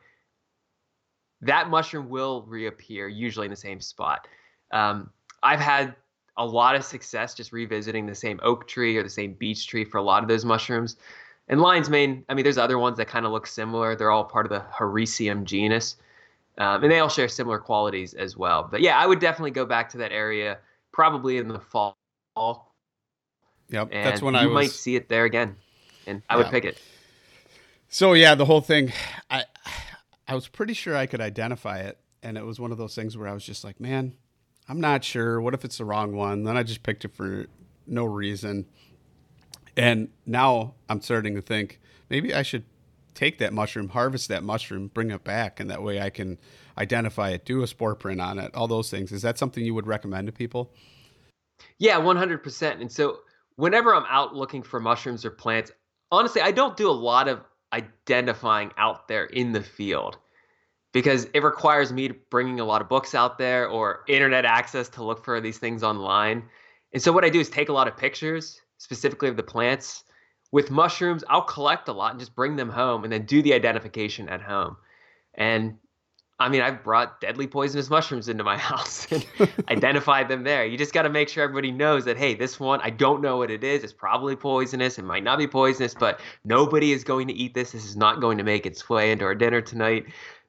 That 1.41 1.69
mushroom 1.69 2.09
will 2.09 2.43
reappear 2.43 3.07
usually 3.07 3.45
in 3.45 3.51
the 3.51 3.57
same 3.57 3.81
spot. 3.81 4.27
Um, 4.71 5.09
I've 5.41 5.59
had 5.59 5.95
a 6.37 6.45
lot 6.45 6.75
of 6.75 6.83
success 6.83 7.33
just 7.33 7.51
revisiting 7.51 8.05
the 8.05 8.15
same 8.15 8.39
oak 8.43 8.67
tree 8.67 8.97
or 8.97 9.03
the 9.03 9.09
same 9.09 9.33
beech 9.33 9.67
tree 9.67 9.83
for 9.85 9.97
a 9.97 10.01
lot 10.01 10.21
of 10.21 10.29
those 10.29 10.45
mushrooms. 10.45 10.97
And 11.47 11.61
lion's 11.61 11.89
mane, 11.89 12.23
I 12.29 12.33
mean, 12.33 12.43
there's 12.43 12.57
other 12.57 12.77
ones 12.77 12.97
that 12.97 13.07
kind 13.07 13.25
of 13.25 13.31
look 13.31 13.47
similar. 13.47 13.95
They're 13.95 14.11
all 14.11 14.25
part 14.25 14.45
of 14.45 14.51
the 14.51 14.63
Hericium 14.77 15.45
genus. 15.45 15.95
Um, 16.59 16.83
and 16.83 16.91
they 16.91 16.99
all 16.99 17.09
share 17.09 17.29
similar 17.29 17.57
qualities 17.57 18.13
as 18.13 18.35
well. 18.35 18.67
But 18.69 18.81
yeah, 18.81 18.99
I 18.99 19.07
would 19.07 19.19
definitely 19.19 19.51
go 19.51 19.65
back 19.65 19.89
to 19.91 19.97
that 19.99 20.11
area 20.11 20.59
probably 20.91 21.37
in 21.37 21.47
the 21.47 21.59
fall. 21.59 21.95
Yep, 23.69 23.89
and 23.91 24.05
that's 24.05 24.21
when 24.21 24.35
I 24.35 24.45
was... 24.45 24.53
might 24.53 24.71
see 24.71 24.95
it 24.95 25.07
there 25.07 25.23
again, 25.23 25.55
and 26.05 26.21
I 26.29 26.33
yeah. 26.33 26.43
would 26.43 26.51
pick 26.51 26.65
it. 26.65 26.77
So 27.87 28.13
yeah, 28.13 28.35
the 28.35 28.45
whole 28.45 28.61
thing, 28.61 28.91
I 29.31 29.45
I 30.27 30.35
was 30.35 30.47
pretty 30.47 30.73
sure 30.73 30.97
I 30.97 31.05
could 31.05 31.21
identify 31.21 31.79
it, 31.79 31.97
and 32.21 32.37
it 32.37 32.45
was 32.45 32.59
one 32.59 32.71
of 32.71 32.77
those 32.77 32.93
things 32.93 33.17
where 33.17 33.27
I 33.27 33.33
was 33.33 33.45
just 33.45 33.63
like, 33.63 33.79
man, 33.79 34.15
I'm 34.67 34.81
not 34.81 35.03
sure. 35.03 35.39
What 35.39 35.53
if 35.53 35.63
it's 35.63 35.77
the 35.77 35.85
wrong 35.85 36.13
one? 36.13 36.43
Then 36.43 36.57
I 36.57 36.63
just 36.63 36.83
picked 36.83 37.05
it 37.05 37.15
for 37.15 37.45
no 37.87 38.03
reason, 38.03 38.65
and 39.77 40.09
now 40.25 40.73
I'm 40.89 40.99
starting 40.99 41.35
to 41.35 41.41
think 41.41 41.79
maybe 42.09 42.33
I 42.33 42.41
should 42.41 42.65
take 43.19 43.37
that 43.39 43.51
mushroom, 43.51 43.89
harvest 43.89 44.29
that 44.29 44.43
mushroom, 44.43 44.87
bring 44.87 45.11
it 45.11 45.25
back, 45.25 45.59
and 45.59 45.69
that 45.69 45.83
way 45.83 45.99
I 45.99 46.09
can 46.09 46.37
identify 46.77 47.31
it, 47.31 47.43
do 47.43 47.61
a 47.61 47.67
spore 47.67 47.93
print 47.93 48.21
on 48.21 48.39
it, 48.39 48.55
all 48.55 48.69
those 48.69 48.89
things. 48.89 49.11
Is 49.11 49.23
that 49.23 49.37
something 49.37 49.65
you 49.65 49.73
would 49.73 49.87
recommend 49.87 50.27
to 50.27 50.31
people? 50.31 50.71
Yeah, 51.79 51.99
100%. 51.99 52.79
And 52.79 52.89
so 52.89 53.17
whenever 53.57 53.93
I'm 53.93 54.05
out 54.07 54.35
looking 54.35 54.63
for 54.63 54.79
mushrooms 54.79 55.25
or 55.25 55.31
plants, 55.31 55.69
honestly, 56.09 56.41
I 56.41 56.51
don't 56.51 56.77
do 56.77 56.89
a 56.89 56.93
lot 56.93 57.27
of 57.27 57.41
identifying 57.73 58.71
out 58.77 59.09
there 59.09 59.25
in 59.25 59.51
the 59.51 59.61
field 59.61 60.17
because 60.93 61.27
it 61.33 61.43
requires 61.43 61.91
me 61.91 62.11
bringing 62.29 62.61
a 62.61 62.65
lot 62.65 62.81
of 62.81 62.87
books 62.87 63.13
out 63.13 63.37
there 63.37 63.67
or 63.67 64.05
internet 64.07 64.45
access 64.45 64.87
to 64.89 65.03
look 65.03 65.25
for 65.25 65.41
these 65.41 65.57
things 65.57 65.83
online. 65.83 66.43
And 66.93 67.03
so 67.03 67.11
what 67.11 67.25
I 67.25 67.29
do 67.29 67.41
is 67.41 67.49
take 67.49 67.67
a 67.67 67.73
lot 67.73 67.89
of 67.89 67.97
pictures, 67.97 68.61
specifically 68.77 69.27
of 69.27 69.35
the 69.35 69.43
plants, 69.43 70.05
with 70.51 70.71
mushrooms, 70.71 71.23
I'll 71.29 71.43
collect 71.43 71.87
a 71.87 71.93
lot 71.93 72.11
and 72.11 72.19
just 72.19 72.35
bring 72.35 72.55
them 72.55 72.69
home 72.69 73.03
and 73.03 73.13
then 73.13 73.25
do 73.25 73.41
the 73.41 73.53
identification 73.53 74.29
at 74.29 74.41
home. 74.41 74.77
And 75.35 75.77
I 76.41 76.47
mean, 76.47 76.61
I've 76.61 76.83
brought 76.83 77.19
deadly 77.19 77.47
poisonous 77.47 77.89
mushrooms 77.89 78.29
into 78.29 78.43
my 78.43 78.57
house 78.69 79.07
and 79.11 79.25
identified 79.69 80.29
them 80.29 80.43
there. 80.43 80.65
You 80.65 80.77
just 80.77 80.93
got 80.93 81.03
to 81.03 81.09
make 81.09 81.29
sure 81.29 81.43
everybody 81.43 81.71
knows 81.71 82.05
that, 82.05 82.17
hey, 82.17 82.33
this 82.33 82.59
one, 82.59 82.79
I 82.81 82.89
don't 82.89 83.21
know 83.21 83.37
what 83.37 83.51
it 83.51 83.63
is. 83.63 83.83
It's 83.83 83.93
probably 83.93 84.35
poisonous. 84.35 84.97
It 84.97 85.03
might 85.03 85.23
not 85.23 85.37
be 85.37 85.47
poisonous, 85.47 85.93
but 85.93 86.19
nobody 86.45 86.93
is 86.93 87.03
going 87.03 87.27
to 87.27 87.33
eat 87.33 87.53
this. 87.53 87.73
This 87.73 87.85
is 87.85 87.97
not 87.97 88.21
going 88.21 88.37
to 88.37 88.43
make 88.43 88.65
its 88.65 88.89
way 88.89 89.11
into 89.11 89.25
our 89.25 89.35
dinner 89.35 89.61
tonight. 89.61 90.05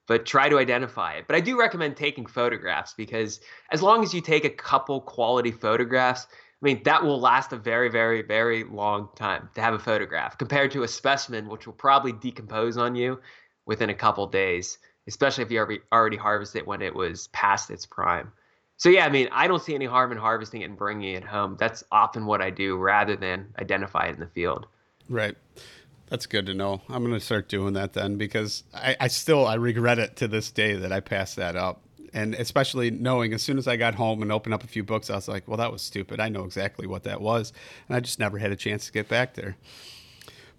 But 0.07 0.26
try 0.26 0.48
to 0.48 0.59
identify 0.59 1.14
it. 1.14 1.26
But 1.28 1.36
I 1.36 1.40
do 1.40 1.59
recommend 1.59 1.96
taking 1.96 2.26
photographs 2.26 2.94
because 2.94 3.38
as 3.70 3.80
long 3.80 4.03
as 4.03 4.12
you 4.12 4.20
take 4.20 4.44
a 4.44 4.51
couple 4.51 5.01
quality 5.03 5.53
photographs, 5.53 6.26
I 6.63 6.67
mean, 6.67 6.83
that 6.85 7.03
will 7.03 7.19
last 7.19 7.53
a 7.53 7.57
very, 7.57 7.89
very, 7.89 8.21
very 8.21 8.65
long 8.65 9.09
time 9.17 9.49
to 9.55 9.63
have 9.63 9.73
a 9.73 9.79
photograph 9.79 10.37
compared 10.37 10.71
to 10.73 10.83
a 10.83 10.89
specimen, 10.89 11.49
which 11.49 11.67
will 11.67 11.75
probably 11.75 12.13
decompose 12.13 12.77
on 12.77 12.95
you 12.95 13.21
within 13.65 13.89
a 13.89 13.95
couple 13.95 14.27
days, 14.27 14.79
especially 15.09 15.45
if 15.45 15.51
you 15.51 15.59
already, 15.59 15.81
already 15.91 16.19
harvested 16.19 16.61
it 16.61 16.67
when 16.67 16.83
it 16.83 16.95
was 16.95 17.29
past 17.29 17.71
its 17.71 17.87
prime. 17.87 18.31
So, 18.77 18.91
yeah, 18.91 19.07
I 19.07 19.09
mean, 19.09 19.29
I 19.33 19.47
don't 19.47 19.63
see 19.63 19.75
any 19.75 19.87
harm 19.87 20.13
in 20.13 20.19
harvesting 20.19 20.61
it 20.61 20.65
and 20.67 20.77
bringing 20.77 21.15
it 21.15 21.25
home. 21.25 21.57
That's 21.59 21.83
often 21.93 22.27
what 22.27 22.43
I 22.43 22.51
do 22.51 22.77
rather 22.77 23.17
than 23.17 23.55
identify 23.59 24.07
it 24.07 24.15
in 24.15 24.21
the 24.21 24.27
field. 24.27 24.67
Right. 25.09 25.37
That's 26.09 26.27
good 26.27 26.47
to 26.47 26.55
know. 26.55 26.83
I'm 26.89 27.05
going 27.05 27.15
to 27.15 27.25
start 27.25 27.49
doing 27.49 27.75
that 27.75 27.93
then 27.93 28.17
because 28.17 28.65
I, 28.75 28.97
I 29.01 29.09
still 29.09 29.47
I 29.47 29.55
regret 29.55 29.99
it 29.99 30.17
to 30.17 30.29
this 30.29 30.51
day 30.51 30.75
that 30.77 30.93
I 30.93 31.01
passed 31.01 31.37
that 31.37 31.57
up 31.57 31.83
and 32.13 32.35
especially 32.35 32.91
knowing 32.91 33.33
as 33.33 33.43
soon 33.43 33.59
as 33.59 33.69
I 33.69 33.77
got 33.77 33.95
home 33.95 34.23
and 34.23 34.33
opened 34.33 34.55
up 34.55 34.65
a 34.65 34.67
few 34.67 34.83
books, 34.83 35.11
I 35.11 35.15
was 35.15 35.29
like, 35.29 35.47
well, 35.47 35.57
that 35.57 35.73
was 35.73 35.83
stupid. 35.83 36.21
I 36.21 36.29
know 36.29 36.45
exactly 36.45 36.87
what 36.87 37.05
that 37.05 37.21
was. 37.21 37.53
And 37.89 37.97
I 37.97 38.01
just 38.01 38.19
never 38.19 38.39
had 38.39 38.51
a 38.53 38.57
chance 38.57 38.87
to 38.87 38.93
get 38.93 39.09
back 39.09 39.35
there. 39.35 39.57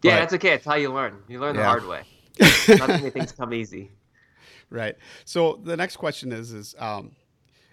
Yeah, 0.04 0.20
that's 0.20 0.34
okay. 0.34 0.54
It's 0.54 0.66
how 0.66 0.76
you 0.76 0.92
learn. 0.92 1.18
You 1.28 1.40
learn 1.40 1.56
yeah. 1.56 1.62
the 1.62 1.68
hard 1.68 1.88
way. 1.88 2.04
Not 2.70 2.90
many 2.90 3.10
things 3.10 3.32
come 3.32 3.54
easy. 3.54 3.92
Right. 4.70 4.96
So 5.26 5.60
the 5.64 5.78
next 5.78 5.98
question 5.98 6.32
is: 6.32 6.54
is 6.54 6.76
um, 6.80 7.12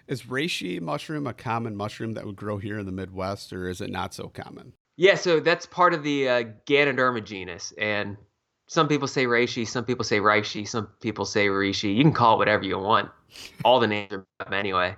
is 0.07 0.23
reishi 0.23 0.81
mushroom 0.81 1.27
a 1.27 1.33
common 1.33 1.75
mushroom 1.75 2.13
that 2.15 2.25
would 2.25 2.35
grow 2.35 2.57
here 2.57 2.77
in 2.77 2.85
the 2.85 2.91
Midwest, 2.91 3.53
or 3.53 3.69
is 3.69 3.81
it 3.81 3.89
not 3.89 4.13
so 4.13 4.27
common? 4.27 4.73
Yeah, 4.97 5.15
so 5.15 5.39
that's 5.39 5.65
part 5.65 5.93
of 5.93 6.03
the 6.03 6.27
uh, 6.27 6.43
Ganoderma 6.67 7.23
genus, 7.23 7.73
and 7.77 8.17
some 8.67 8.87
people 8.87 9.07
say 9.07 9.25
reishi, 9.25 9.65
some 9.65 9.85
people 9.85 10.03
say 10.03 10.19
reishi, 10.19 10.67
some 10.67 10.87
people 10.99 11.25
say 11.25 11.47
reishi. 11.47 11.95
You 11.95 12.03
can 12.03 12.11
call 12.11 12.35
it 12.35 12.37
whatever 12.37 12.65
you 12.65 12.77
want. 12.77 13.09
All 13.63 13.79
the 13.79 13.87
names 13.87 14.13
are 14.39 14.53
anyway. 14.53 14.95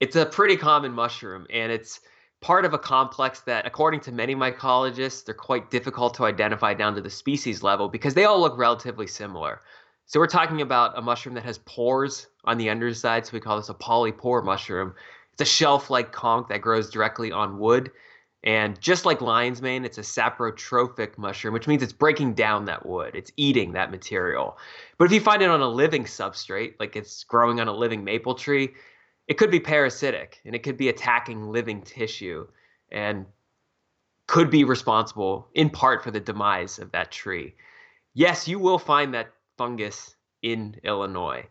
It's 0.00 0.16
a 0.16 0.26
pretty 0.26 0.56
common 0.56 0.92
mushroom, 0.92 1.46
and 1.50 1.72
it's 1.72 2.00
part 2.42 2.64
of 2.64 2.74
a 2.74 2.78
complex 2.78 3.40
that, 3.40 3.66
according 3.66 4.00
to 4.00 4.12
many 4.12 4.34
mycologists, 4.34 5.24
they're 5.24 5.34
quite 5.34 5.70
difficult 5.70 6.14
to 6.14 6.24
identify 6.24 6.74
down 6.74 6.94
to 6.94 7.00
the 7.00 7.10
species 7.10 7.62
level 7.62 7.88
because 7.88 8.14
they 8.14 8.24
all 8.24 8.40
look 8.40 8.58
relatively 8.58 9.06
similar. 9.06 9.62
So 10.04 10.20
we're 10.20 10.26
talking 10.26 10.60
about 10.60 10.96
a 10.96 11.02
mushroom 11.02 11.34
that 11.34 11.44
has 11.44 11.58
pores 11.58 12.28
on 12.44 12.58
the 12.58 12.70
underside, 12.70 13.26
so 13.26 13.32
we 13.32 13.40
call 13.40 13.56
this 13.56 13.70
a 13.70 13.74
polypore 13.74 14.44
mushroom. 14.44 14.94
It's 15.32 15.42
a 15.42 15.44
shelf-like 15.52 16.12
conch 16.12 16.48
that 16.48 16.60
grows 16.60 16.90
directly 16.90 17.32
on 17.32 17.58
wood. 17.58 17.90
And 18.46 18.80
just 18.80 19.04
like 19.04 19.20
lion's 19.20 19.60
mane, 19.60 19.84
it's 19.84 19.98
a 19.98 20.02
saprotrophic 20.02 21.18
mushroom, 21.18 21.52
which 21.52 21.66
means 21.66 21.82
it's 21.82 21.92
breaking 21.92 22.34
down 22.34 22.64
that 22.66 22.86
wood. 22.86 23.16
It's 23.16 23.32
eating 23.36 23.72
that 23.72 23.90
material. 23.90 24.56
But 24.98 25.06
if 25.06 25.12
you 25.12 25.20
find 25.20 25.42
it 25.42 25.50
on 25.50 25.60
a 25.60 25.68
living 25.68 26.04
substrate, 26.04 26.74
like 26.78 26.94
it's 26.94 27.24
growing 27.24 27.58
on 27.58 27.66
a 27.66 27.74
living 27.74 28.04
maple 28.04 28.36
tree, 28.36 28.72
it 29.26 29.34
could 29.34 29.50
be 29.50 29.58
parasitic 29.58 30.40
and 30.44 30.54
it 30.54 30.62
could 30.62 30.76
be 30.76 30.88
attacking 30.88 31.50
living 31.50 31.82
tissue 31.82 32.46
and 32.92 33.26
could 34.28 34.48
be 34.48 34.62
responsible 34.62 35.48
in 35.54 35.68
part 35.68 36.04
for 36.04 36.12
the 36.12 36.20
demise 36.20 36.78
of 36.78 36.92
that 36.92 37.10
tree. 37.10 37.56
Yes, 38.14 38.46
you 38.46 38.60
will 38.60 38.78
find 38.78 39.12
that 39.14 39.32
fungus 39.58 40.14
in 40.42 40.76
Illinois. 40.84 41.44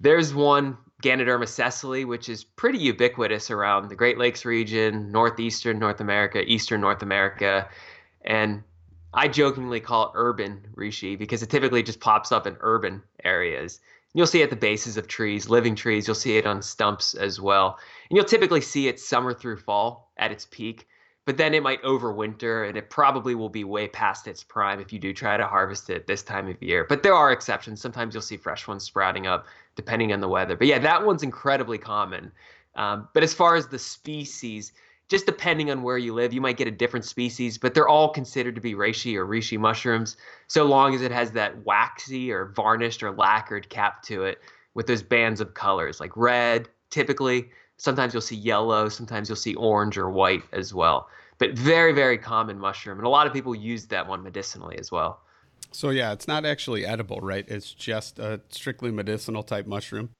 There's 0.00 0.32
one, 0.32 0.78
Ganoderma 1.02 1.48
sessile, 1.48 2.04
which 2.04 2.28
is 2.28 2.44
pretty 2.44 2.78
ubiquitous 2.78 3.50
around 3.50 3.88
the 3.88 3.96
Great 3.96 4.18
Lakes 4.18 4.44
region, 4.44 5.10
northeastern 5.10 5.78
North 5.78 6.00
America, 6.00 6.42
eastern 6.44 6.80
North 6.80 7.02
America. 7.02 7.68
And 8.24 8.62
I 9.14 9.28
jokingly 9.28 9.80
call 9.80 10.06
it 10.06 10.12
urban 10.14 10.66
reishi 10.76 11.18
because 11.18 11.42
it 11.42 11.50
typically 11.50 11.82
just 11.82 12.00
pops 12.00 12.32
up 12.32 12.46
in 12.46 12.56
urban 12.60 13.02
areas. 13.24 13.80
You'll 14.12 14.26
see 14.26 14.40
it 14.40 14.44
at 14.44 14.50
the 14.50 14.56
bases 14.56 14.96
of 14.96 15.08
trees, 15.08 15.48
living 15.48 15.74
trees. 15.74 16.06
You'll 16.06 16.14
see 16.16 16.36
it 16.36 16.46
on 16.46 16.62
stumps 16.62 17.14
as 17.14 17.40
well. 17.40 17.78
And 18.08 18.16
you'll 18.16 18.24
typically 18.24 18.60
see 18.60 18.88
it 18.88 19.00
summer 19.00 19.32
through 19.32 19.58
fall 19.58 20.12
at 20.16 20.32
its 20.32 20.46
peak 20.50 20.88
but 21.30 21.36
then 21.36 21.54
it 21.54 21.62
might 21.62 21.80
overwinter 21.84 22.68
and 22.68 22.76
it 22.76 22.90
probably 22.90 23.36
will 23.36 23.48
be 23.48 23.62
way 23.62 23.86
past 23.86 24.26
its 24.26 24.42
prime 24.42 24.80
if 24.80 24.92
you 24.92 24.98
do 24.98 25.12
try 25.12 25.36
to 25.36 25.46
harvest 25.46 25.88
it 25.88 26.08
this 26.08 26.24
time 26.24 26.48
of 26.48 26.60
year. 26.60 26.84
But 26.88 27.04
there 27.04 27.14
are 27.14 27.30
exceptions. 27.30 27.80
Sometimes 27.80 28.14
you'll 28.14 28.22
see 28.22 28.36
fresh 28.36 28.66
ones 28.66 28.82
sprouting 28.82 29.28
up 29.28 29.46
depending 29.76 30.12
on 30.12 30.18
the 30.18 30.26
weather. 30.26 30.56
But 30.56 30.66
yeah, 30.66 30.80
that 30.80 31.06
one's 31.06 31.22
incredibly 31.22 31.78
common. 31.78 32.32
Um, 32.74 33.06
but 33.14 33.22
as 33.22 33.32
far 33.32 33.54
as 33.54 33.68
the 33.68 33.78
species, 33.78 34.72
just 35.08 35.24
depending 35.24 35.70
on 35.70 35.84
where 35.84 35.98
you 35.98 36.14
live, 36.14 36.32
you 36.32 36.40
might 36.40 36.56
get 36.56 36.66
a 36.66 36.72
different 36.72 37.04
species, 37.04 37.58
but 37.58 37.74
they're 37.74 37.86
all 37.86 38.08
considered 38.08 38.56
to 38.56 38.60
be 38.60 38.74
reishi 38.74 39.14
or 39.14 39.24
reishi 39.24 39.56
mushrooms, 39.56 40.16
so 40.48 40.64
long 40.64 40.96
as 40.96 41.00
it 41.00 41.12
has 41.12 41.30
that 41.30 41.64
waxy 41.64 42.32
or 42.32 42.46
varnished 42.46 43.04
or 43.04 43.12
lacquered 43.12 43.68
cap 43.68 44.02
to 44.02 44.24
it 44.24 44.40
with 44.74 44.88
those 44.88 45.04
bands 45.04 45.40
of 45.40 45.54
colors 45.54 46.00
like 46.00 46.16
red, 46.16 46.68
typically. 46.90 47.50
Sometimes 47.76 48.14
you'll 48.14 48.20
see 48.20 48.34
yellow, 48.34 48.88
sometimes 48.88 49.28
you'll 49.28 49.36
see 49.36 49.54
orange 49.54 49.96
or 49.96 50.10
white 50.10 50.42
as 50.50 50.74
well 50.74 51.08
but 51.40 51.58
very 51.58 51.92
very 51.92 52.18
common 52.18 52.58
mushroom 52.58 52.98
and 52.98 53.06
a 53.06 53.10
lot 53.10 53.26
of 53.26 53.32
people 53.32 53.54
use 53.54 53.86
that 53.86 54.06
one 54.06 54.22
medicinally 54.22 54.78
as 54.78 54.92
well. 54.92 55.22
So 55.72 55.90
yeah 55.90 56.12
it's 56.12 56.28
not 56.28 56.44
actually 56.46 56.86
edible 56.86 57.20
right? 57.20 57.44
It's 57.48 57.72
just 57.72 58.20
a 58.20 58.40
strictly 58.50 58.92
medicinal 58.92 59.42
type 59.42 59.66
mushroom? 59.66 60.10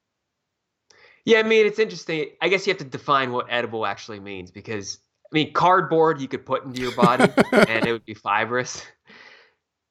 Yeah 1.24 1.38
i 1.38 1.42
mean 1.44 1.66
it's 1.66 1.78
interesting. 1.78 2.30
I 2.42 2.48
guess 2.48 2.66
you 2.66 2.72
have 2.72 2.78
to 2.78 2.84
define 2.84 3.30
what 3.30 3.46
edible 3.48 3.86
actually 3.86 4.18
means 4.18 4.50
because 4.50 4.98
i 5.32 5.32
mean 5.32 5.52
cardboard 5.52 6.20
you 6.20 6.26
could 6.26 6.44
put 6.44 6.64
into 6.64 6.80
your 6.80 6.92
body 6.96 7.30
and 7.52 7.86
it 7.86 7.92
would 7.92 8.04
be 8.04 8.14
fibrous 8.14 8.82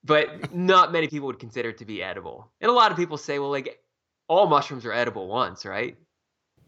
but 0.03 0.53
not 0.53 0.91
many 0.91 1.07
people 1.07 1.27
would 1.27 1.39
consider 1.39 1.69
it 1.69 1.77
to 1.77 1.85
be 1.85 2.01
edible. 2.01 2.51
And 2.61 2.69
a 2.69 2.73
lot 2.73 2.91
of 2.91 2.97
people 2.97 3.17
say 3.17 3.39
well 3.39 3.51
like 3.51 3.79
all 4.27 4.47
mushrooms 4.47 4.85
are 4.85 4.93
edible 4.93 5.27
once 5.27 5.65
right? 5.65 5.95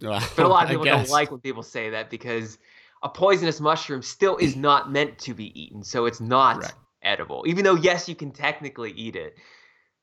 Well, 0.01 0.21
but 0.35 0.45
a 0.45 0.47
lot 0.47 0.63
of 0.63 0.69
people 0.71 0.85
don't 0.85 1.09
like 1.09 1.31
when 1.31 1.39
people 1.39 1.63
say 1.63 1.91
that 1.91 2.09
because 2.09 2.57
a 3.03 3.09
poisonous 3.09 3.59
mushroom 3.59 4.01
still 4.01 4.37
is 4.37 4.55
not 4.55 4.91
meant 4.91 5.17
to 5.19 5.33
be 5.33 5.59
eaten, 5.59 5.83
so 5.83 6.05
it's 6.05 6.21
not 6.21 6.57
Correct. 6.57 6.75
edible. 7.01 7.43
Even 7.47 7.63
though 7.63 7.75
yes, 7.75 8.07
you 8.07 8.15
can 8.15 8.31
technically 8.31 8.91
eat 8.91 9.15
it. 9.15 9.35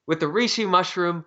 With 0.06 0.20
the 0.20 0.26
reishi 0.26 0.68
mushroom, 0.68 1.24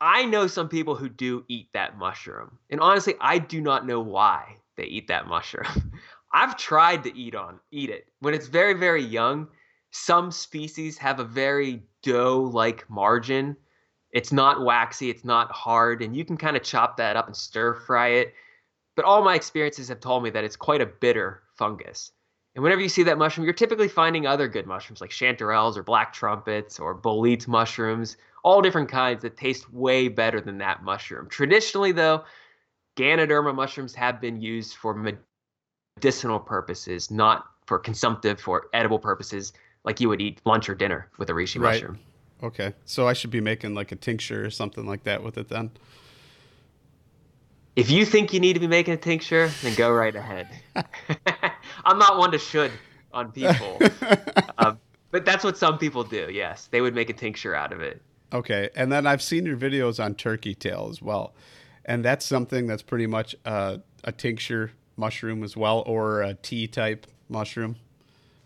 I 0.00 0.24
know 0.24 0.46
some 0.46 0.68
people 0.68 0.94
who 0.94 1.08
do 1.08 1.44
eat 1.48 1.68
that 1.72 1.98
mushroom. 1.98 2.58
And 2.70 2.80
honestly, 2.80 3.14
I 3.20 3.38
do 3.38 3.60
not 3.60 3.86
know 3.86 4.00
why 4.00 4.56
they 4.76 4.84
eat 4.84 5.08
that 5.08 5.26
mushroom. 5.26 5.92
I've 6.32 6.56
tried 6.56 7.04
to 7.04 7.16
eat 7.16 7.34
on 7.34 7.60
eat 7.70 7.90
it. 7.90 8.06
When 8.20 8.34
it's 8.34 8.48
very 8.48 8.74
very 8.74 9.02
young, 9.02 9.48
some 9.90 10.30
species 10.30 10.98
have 10.98 11.20
a 11.20 11.24
very 11.24 11.84
dough-like 12.02 12.88
margin. 12.90 13.56
It's 14.10 14.32
not 14.32 14.64
waxy, 14.64 15.10
it's 15.10 15.24
not 15.24 15.50
hard, 15.50 16.02
and 16.02 16.16
you 16.16 16.24
can 16.24 16.36
kind 16.36 16.56
of 16.56 16.62
chop 16.62 16.96
that 16.98 17.16
up 17.16 17.26
and 17.26 17.36
stir 17.36 17.74
fry 17.74 18.08
it 18.08 18.34
but 18.96 19.04
all 19.04 19.22
my 19.22 19.34
experiences 19.34 19.88
have 19.88 20.00
told 20.00 20.22
me 20.22 20.30
that 20.30 20.44
it's 20.44 20.56
quite 20.56 20.80
a 20.80 20.86
bitter 20.86 21.42
fungus. 21.56 22.12
And 22.54 22.62
whenever 22.62 22.80
you 22.80 22.88
see 22.88 23.02
that 23.04 23.18
mushroom, 23.18 23.44
you're 23.44 23.52
typically 23.52 23.88
finding 23.88 24.26
other 24.26 24.46
good 24.46 24.66
mushrooms 24.66 25.00
like 25.00 25.10
chanterelles 25.10 25.76
or 25.76 25.82
black 25.82 26.12
trumpets 26.12 26.78
or 26.78 26.94
bolete 26.94 27.48
mushrooms, 27.48 28.16
all 28.44 28.62
different 28.62 28.88
kinds 28.88 29.22
that 29.22 29.36
taste 29.36 29.72
way 29.72 30.06
better 30.06 30.40
than 30.40 30.58
that 30.58 30.84
mushroom. 30.84 31.28
Traditionally, 31.28 31.90
though, 31.90 32.24
Ganoderma 32.96 33.54
mushrooms 33.54 33.94
have 33.94 34.20
been 34.20 34.40
used 34.40 34.76
for 34.76 34.94
medicinal 34.94 36.38
purposes, 36.38 37.10
not 37.10 37.46
for 37.66 37.78
consumptive, 37.78 38.40
for 38.40 38.68
edible 38.72 39.00
purposes, 39.00 39.52
like 39.84 40.00
you 40.00 40.08
would 40.08 40.20
eat 40.20 40.40
lunch 40.44 40.68
or 40.68 40.76
dinner 40.76 41.10
with 41.18 41.30
a 41.30 41.32
reishi 41.32 41.60
right. 41.60 41.74
mushroom. 41.74 41.98
Okay, 42.40 42.72
so 42.84 43.08
I 43.08 43.14
should 43.14 43.30
be 43.30 43.40
making 43.40 43.74
like 43.74 43.90
a 43.90 43.96
tincture 43.96 44.44
or 44.44 44.50
something 44.50 44.86
like 44.86 45.02
that 45.04 45.24
with 45.24 45.38
it 45.38 45.48
then 45.48 45.70
if 47.76 47.90
you 47.90 48.04
think 48.04 48.32
you 48.32 48.40
need 48.40 48.54
to 48.54 48.60
be 48.60 48.66
making 48.66 48.94
a 48.94 48.96
tincture, 48.96 49.50
then 49.62 49.74
go 49.74 49.92
right 49.92 50.14
ahead. 50.14 50.48
I'm 51.84 51.98
not 51.98 52.18
one 52.18 52.30
to 52.32 52.38
should 52.38 52.72
on 53.12 53.32
people, 53.32 53.80
um, 54.58 54.78
but 55.10 55.24
that's 55.24 55.44
what 55.44 55.56
some 55.56 55.78
people 55.78 56.04
do. 56.04 56.28
Yes, 56.30 56.68
they 56.70 56.80
would 56.80 56.94
make 56.94 57.10
a 57.10 57.12
tincture 57.12 57.54
out 57.54 57.72
of 57.72 57.80
it. 57.80 58.00
Okay, 58.32 58.70
and 58.74 58.90
then 58.90 59.06
I've 59.06 59.22
seen 59.22 59.46
your 59.46 59.56
videos 59.56 60.02
on 60.02 60.14
turkey 60.14 60.54
tail 60.54 60.88
as 60.90 61.02
well, 61.02 61.34
and 61.84 62.04
that's 62.04 62.24
something 62.24 62.66
that's 62.66 62.82
pretty 62.82 63.06
much 63.06 63.34
a 63.44 63.80
tincture 64.16 64.72
mushroom 64.96 65.42
as 65.42 65.56
well, 65.56 65.82
or 65.86 66.22
a 66.22 66.34
tea 66.34 66.66
type 66.66 67.06
mushroom, 67.28 67.76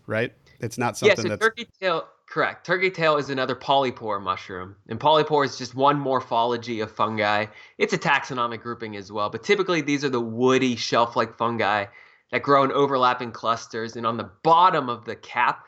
right? 0.07 0.33
It's 0.59 0.77
not 0.77 0.97
something 0.97 1.17
yeah, 1.17 1.23
so 1.23 1.29
that's 1.29 1.41
turkey 1.41 1.67
tail. 1.79 2.07
Correct. 2.29 2.63
Turkey 2.63 2.91
tail 2.91 3.17
is 3.17 3.31
another 3.31 3.55
polypore 3.55 4.21
mushroom. 4.21 4.75
And 4.87 4.99
polypore 4.99 5.45
is 5.45 5.57
just 5.57 5.73
one 5.73 5.99
morphology 5.99 6.79
of 6.79 6.91
fungi. 6.91 7.47
It's 7.79 7.93
a 7.93 7.97
taxonomic 7.97 8.61
grouping 8.61 8.95
as 8.95 9.11
well, 9.11 9.31
but 9.31 9.43
typically 9.43 9.81
these 9.81 10.05
are 10.05 10.09
the 10.09 10.21
woody 10.21 10.75
shelf 10.75 11.15
like 11.15 11.37
fungi 11.37 11.85
that 12.31 12.43
grow 12.43 12.63
in 12.63 12.71
overlapping 12.71 13.31
clusters. 13.31 13.95
And 13.95 14.05
on 14.05 14.17
the 14.17 14.29
bottom 14.43 14.89
of 14.89 15.05
the 15.05 15.15
cap, 15.15 15.65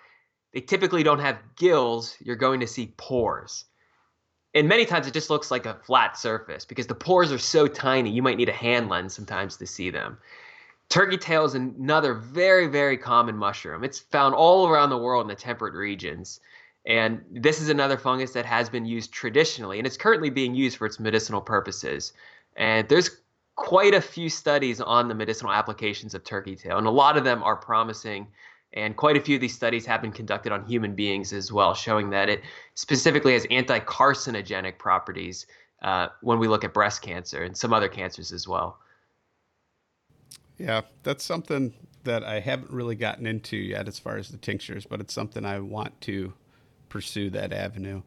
they 0.54 0.62
typically 0.62 1.02
don't 1.02 1.20
have 1.20 1.40
gills. 1.56 2.16
You're 2.20 2.36
going 2.36 2.60
to 2.60 2.68
see 2.68 2.94
pores. 2.96 3.66
And 4.54 4.68
many 4.68 4.86
times 4.86 5.08
it 5.08 5.16
just 5.16 5.32
looks 5.32 5.50
like 5.50 5.66
a 5.66 5.80
flat 5.86 6.16
surface 6.16 6.66
because 6.66 6.86
the 6.86 6.94
pores 6.94 7.32
are 7.32 7.40
so 7.40 7.68
tiny, 7.68 8.12
you 8.12 8.22
might 8.22 8.38
need 8.38 8.50
a 8.50 8.54
hand 8.54 8.88
lens 8.88 9.16
sometimes 9.16 9.58
to 9.58 9.66
see 9.66 9.90
them. 9.90 10.20
Turkey 10.92 11.18
tail 11.18 11.46
is 11.46 11.56
another 11.56 12.14
very, 12.14 12.68
very 12.68 12.98
common 12.98 13.38
mushroom. 13.38 13.86
It's 13.86 14.00
found 14.00 14.36
all 14.36 14.68
around 14.68 14.90
the 14.90 14.98
world 14.98 15.24
in 15.24 15.30
the 15.30 15.36
temperate 15.36 15.74
regions. 15.74 16.42
And 16.86 17.22
this 17.32 17.62
is 17.62 17.70
another 17.70 17.98
fungus 17.98 18.34
that 18.34 18.46
has 18.46 18.70
been 18.70 18.86
used 18.86 19.14
traditionally, 19.14 19.78
and 19.78 19.88
it's 19.88 19.96
currently 19.96 20.30
being 20.30 20.54
used 20.54 20.78
for 20.78 20.86
its 20.86 21.00
medicinal 21.00 21.40
purposes. 21.40 22.12
And 22.58 22.90
there's 22.90 23.22
quite 23.56 23.94
a 23.94 24.02
few 24.02 24.30
studies 24.30 24.82
on 24.82 25.08
the 25.08 25.16
medicinal 25.16 25.54
applications 25.54 26.14
of 26.14 26.26
turkey 26.26 26.58
tail, 26.58 26.78
and 26.78 26.86
a 26.86 26.92
lot 26.92 27.16
of 27.18 27.24
them 27.24 27.42
are 27.42 27.56
promising. 27.56 28.28
And 28.74 28.98
quite 28.98 29.16
a 29.16 29.22
few 29.22 29.36
of 29.36 29.42
these 29.42 29.56
studies 29.56 29.86
have 29.86 30.02
been 30.02 30.12
conducted 30.12 30.52
on 30.52 30.66
human 30.66 30.94
beings 30.94 31.32
as 31.32 31.54
well, 31.54 31.74
showing 31.74 32.10
that 32.10 32.28
it 32.28 32.42
specifically 32.74 33.32
has 33.32 33.48
anti 33.50 33.80
carcinogenic 33.80 34.78
properties 34.78 35.48
uh, 35.84 36.08
when 36.22 36.38
we 36.38 36.50
look 36.50 36.66
at 36.66 36.74
breast 36.74 37.02
cancer 37.02 37.44
and 37.44 37.56
some 37.56 37.72
other 37.72 37.88
cancers 37.88 38.34
as 38.34 38.46
well. 38.46 38.80
Yeah, 40.62 40.82
that's 41.02 41.24
something 41.24 41.74
that 42.04 42.24
I 42.24 42.40
haven't 42.40 42.72
really 42.72 42.96
gotten 42.96 43.26
into 43.26 43.58
yet 43.58 43.88
as 43.88 43.98
far 43.98 44.18
as 44.18 44.30
the 44.30 44.38
tinctures, 44.38 44.86
but 44.86 45.02
it's 45.02 45.14
something 45.14 45.44
I 45.44 45.60
want 45.60 46.00
to 46.02 46.34
pursue 46.88 47.32
that 47.32 47.52
avenue. 47.52 48.04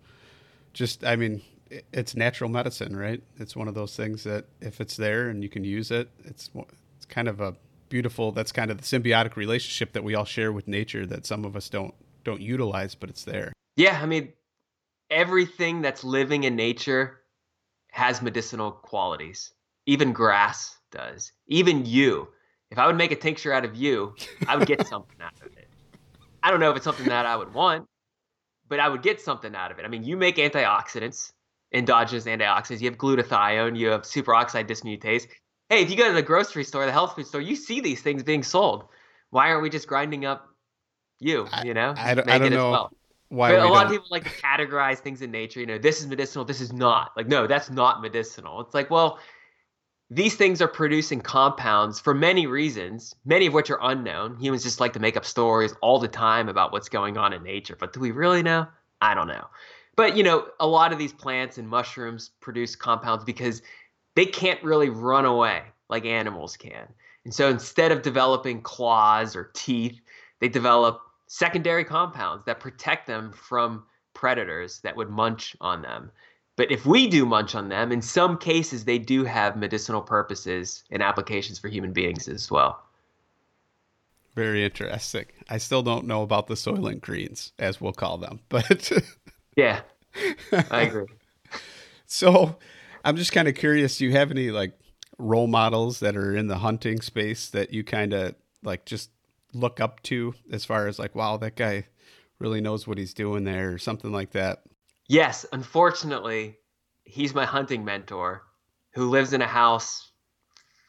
Just, 0.72 1.04
I 1.04 1.16
mean, 1.16 1.42
it's 1.92 2.14
natural 2.14 2.48
medicine, 2.48 2.96
right? 2.96 3.22
It's 3.38 3.56
one 3.56 3.66
of 3.66 3.74
those 3.74 3.96
things 3.96 4.22
that 4.24 4.46
if 4.60 4.80
it's 4.80 4.96
there 4.96 5.28
and 5.28 5.42
you 5.42 5.48
can 5.48 5.64
use 5.64 5.90
it, 5.90 6.10
it's 6.24 6.50
it's 6.96 7.06
kind 7.06 7.26
of 7.26 7.40
a 7.40 7.56
beautiful. 7.88 8.30
That's 8.30 8.52
kind 8.52 8.70
of 8.70 8.78
the 8.78 8.84
symbiotic 8.84 9.34
relationship 9.34 9.92
that 9.92 10.04
we 10.04 10.14
all 10.14 10.24
share 10.24 10.52
with 10.52 10.68
nature 10.68 11.06
that 11.06 11.26
some 11.26 11.44
of 11.44 11.56
us 11.56 11.68
don't 11.68 11.94
don't 12.22 12.40
utilize, 12.40 12.94
but 12.94 13.10
it's 13.10 13.24
there. 13.24 13.52
Yeah, 13.76 13.98
I 14.00 14.06
mean, 14.06 14.32
everything 15.10 15.82
that's 15.82 16.04
living 16.04 16.44
in 16.44 16.54
nature 16.54 17.20
has 17.90 18.22
medicinal 18.22 18.70
qualities. 18.70 19.52
Even 19.86 20.12
grass 20.12 20.76
does. 20.90 21.32
Even 21.48 21.84
you. 21.84 22.28
If 22.74 22.78
I 22.80 22.88
would 22.88 22.96
make 22.96 23.12
a 23.12 23.16
tincture 23.16 23.52
out 23.52 23.64
of 23.64 23.76
you, 23.76 24.16
I 24.48 24.56
would 24.56 24.66
get 24.66 24.84
something 24.88 25.14
out 25.20 25.32
of 25.40 25.56
it. 25.56 25.68
I 26.42 26.50
don't 26.50 26.58
know 26.58 26.70
if 26.70 26.76
it's 26.76 26.82
something 26.82 27.06
that 27.06 27.24
I 27.24 27.36
would 27.36 27.54
want, 27.54 27.86
but 28.68 28.80
I 28.80 28.88
would 28.88 29.00
get 29.00 29.20
something 29.20 29.54
out 29.54 29.70
of 29.70 29.78
it. 29.78 29.84
I 29.84 29.88
mean, 29.88 30.02
you 30.02 30.16
make 30.16 30.38
antioxidants, 30.38 31.30
endogenous 31.72 32.24
antioxidants. 32.24 32.80
You 32.80 32.90
have 32.90 32.98
glutathione, 32.98 33.78
you 33.78 33.90
have 33.90 34.02
superoxide 34.02 34.66
dismutase. 34.66 35.28
Hey, 35.68 35.82
if 35.82 35.90
you 35.90 35.96
go 35.96 36.08
to 36.08 36.14
the 36.14 36.22
grocery 36.22 36.64
store, 36.64 36.84
the 36.84 36.90
health 36.90 37.14
food 37.14 37.28
store, 37.28 37.40
you 37.40 37.54
see 37.54 37.80
these 37.80 38.02
things 38.02 38.24
being 38.24 38.42
sold. 38.42 38.86
Why 39.30 39.50
aren't 39.50 39.62
we 39.62 39.70
just 39.70 39.86
grinding 39.86 40.24
up 40.24 40.48
you? 41.20 41.46
You 41.62 41.74
know, 41.74 41.94
I, 41.96 42.10
I 42.10 42.14
don't, 42.14 42.28
I 42.28 42.38
don't 42.38 42.50
know. 42.50 42.72
Well? 42.72 42.92
Why 43.28 43.52
but 43.52 43.60
a 43.60 43.68
lot 43.68 43.84
don't. 43.84 43.86
of 43.86 43.90
people 43.92 44.08
like 44.10 44.24
to 44.24 44.30
categorize 44.30 44.98
things 44.98 45.22
in 45.22 45.30
nature. 45.30 45.60
You 45.60 45.66
know, 45.66 45.78
this 45.78 46.00
is 46.00 46.08
medicinal, 46.08 46.44
this 46.44 46.60
is 46.60 46.72
not. 46.72 47.12
Like, 47.16 47.28
no, 47.28 47.46
that's 47.46 47.70
not 47.70 48.02
medicinal. 48.02 48.60
It's 48.62 48.74
like, 48.74 48.90
well, 48.90 49.20
these 50.14 50.36
things 50.36 50.62
are 50.62 50.68
producing 50.68 51.20
compounds 51.20 51.98
for 51.98 52.14
many 52.14 52.46
reasons, 52.46 53.16
many 53.24 53.46
of 53.46 53.52
which 53.52 53.68
are 53.68 53.80
unknown. 53.82 54.36
Humans 54.38 54.62
just 54.62 54.78
like 54.78 54.92
to 54.92 55.00
make 55.00 55.16
up 55.16 55.24
stories 55.24 55.74
all 55.80 55.98
the 55.98 56.06
time 56.06 56.48
about 56.48 56.72
what's 56.72 56.88
going 56.88 57.16
on 57.16 57.32
in 57.32 57.42
nature, 57.42 57.76
but 57.78 57.92
do 57.92 57.98
we 57.98 58.12
really 58.12 58.42
know? 58.42 58.68
I 59.00 59.14
don't 59.14 59.26
know. 59.26 59.46
But, 59.96 60.16
you 60.16 60.22
know, 60.22 60.46
a 60.60 60.66
lot 60.68 60.92
of 60.92 60.98
these 60.98 61.12
plants 61.12 61.58
and 61.58 61.68
mushrooms 61.68 62.30
produce 62.40 62.76
compounds 62.76 63.24
because 63.24 63.60
they 64.14 64.24
can't 64.24 64.62
really 64.62 64.88
run 64.88 65.24
away 65.24 65.62
like 65.88 66.04
animals 66.04 66.56
can. 66.56 66.86
And 67.24 67.34
so 67.34 67.48
instead 67.48 67.90
of 67.90 68.02
developing 68.02 68.62
claws 68.62 69.34
or 69.34 69.50
teeth, 69.52 70.00
they 70.40 70.48
develop 70.48 71.00
secondary 71.26 71.84
compounds 71.84 72.44
that 72.44 72.60
protect 72.60 73.08
them 73.08 73.32
from 73.32 73.84
predators 74.12 74.80
that 74.80 74.96
would 74.96 75.10
munch 75.10 75.56
on 75.60 75.82
them. 75.82 76.12
But 76.56 76.70
if 76.70 76.86
we 76.86 77.08
do 77.08 77.26
munch 77.26 77.54
on 77.54 77.68
them, 77.68 77.90
in 77.90 78.00
some 78.00 78.38
cases, 78.38 78.84
they 78.84 78.98
do 78.98 79.24
have 79.24 79.56
medicinal 79.56 80.00
purposes 80.00 80.84
and 80.90 81.02
applications 81.02 81.58
for 81.58 81.68
human 81.68 81.92
beings 81.92 82.28
as 82.28 82.50
well. 82.50 82.80
Very 84.36 84.64
interesting. 84.64 85.26
I 85.48 85.58
still 85.58 85.82
don't 85.82 86.06
know 86.06 86.22
about 86.22 86.46
the 86.46 86.54
soylent 86.54 87.00
greens, 87.00 87.52
as 87.58 87.80
we'll 87.80 87.92
call 87.92 88.18
them, 88.18 88.40
but 88.48 88.90
yeah, 89.56 89.80
I 90.70 90.82
agree. 90.82 91.06
so, 92.06 92.56
I'm 93.04 93.16
just 93.16 93.32
kind 93.32 93.48
of 93.48 93.54
curious. 93.54 93.98
Do 93.98 94.06
you 94.06 94.12
have 94.12 94.30
any 94.30 94.50
like 94.50 94.78
role 95.18 95.46
models 95.46 96.00
that 96.00 96.16
are 96.16 96.34
in 96.34 96.48
the 96.48 96.58
hunting 96.58 97.00
space 97.00 97.48
that 97.50 97.72
you 97.72 97.84
kind 97.84 98.12
of 98.12 98.34
like 98.62 98.86
just 98.86 99.10
look 99.52 99.80
up 99.80 100.02
to, 100.04 100.34
as 100.50 100.64
far 100.64 100.88
as 100.88 100.98
like, 100.98 101.14
wow, 101.14 101.36
that 101.36 101.54
guy 101.54 101.86
really 102.38 102.60
knows 102.60 102.86
what 102.86 102.98
he's 102.98 103.14
doing 103.14 103.44
there, 103.44 103.72
or 103.72 103.78
something 103.78 104.10
like 104.10 104.32
that? 104.32 104.62
Yes, 105.06 105.44
unfortunately, 105.52 106.56
he's 107.04 107.34
my 107.34 107.44
hunting 107.44 107.84
mentor 107.84 108.42
who 108.94 109.10
lives 109.10 109.32
in 109.32 109.42
a 109.42 109.46
house 109.46 110.12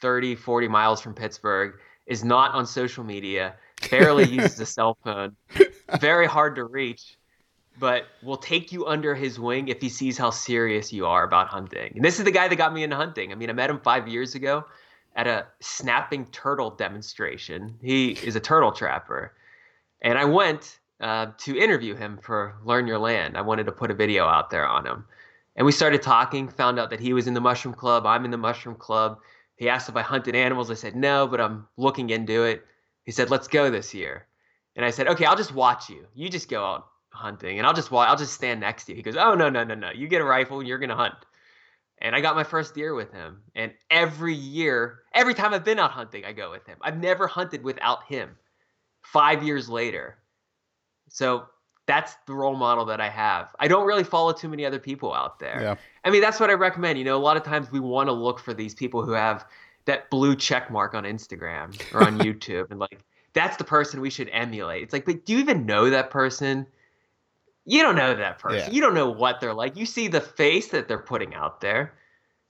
30, 0.01 0.35
40 0.35 0.67
miles 0.67 1.01
from 1.01 1.13
Pittsburgh, 1.13 1.73
is 2.05 2.23
not 2.23 2.53
on 2.53 2.65
social 2.65 3.03
media, 3.03 3.55
barely 3.89 4.23
uses 4.29 4.59
a 4.59 4.65
cell 4.65 4.97
phone, 5.03 5.35
very 5.99 6.27
hard 6.27 6.55
to 6.55 6.63
reach, 6.63 7.17
but 7.79 8.03
will 8.23 8.37
take 8.37 8.71
you 8.71 8.85
under 8.85 9.15
his 9.15 9.39
wing 9.39 9.67
if 9.67 9.81
he 9.81 9.89
sees 9.89 10.17
how 10.17 10.29
serious 10.29 10.93
you 10.93 11.05
are 11.05 11.23
about 11.23 11.47
hunting. 11.47 11.91
And 11.95 12.05
this 12.05 12.19
is 12.19 12.25
the 12.25 12.31
guy 12.31 12.47
that 12.47 12.55
got 12.55 12.73
me 12.73 12.83
into 12.83 12.95
hunting. 12.95 13.31
I 13.31 13.35
mean, 13.35 13.49
I 13.49 13.53
met 13.53 13.69
him 13.69 13.79
five 13.79 14.07
years 14.07 14.35
ago 14.35 14.65
at 15.15 15.27
a 15.27 15.47
snapping 15.59 16.25
turtle 16.27 16.69
demonstration. 16.69 17.75
He 17.81 18.11
is 18.11 18.35
a 18.35 18.39
turtle 18.39 18.71
trapper. 18.71 19.33
And 20.01 20.17
I 20.17 20.25
went 20.25 20.79
uh, 21.01 21.27
to 21.37 21.57
interview 21.57 21.95
him 21.95 22.17
for 22.21 22.55
Learn 22.63 22.87
Your 22.87 22.99
Land. 22.99 23.37
I 23.37 23.41
wanted 23.41 23.65
to 23.65 23.71
put 23.71 23.91
a 23.91 23.95
video 23.95 24.25
out 24.25 24.49
there 24.49 24.67
on 24.67 24.85
him. 24.85 25.05
And 25.55 25.65
we 25.65 25.71
started 25.71 26.01
talking, 26.01 26.49
found 26.49 26.79
out 26.79 26.89
that 26.89 26.99
he 26.99 27.13
was 27.13 27.27
in 27.27 27.33
the 27.33 27.41
mushroom 27.41 27.73
club. 27.73 28.05
I'm 28.05 28.25
in 28.25 28.31
the 28.31 28.37
mushroom 28.37 28.75
club. 28.75 29.19
He 29.55 29.69
asked 29.69 29.87
if 29.87 29.95
I 29.95 30.01
hunted 30.01 30.35
animals. 30.35 30.69
I 30.69 30.73
said, 30.73 30.95
no, 30.95 31.27
but 31.27 31.39
I'm 31.39 31.67
looking 31.77 32.09
into 32.09 32.43
it. 32.43 32.65
He 33.03 33.11
said, 33.11 33.29
let's 33.29 33.47
go 33.47 33.69
this 33.69 33.93
year. 33.93 34.27
And 34.75 34.85
I 34.85 34.89
said, 34.89 35.07
okay, 35.07 35.25
I'll 35.25 35.37
just 35.37 35.53
watch 35.53 35.89
you. 35.89 36.05
You 36.13 36.27
just 36.27 36.49
go 36.49 36.65
out 36.65 36.87
hunting 37.09 37.57
and 37.57 37.65
I'll 37.65 37.73
just 37.73 37.93
I'll 37.93 38.17
just 38.17 38.33
stand 38.33 38.59
next 38.59 38.85
to 38.85 38.91
you. 38.91 38.97
He 38.97 39.01
goes, 39.01 39.15
oh, 39.15 39.35
no, 39.35 39.49
no, 39.49 39.63
no, 39.63 39.75
no. 39.75 39.91
You 39.91 40.07
get 40.07 40.21
a 40.21 40.25
rifle 40.25 40.61
you're 40.61 40.79
going 40.79 40.89
to 40.89 40.95
hunt. 40.95 41.15
And 41.99 42.13
I 42.13 42.19
got 42.19 42.35
my 42.35 42.43
first 42.43 42.75
deer 42.75 42.93
with 42.93 43.13
him. 43.13 43.41
And 43.55 43.71
every 43.89 44.35
year, 44.35 44.99
every 45.13 45.33
time 45.33 45.53
I've 45.53 45.63
been 45.63 45.79
out 45.79 45.91
hunting, 45.91 46.25
I 46.25 46.33
go 46.33 46.51
with 46.51 46.65
him. 46.65 46.77
I've 46.81 46.97
never 46.97 47.25
hunted 47.27 47.63
without 47.63 48.03
him. 48.03 48.35
Five 49.01 49.43
years 49.43 49.69
later, 49.69 50.17
so 51.15 51.45
that's 51.85 52.17
the 52.27 52.33
role 52.33 52.57
model 52.57 52.83
that 52.83 52.99
I 52.99 53.07
have. 53.07 53.55
I 53.57 53.69
don't 53.69 53.87
really 53.87 54.03
follow 54.03 54.33
too 54.33 54.49
many 54.49 54.65
other 54.65 54.79
people 54.79 55.13
out 55.13 55.39
there. 55.39 55.59
Yeah. 55.61 55.75
I 56.03 56.09
mean, 56.09 56.19
that's 56.19 56.41
what 56.41 56.49
I 56.49 56.53
recommend. 56.53 56.99
You 56.99 57.05
know, 57.05 57.15
a 57.15 57.23
lot 57.23 57.37
of 57.37 57.43
times 57.43 57.71
we 57.71 57.79
want 57.79 58.09
to 58.09 58.11
look 58.11 58.37
for 58.37 58.53
these 58.53 58.75
people 58.75 59.01
who 59.01 59.13
have 59.13 59.45
that 59.85 60.09
blue 60.09 60.35
check 60.35 60.69
mark 60.69 60.93
on 60.93 61.05
Instagram 61.05 61.73
or 61.93 62.03
on 62.03 62.19
YouTube 62.19 62.69
and 62.69 62.81
like 62.81 62.99
that's 63.31 63.55
the 63.55 63.63
person 63.63 64.01
we 64.01 64.09
should 64.09 64.29
emulate. 64.33 64.83
It's 64.83 64.91
like, 64.91 65.05
but 65.05 65.25
do 65.25 65.33
you 65.33 65.39
even 65.39 65.65
know 65.65 65.89
that 65.89 66.09
person? 66.09 66.67
You 67.63 67.81
don't 67.81 67.95
know 67.95 68.13
that 68.13 68.39
person. 68.39 68.67
Yeah. 68.67 68.71
You 68.71 68.81
don't 68.81 68.93
know 68.93 69.09
what 69.09 69.39
they're 69.39 69.53
like. 69.53 69.77
You 69.77 69.85
see 69.85 70.09
the 70.09 70.21
face 70.21 70.67
that 70.69 70.89
they're 70.89 70.97
putting 70.97 71.33
out 71.33 71.61
there, 71.61 71.93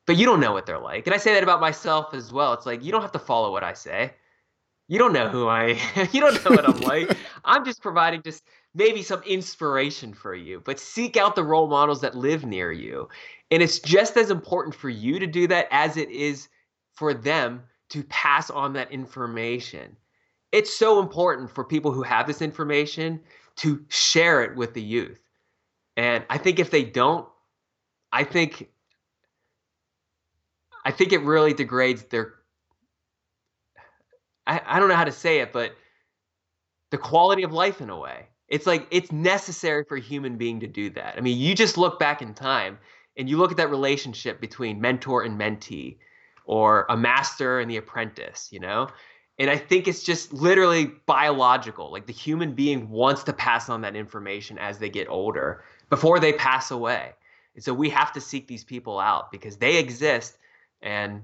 but 0.07 0.18
you 0.18 0.26
don't 0.26 0.39
know 0.39 0.53
what 0.53 0.66
they're 0.66 0.80
like. 0.80 1.05
And 1.05 1.13
I 1.13 1.18
say 1.18 1.36
that 1.36 1.43
about 1.43 1.61
myself 1.61 2.16
as 2.16 2.34
well. 2.34 2.53
It's 2.53 2.66
like 2.66 2.84
you 2.84 2.91
don't 2.91 3.03
have 3.03 3.11
to 3.11 3.20
follow 3.20 3.51
what 3.51 3.63
I 3.63 3.74
say 3.74 4.13
you 4.88 5.00
don't 5.00 5.14
know 5.14 5.28
who 5.28 5.48
I 5.48 5.80
am. 5.96 6.08
you 6.14 6.22
don't 6.22 6.44
know 6.46 6.52
what 6.52 6.68
I'm 6.68 6.80
like. 6.82 7.18
I'm 7.44 7.66
just 7.66 7.82
providing 7.82 8.22
just 8.22 8.44
maybe 8.74 9.02
some 9.02 9.24
inspiration 9.24 10.14
for 10.14 10.36
you, 10.36 10.62
but 10.64 10.80
seek 10.80 11.18
out 11.18 11.36
the 11.36 11.44
role 11.44 11.68
models 11.68 12.02
that 12.02 12.16
live 12.16 12.46
near 12.46 12.72
you. 12.72 13.10
And 13.52 13.64
it's 13.64 13.80
just 13.80 14.18
as 14.18 14.30
important 14.30 14.76
for 14.76 14.90
you 14.90 15.20
to 15.20 15.28
do 15.28 15.48
that 15.48 15.68
as 15.72 15.98
it 15.98 16.10
is 16.10 16.50
for 16.94 17.14
them 17.14 17.64
to 17.90 18.04
pass 18.04 18.50
on 18.50 18.74
that 18.74 18.92
information. 18.92 19.96
It's 20.52 20.74
so 20.74 21.00
important 21.00 21.50
for 21.50 21.64
people 21.64 21.92
who 21.92 22.04
have 22.04 22.28
this 22.28 22.42
information 22.42 23.22
to 23.58 23.84
share 23.90 24.44
it 24.44 24.56
with 24.56 24.74
the 24.74 24.82
youth. 24.82 25.20
And 25.98 26.26
I 26.30 26.38
think 26.38 26.60
if 26.60 26.72
they 26.72 26.84
don't, 26.84 27.28
I 28.12 28.24
think 28.24 28.70
I 30.84 30.92
think 30.92 31.12
it 31.14 31.22
really 31.22 31.54
degrades 31.54 32.04
their 32.04 32.36
I, 34.68 34.80
don't 34.80 34.89
know 34.89 34.95
how 34.95 35.03
to 35.03 35.11
say 35.11 35.39
it, 35.39 35.53
but 35.53 35.76
the 36.91 36.97
quality 36.97 37.43
of 37.43 37.51
life 37.51 37.82
in 37.82 37.89
a 37.89 37.97
way. 37.97 38.28
It's 38.47 38.68
like 38.68 38.88
it's 38.91 39.11
necessary 39.11 39.84
for 39.88 39.97
a 39.97 40.01
human 40.01 40.38
being 40.38 40.59
to 40.59 40.68
do 40.68 40.89
that. 40.91 41.16
I 41.18 41.22
mean, 41.22 41.39
you 41.39 41.55
just 41.55 41.78
look 41.78 41.99
back 41.99 42.22
in 42.22 42.34
time 42.34 42.78
and 43.18 43.28
you 43.30 43.38
look 43.38 43.51
at 43.51 43.57
that 43.57 43.72
relationship 43.72 44.39
between 44.39 44.80
mentor 44.80 45.24
and 45.24 45.39
mentee 45.39 45.97
or 46.45 46.86
a 46.89 46.97
master 46.97 47.59
and 47.59 47.70
the 47.70 47.78
apprentice, 47.78 48.49
you 48.51 48.59
know? 48.59 48.88
And 49.39 49.49
I 49.49 49.57
think 49.57 49.88
it's 49.88 50.03
just 50.03 50.32
literally 50.32 50.91
biological. 51.05 51.91
Like 51.91 52.05
the 52.05 52.13
human 52.13 52.53
being 52.53 52.89
wants 52.89 53.24
to 53.24 53.34
pass 53.34 53.68
on 53.68 53.82
that 53.82 53.95
information 53.95 54.57
as 54.59 54.78
they 54.78 54.89
get 54.89 55.09
older 55.09 55.63
before 55.89 56.20
they 56.20 56.34
pass 56.34 56.72
away. 56.72 57.13
And 57.55 57.63
so 57.63 57.74
we 57.74 57.89
have 57.89 58.13
to 58.13 58.22
seek 58.22 58.47
these 58.47 58.63
people 58.63 58.99
out 58.99 59.32
because 59.32 59.57
they 59.57 59.78
exist 59.78 60.38
and 60.82 61.24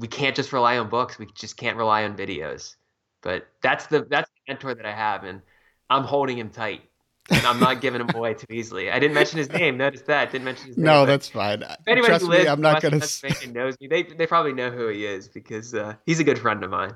we 0.00 0.08
can't 0.08 0.34
just 0.34 0.52
rely 0.52 0.78
on 0.78 0.88
books. 0.88 1.18
We 1.18 1.26
just 1.34 1.56
can't 1.56 1.76
rely 1.76 2.04
on 2.04 2.16
videos. 2.16 2.76
But 3.22 3.46
that's 3.62 3.86
the 3.86 4.02
that's 4.02 4.28
the 4.30 4.52
mentor 4.52 4.74
that 4.74 4.86
I 4.86 4.92
have, 4.92 5.24
and 5.24 5.42
I'm 5.90 6.04
holding 6.04 6.38
him 6.38 6.50
tight. 6.50 6.82
and 7.30 7.46
I'm 7.46 7.60
not 7.60 7.80
giving 7.80 8.00
him 8.00 8.10
away 8.14 8.34
too 8.34 8.46
easily. 8.50 8.90
I 8.90 8.98
didn't 8.98 9.14
mention 9.14 9.38
his 9.38 9.50
name. 9.50 9.76
Notice 9.76 10.02
that. 10.02 10.32
Didn't 10.32 10.44
mention 10.46 10.68
his 10.68 10.76
name. 10.76 10.86
No, 10.86 11.06
that's 11.06 11.28
fine. 11.28 11.62
If 11.62 11.76
anybody 11.86 12.08
Trust 12.08 12.24
lives 12.24 12.44
me, 12.44 12.50
I'm 12.50 12.60
not 12.60 12.82
going 12.82 12.98
to. 12.98 13.52
knows 13.52 13.76
me. 13.80 13.86
They 13.88 14.02
they 14.02 14.26
probably 14.26 14.52
know 14.52 14.70
who 14.70 14.88
he 14.88 15.06
is 15.06 15.28
because 15.28 15.74
uh, 15.74 15.94
he's 16.06 16.18
a 16.18 16.24
good 16.24 16.38
friend 16.38 16.64
of 16.64 16.70
mine. 16.70 16.94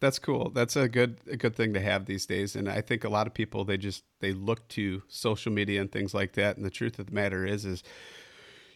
That's 0.00 0.18
cool. 0.18 0.50
That's 0.50 0.76
a 0.76 0.88
good 0.88 1.18
a 1.30 1.36
good 1.36 1.54
thing 1.54 1.74
to 1.74 1.80
have 1.80 2.06
these 2.06 2.26
days. 2.26 2.56
And 2.56 2.68
I 2.68 2.80
think 2.80 3.04
a 3.04 3.10
lot 3.10 3.26
of 3.26 3.34
people 3.34 3.64
they 3.64 3.76
just 3.76 4.02
they 4.20 4.32
look 4.32 4.66
to 4.68 5.02
social 5.08 5.52
media 5.52 5.80
and 5.80 5.92
things 5.92 6.14
like 6.14 6.32
that. 6.32 6.56
And 6.56 6.64
the 6.64 6.70
truth 6.70 6.98
of 6.98 7.06
the 7.06 7.12
matter 7.12 7.44
is 7.44 7.64
is 7.66 7.82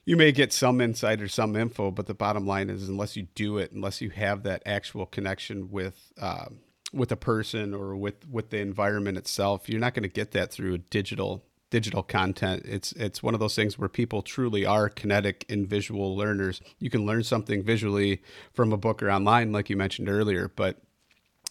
you 0.04 0.16
may 0.16 0.32
get 0.32 0.52
some 0.52 0.80
insight 0.80 1.20
or 1.20 1.28
some 1.28 1.56
info, 1.56 1.90
but 1.90 2.06
the 2.06 2.14
bottom 2.14 2.46
line 2.46 2.68
is, 2.68 2.88
unless 2.88 3.16
you 3.16 3.28
do 3.34 3.58
it, 3.58 3.72
unless 3.72 4.00
you 4.00 4.10
have 4.10 4.42
that 4.42 4.62
actual 4.66 5.06
connection 5.06 5.70
with 5.70 6.12
uh, 6.20 6.46
with 6.92 7.10
a 7.10 7.16
person 7.16 7.74
or 7.74 7.96
with 7.96 8.28
with 8.28 8.50
the 8.50 8.58
environment 8.58 9.18
itself, 9.18 9.68
you're 9.68 9.80
not 9.80 9.94
going 9.94 10.02
to 10.02 10.08
get 10.08 10.32
that 10.32 10.52
through 10.52 10.78
digital 10.78 11.44
digital 11.70 12.02
content. 12.02 12.62
It's 12.66 12.92
it's 12.92 13.22
one 13.22 13.34
of 13.34 13.40
those 13.40 13.54
things 13.54 13.78
where 13.78 13.88
people 13.88 14.22
truly 14.22 14.64
are 14.64 14.88
kinetic 14.88 15.44
and 15.48 15.66
visual 15.66 16.16
learners. 16.16 16.60
You 16.78 16.90
can 16.90 17.06
learn 17.06 17.24
something 17.24 17.62
visually 17.62 18.22
from 18.52 18.72
a 18.72 18.76
book 18.76 19.02
or 19.02 19.10
online, 19.10 19.52
like 19.52 19.70
you 19.70 19.76
mentioned 19.76 20.08
earlier, 20.08 20.52
but 20.54 20.82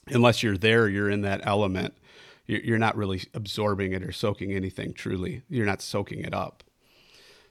unless 0.08 0.44
you're 0.44 0.58
there, 0.58 0.88
you're 0.88 1.10
in 1.10 1.22
that 1.22 1.42
element. 1.44 1.96
You're 2.46 2.78
not 2.78 2.98
really 2.98 3.22
absorbing 3.34 3.94
it 3.94 4.04
or 4.04 4.12
soaking 4.12 4.52
anything 4.52 4.94
truly. 4.94 5.44
You're 5.48 5.66
not 5.66 5.82
soaking 5.82 6.26
it 6.26 6.34
up. 6.34 6.64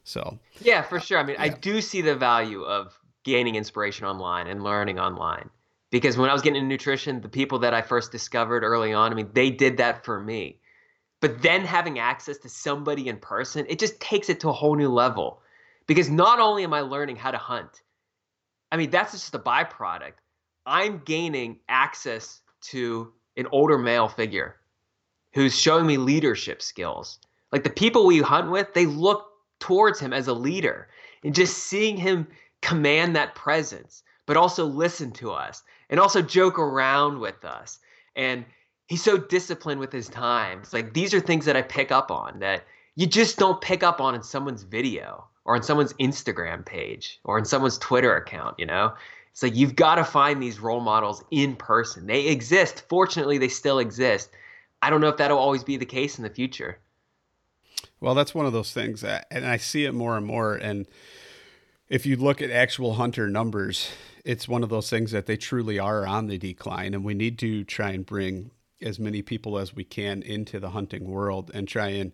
So 0.05 0.39
yeah, 0.61 0.83
for 0.83 1.01
sure. 1.01 1.19
I 1.19 1.25
mean, 1.25 1.37
yeah. 1.39 1.45
I 1.45 1.49
do 1.49 1.81
see 1.81 2.01
the 2.01 2.15
value 2.15 2.63
of 2.63 2.99
gaining 3.25 3.55
inspiration 3.55 4.07
online 4.07 4.47
and 4.49 4.65
learning 4.65 4.99
online 4.99 5.49
because 5.93 6.17
when 6.17 6.31
I 6.31 6.33
was 6.33 6.43
getting 6.43 6.57
into 6.57 6.69
nutrition, 6.69 7.21
the 7.21 7.29
people 7.29 7.59
that 7.61 7.75
I 7.75 7.83
first 7.83 8.11
discovered 8.11 8.65
early 8.65 8.93
on, 8.93 9.13
I 9.13 9.15
mean, 9.15 9.29
they 9.35 9.51
did 9.51 9.77
that 9.77 10.05
for 10.05 10.19
me. 10.19 10.59
But 11.21 11.43
then 11.43 11.65
having 11.65 12.01
access 12.01 12.39
to 12.39 12.49
somebody 12.49 13.09
in 13.09 13.19
person, 13.19 13.67
it 13.69 13.79
just 13.79 14.01
takes 14.01 14.29
it 14.29 14.41
to 14.41 14.49
a 14.49 14.53
whole 14.53 14.75
new 14.75 14.89
level. 14.89 15.41
Because 15.87 16.11
not 16.11 16.41
only 16.41 16.65
am 16.65 16.73
I 16.73 16.81
learning 16.81 17.17
how 17.17 17.31
to 17.31 17.39
hunt, 17.39 17.83
I 18.73 18.77
mean, 18.77 18.91
that's 18.91 19.13
just 19.13 19.35
a 19.35 19.39
byproduct. 19.39 20.15
I'm 20.65 21.03
gaining 21.05 21.59
access 21.69 22.41
to 22.63 23.13
an 23.37 23.47
older 23.53 23.77
male 23.77 24.09
figure 24.09 24.57
who's 25.35 25.59
showing 25.59 25.87
me 25.87 25.99
leadership 25.99 26.63
skills. 26.63 27.19
Like 27.53 27.65
the 27.65 27.71
people 27.71 28.07
we 28.07 28.21
hunt 28.21 28.51
with, 28.51 28.73
they 28.73 28.87
look 28.87 29.32
towards 29.63 30.01
him 30.01 30.13
as 30.13 30.27
a 30.27 30.35
leader. 30.35 30.89
And 31.25 31.35
just 31.35 31.57
seeing 31.57 31.97
him 31.97 32.27
command 32.61 33.15
that 33.15 33.37
presence, 33.37 34.03
but 34.27 34.37
also 34.37 34.67
listen 34.67 35.13
to 35.13 35.31
us 35.31 35.63
and 35.89 36.01
also 36.01 36.21
joke 36.21 36.59
around 36.59 37.21
with 37.21 37.45
us. 37.45 37.79
And 38.17 38.45
he's 38.89 39.03
so 39.03 39.17
disciplined 39.17 39.81
with 39.81 39.93
his 39.93 40.09
times. 40.09 40.73
Like 40.73 40.93
these 40.93 41.15
are 41.15 41.21
things 41.21 41.45
that 41.45 41.57
I 41.57 41.63
pick 41.63 41.93
up 41.93 42.11
on 42.11 42.41
that 42.41 42.65
you 42.97 43.07
just 43.07 43.39
don't 43.39 43.61
pick 43.61 43.85
up 43.85 44.01
on 44.01 44.17
in 44.17 44.23
someone's 44.23 44.65
video 44.65 45.25
or 45.45 45.55
on 45.55 45.63
someone's 45.63 45.95
Instagram 45.95 46.67
page 46.67 47.21
or 47.25 47.39
in 47.39 47.45
someone's 47.45 47.79
Twitter 47.79 48.17
account, 48.17 48.57
you 48.59 48.67
know? 48.67 48.93
It's 49.31 49.45
like 49.45 49.57
you've 49.57 49.77
got 49.77 49.95
to 49.95 50.05
find 50.05 50.43
these 50.43 50.61
role 50.61 50.81
models 50.81 51.25
in 51.31 51.57
person. 51.57 52.07
They 52.07 52.27
exist. 52.27 52.85
Fortunately, 52.89 53.39
they 53.39 53.49
still 53.49 53.79
exist. 53.79 54.31
I 54.83 54.91
don't 54.91 55.01
know 55.01 55.09
if 55.09 55.17
that'll 55.17 55.39
always 55.39 55.65
be 55.65 55.77
the 55.77 55.87
case 55.87 56.19
in 56.19 56.25
the 56.25 56.31
future. 56.31 56.79
Well, 58.03 58.17
that's 58.17 58.35
one 58.35 58.47
of 58.47 58.53
those 58.53 58.73
things, 58.73 59.05
and 59.05 59.47
I 59.47 59.59
see 59.59 59.85
it 59.85 59.95
more 59.95 60.17
and 60.17 60.27
more. 60.27 60.57
And 60.57 60.89
if 61.89 62.05
you 62.05 62.17
look 62.17 62.43
at 62.43 62.51
actual 62.51 62.95
hunter 62.95 63.29
numbers, 63.29 63.93
it's 64.25 64.49
one 64.49 64.65
of 64.65 64.71
those 64.71 64.91
things 64.91 65.13
that 65.13 65.27
they 65.27 65.37
truly 65.37 65.79
are 65.79 66.05
on 66.05 66.27
the 66.27 66.37
decline, 66.37 66.95
and 66.95 67.05
we 67.05 67.15
need 67.15 67.39
to 67.39 67.63
try 67.63 67.91
and 67.91 68.05
bring 68.05 68.51
as 68.81 68.99
many 68.99 69.23
people 69.23 69.57
as 69.57 69.77
we 69.77 69.85
can 69.85 70.21
into 70.21 70.59
the 70.59 70.71
hunting 70.71 71.09
world 71.09 71.53
and 71.55 71.69
try 71.69 71.91
and 71.91 72.11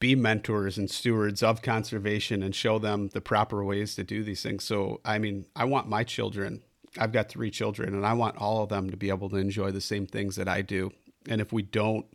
be 0.00 0.16
mentors 0.16 0.76
and 0.76 0.90
stewards 0.90 1.40
of 1.40 1.62
conservation 1.62 2.42
and 2.42 2.56
show 2.56 2.80
them 2.80 3.06
the 3.12 3.20
proper 3.20 3.64
ways 3.64 3.94
to 3.94 4.02
do 4.02 4.24
these 4.24 4.42
things. 4.42 4.64
So, 4.64 5.00
I 5.04 5.20
mean, 5.20 5.46
I 5.54 5.66
want 5.66 5.88
my 5.88 6.02
children, 6.02 6.62
I've 6.98 7.12
got 7.12 7.28
three 7.28 7.52
children, 7.52 7.94
and 7.94 8.04
I 8.04 8.14
want 8.14 8.38
all 8.38 8.64
of 8.64 8.70
them 8.70 8.90
to 8.90 8.96
be 8.96 9.08
able 9.08 9.30
to 9.30 9.36
enjoy 9.36 9.70
the 9.70 9.80
same 9.80 10.08
things 10.08 10.34
that 10.34 10.48
I 10.48 10.62
do. 10.62 10.90
And 11.28 11.40
if 11.40 11.52
we 11.52 11.62
don't 11.62 12.06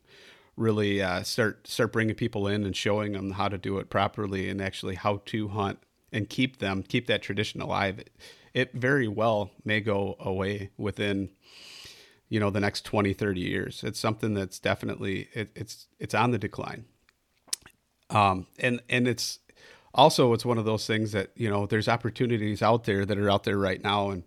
really 0.58 1.02
uh, 1.02 1.24
start 1.24 1.68
start 1.68 1.94
bringing 1.94 2.16
people 2.16 2.48
in 2.48 2.66
and 2.66 2.76
showing 2.76 3.14
them 3.14 3.32
how 3.32 3.48
to 3.48 3.58
do 3.58 3.78
it 3.78 3.90
properly 3.90 4.50
and 4.50 4.62
actually 4.62 4.96
how 4.96 5.22
to 5.26 5.48
hunt 5.50 5.80
and 6.12 6.28
keep 6.30 6.58
them 6.58 6.84
keep 6.84 7.08
that 7.08 7.22
tradition 7.22 7.62
alive, 7.62 8.00
it, 8.00 8.10
it 8.54 8.74
very 8.74 9.08
well 9.08 9.52
may 9.64 9.80
go 9.80 10.18
away 10.20 10.72
within 10.78 11.30
you 12.28 12.40
know 12.40 12.50
the 12.50 12.60
next 12.60 12.84
20 12.84 13.14
30 13.14 13.40
years. 13.40 13.84
It's 13.84 14.00
something 14.00 14.34
that's 14.34 14.60
definitely 14.60 15.30
it, 15.34 15.50
it's 15.56 15.88
it's 16.00 16.14
on 16.14 16.32
the 16.32 16.40
decline. 16.40 16.86
Um 18.10 18.48
and 18.60 18.82
and 18.90 19.08
it's 19.08 19.40
also 19.94 20.34
it's 20.34 20.46
one 20.46 20.58
of 20.58 20.66
those 20.66 20.88
things 20.88 21.12
that 21.12 21.32
you 21.36 21.50
know 21.50 21.66
there's 21.66 21.88
opportunities 21.88 22.62
out 22.62 22.86
there 22.86 23.06
that 23.06 23.18
are 23.18 23.30
out 23.30 23.44
there 23.44 23.58
right 23.58 23.82
now. 23.84 24.10
And 24.10 24.24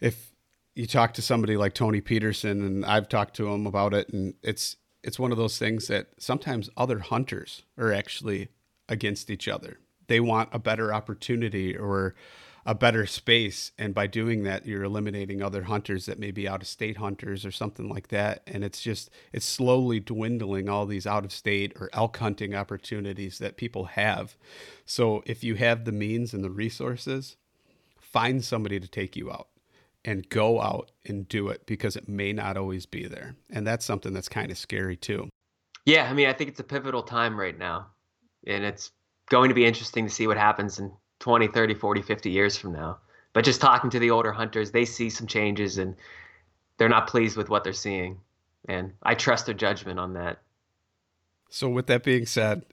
if 0.00 0.32
you 0.74 0.86
talk 0.86 1.14
to 1.14 1.22
somebody 1.22 1.56
like 1.56 1.72
Tony 1.72 2.02
Peterson 2.02 2.62
and 2.62 2.84
I've 2.84 3.08
talked 3.08 3.34
to 3.36 3.48
him 3.48 3.66
about 3.66 3.94
it 3.94 4.10
and 4.10 4.34
it's 4.42 4.76
it's 5.02 5.18
one 5.18 5.32
of 5.32 5.38
those 5.38 5.58
things 5.58 5.86
that 5.88 6.08
sometimes 6.18 6.70
other 6.76 6.98
hunters 6.98 7.62
are 7.78 7.92
actually 7.92 8.48
against 8.88 9.30
each 9.30 9.48
other 9.48 9.78
they 10.08 10.20
want 10.20 10.48
a 10.52 10.58
better 10.58 10.92
opportunity 10.92 11.76
or 11.76 12.14
a 12.64 12.74
better 12.74 13.06
space. 13.06 13.70
And 13.78 13.94
by 13.94 14.08
doing 14.08 14.42
that, 14.42 14.66
you're 14.66 14.82
eliminating 14.82 15.40
other 15.40 15.64
hunters 15.64 16.06
that 16.06 16.18
may 16.18 16.32
be 16.32 16.48
out 16.48 16.62
of 16.62 16.68
state 16.68 16.96
hunters 16.96 17.46
or 17.46 17.52
something 17.52 17.88
like 17.88 18.08
that. 18.08 18.42
And 18.46 18.64
it's 18.64 18.82
just, 18.82 19.08
it's 19.32 19.46
slowly 19.46 20.00
dwindling 20.00 20.68
all 20.68 20.84
these 20.84 21.06
out 21.06 21.24
of 21.24 21.32
state 21.32 21.72
or 21.78 21.90
elk 21.92 22.16
hunting 22.16 22.54
opportunities 22.54 23.38
that 23.38 23.56
people 23.56 23.84
have. 23.84 24.36
So 24.84 25.22
if 25.26 25.44
you 25.44 25.54
have 25.54 25.84
the 25.84 25.92
means 25.92 26.34
and 26.34 26.42
the 26.42 26.50
resources, 26.50 27.36
find 28.00 28.44
somebody 28.44 28.80
to 28.80 28.88
take 28.88 29.14
you 29.14 29.30
out 29.30 29.48
and 30.06 30.28
go 30.28 30.62
out 30.62 30.92
and 31.04 31.28
do 31.28 31.48
it 31.48 31.66
because 31.66 31.96
it 31.96 32.08
may 32.08 32.32
not 32.32 32.56
always 32.56 32.86
be 32.86 33.06
there. 33.06 33.34
And 33.50 33.66
that's 33.66 33.84
something 33.84 34.12
that's 34.14 34.28
kind 34.28 34.50
of 34.50 34.56
scary 34.56 34.96
too. 34.96 35.28
Yeah. 35.84 36.08
I 36.08 36.14
mean, 36.14 36.28
I 36.28 36.32
think 36.32 36.48
it's 36.48 36.60
a 36.60 36.64
pivotal 36.64 37.02
time 37.02 37.38
right 37.38 37.58
now. 37.58 37.88
And 38.46 38.64
it's 38.64 38.92
going 39.28 39.48
to 39.48 39.54
be 39.54 39.66
interesting 39.66 40.06
to 40.06 40.12
see 40.12 40.28
what 40.28 40.36
happens 40.36 40.78
in 40.78 40.92
20, 41.18 41.48
30, 41.48 41.74
40, 41.74 42.02
50 42.02 42.30
years 42.30 42.56
from 42.56 42.72
now. 42.72 42.98
But 43.32 43.44
just 43.44 43.60
talking 43.60 43.90
to 43.90 43.98
the 43.98 44.10
older 44.10 44.32
hunters, 44.32 44.70
they 44.70 44.84
see 44.84 45.10
some 45.10 45.26
changes 45.26 45.76
and 45.76 45.96
they're 46.78 46.88
not 46.88 47.08
pleased 47.08 47.36
with 47.36 47.50
what 47.50 47.64
they're 47.64 47.72
seeing. 47.72 48.20
And 48.68 48.92
I 49.02 49.14
trust 49.14 49.46
their 49.46 49.54
judgment 49.54 49.98
on 49.98 50.14
that. 50.14 50.38
So, 51.50 51.68
with 51.68 51.86
that 51.86 52.02
being 52.02 52.26
said, 52.26 52.64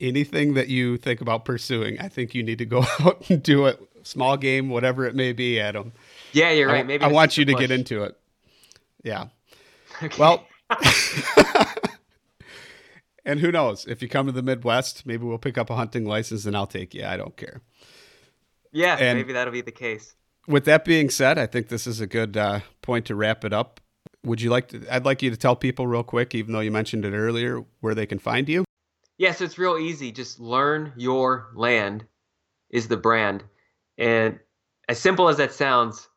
anything 0.00 0.54
that 0.54 0.68
you 0.68 0.96
think 0.96 1.20
about 1.20 1.44
pursuing, 1.44 2.00
I 2.00 2.08
think 2.08 2.34
you 2.34 2.42
need 2.42 2.58
to 2.58 2.66
go 2.66 2.84
out 3.00 3.28
and 3.30 3.42
do 3.42 3.66
it. 3.66 3.80
Small 4.02 4.36
game, 4.36 4.70
whatever 4.70 5.04
it 5.04 5.14
may 5.14 5.32
be, 5.32 5.60
Adam. 5.60 5.92
Yeah, 6.32 6.50
you're 6.50 6.68
right. 6.68 6.86
Maybe 6.86 7.04
I, 7.04 7.08
I 7.08 7.12
want 7.12 7.36
you 7.36 7.44
to 7.44 7.52
push. 7.52 7.60
get 7.60 7.70
into 7.70 8.04
it. 8.04 8.16
Yeah. 9.02 9.26
Okay. 10.02 10.16
Well, 10.18 10.46
and 13.24 13.40
who 13.40 13.50
knows? 13.50 13.86
If 13.86 14.02
you 14.02 14.08
come 14.08 14.26
to 14.26 14.32
the 14.32 14.42
Midwest, 14.42 15.06
maybe 15.06 15.24
we'll 15.24 15.38
pick 15.38 15.58
up 15.58 15.70
a 15.70 15.76
hunting 15.76 16.04
license 16.04 16.46
and 16.46 16.56
I'll 16.56 16.66
take 16.66 16.94
you. 16.94 17.04
I 17.04 17.16
don't 17.16 17.36
care. 17.36 17.62
Yeah, 18.72 18.96
and 18.98 19.18
maybe 19.18 19.32
that'll 19.32 19.52
be 19.52 19.60
the 19.60 19.70
case. 19.70 20.14
With 20.46 20.64
that 20.64 20.84
being 20.84 21.10
said, 21.10 21.38
I 21.38 21.46
think 21.46 21.68
this 21.68 21.86
is 21.86 22.00
a 22.00 22.06
good 22.06 22.36
uh, 22.36 22.60
point 22.82 23.06
to 23.06 23.14
wrap 23.14 23.44
it 23.44 23.52
up. 23.52 23.80
Would 24.24 24.40
you 24.40 24.50
like 24.50 24.68
to? 24.68 24.86
I'd 24.90 25.04
like 25.04 25.22
you 25.22 25.30
to 25.30 25.36
tell 25.36 25.56
people 25.56 25.86
real 25.86 26.02
quick, 26.02 26.34
even 26.34 26.52
though 26.52 26.60
you 26.60 26.70
mentioned 26.70 27.04
it 27.04 27.12
earlier, 27.12 27.64
where 27.80 27.94
they 27.94 28.06
can 28.06 28.18
find 28.18 28.48
you. 28.48 28.64
Yes, 29.16 29.34
yeah, 29.34 29.38
so 29.38 29.44
it's 29.44 29.58
real 29.58 29.78
easy. 29.78 30.12
Just 30.12 30.38
learn 30.38 30.92
your 30.96 31.48
land 31.54 32.06
is 32.70 32.88
the 32.88 32.96
brand, 32.96 33.44
and 33.96 34.38
as 34.88 34.98
simple 34.98 35.28
as 35.28 35.36
that 35.36 35.52
sounds, 35.52 36.08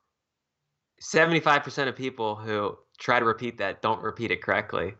seventy-five 1.02 1.64
percent 1.64 1.90
of 1.90 1.96
people 1.96 2.36
who 2.36 2.78
try 2.98 3.20
to 3.20 3.26
repeat 3.26 3.58
that 3.58 3.82
don't 3.82 4.02
repeat 4.02 4.32
it 4.32 4.42
correctly. 4.42 4.94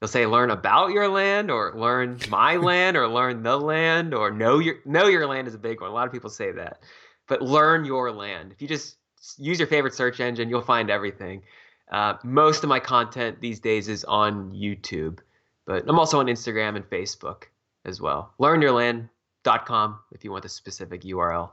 They'll 0.00 0.08
say 0.08 0.26
learn 0.26 0.50
about 0.50 0.90
your 0.90 1.08
land 1.08 1.50
or 1.50 1.72
learn 1.74 2.20
my 2.28 2.56
land 2.70 2.96
or 2.96 3.08
learn 3.08 3.42
the 3.42 3.58
land 3.58 4.14
or 4.14 4.30
know 4.30 4.60
your 4.60 4.76
know 4.84 5.06
your 5.06 5.26
land 5.26 5.48
is 5.48 5.54
a 5.54 5.58
big 5.58 5.80
one. 5.80 5.90
A 5.90 5.94
lot 5.94 6.06
of 6.06 6.12
people 6.12 6.30
say 6.30 6.52
that. 6.52 6.82
But 7.26 7.42
learn 7.42 7.84
your 7.84 8.12
land. 8.12 8.52
If 8.52 8.62
you 8.62 8.68
just 8.68 8.96
use 9.36 9.58
your 9.58 9.68
favorite 9.68 9.94
search 9.94 10.20
engine, 10.20 10.48
you'll 10.48 10.62
find 10.62 10.90
everything. 10.90 11.42
Uh, 11.90 12.14
most 12.22 12.62
of 12.62 12.68
my 12.68 12.80
content 12.80 13.40
these 13.40 13.60
days 13.60 13.88
is 13.88 14.04
on 14.04 14.52
YouTube, 14.52 15.18
but 15.66 15.84
I'm 15.88 15.98
also 15.98 16.20
on 16.20 16.26
Instagram 16.26 16.76
and 16.76 16.84
Facebook 16.84 17.44
as 17.84 18.00
well. 18.00 18.32
Learnyourland.com 18.40 19.98
if 20.12 20.24
you 20.24 20.30
want 20.30 20.42
the 20.42 20.48
specific 20.48 21.02
URL. 21.02 21.50
All 21.50 21.52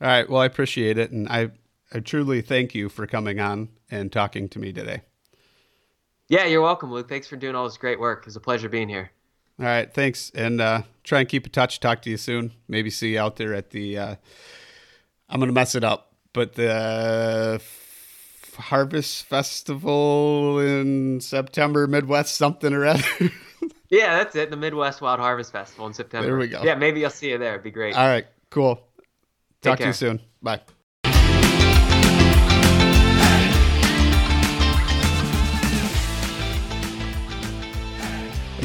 right. 0.00 0.28
Well, 0.28 0.40
I 0.40 0.46
appreciate 0.46 0.98
it. 0.98 1.10
And 1.10 1.28
I, 1.28 1.50
I 1.92 2.00
truly 2.00 2.40
thank 2.42 2.74
you 2.74 2.88
for 2.88 3.06
coming 3.06 3.40
on 3.40 3.68
and 3.90 4.12
talking 4.12 4.48
to 4.50 4.58
me 4.58 4.72
today. 4.72 5.02
Yeah, 6.28 6.46
you're 6.46 6.62
welcome, 6.62 6.90
Luke. 6.90 7.08
Thanks 7.08 7.28
for 7.28 7.36
doing 7.36 7.54
all 7.54 7.64
this 7.64 7.78
great 7.78 8.00
work. 8.00 8.24
It's 8.26 8.34
a 8.36 8.40
pleasure 8.40 8.68
being 8.68 8.88
here. 8.88 9.12
All 9.58 9.66
right, 9.66 9.92
thanks, 9.92 10.30
and 10.34 10.60
uh, 10.60 10.82
try 11.04 11.20
and 11.20 11.28
keep 11.28 11.46
in 11.46 11.52
touch. 11.52 11.80
Talk 11.80 12.02
to 12.02 12.10
you 12.10 12.16
soon. 12.16 12.52
Maybe 12.68 12.90
see 12.90 13.14
you 13.14 13.20
out 13.20 13.36
there 13.36 13.54
at 13.54 13.70
the. 13.70 13.96
Uh, 13.96 14.14
I'm 15.30 15.40
gonna 15.40 15.52
mess 15.52 15.74
it 15.74 15.82
up, 15.84 16.12
but 16.34 16.54
the 16.54 17.52
f- 17.54 18.54
Harvest 18.58 19.24
Festival 19.24 20.58
in 20.58 21.20
September, 21.20 21.86
Midwest 21.86 22.34
something 22.34 22.74
or 22.74 22.84
other. 22.84 23.02
yeah, 23.88 24.18
that's 24.18 24.36
it. 24.36 24.50
The 24.50 24.56
Midwest 24.58 25.00
Wild 25.00 25.20
Harvest 25.20 25.52
Festival 25.52 25.86
in 25.86 25.94
September. 25.94 26.26
There 26.26 26.36
we 26.36 26.48
go. 26.48 26.62
Yeah, 26.62 26.74
maybe 26.74 27.02
I'll 27.04 27.10
see 27.10 27.30
you 27.30 27.38
there. 27.38 27.52
It'd 27.52 27.64
be 27.64 27.70
great. 27.70 27.96
All 27.96 28.06
right, 28.06 28.26
cool. 28.50 28.80
Talk 29.62 29.78
to 29.78 29.86
you 29.86 29.92
soon. 29.94 30.20
Bye. 30.42 30.60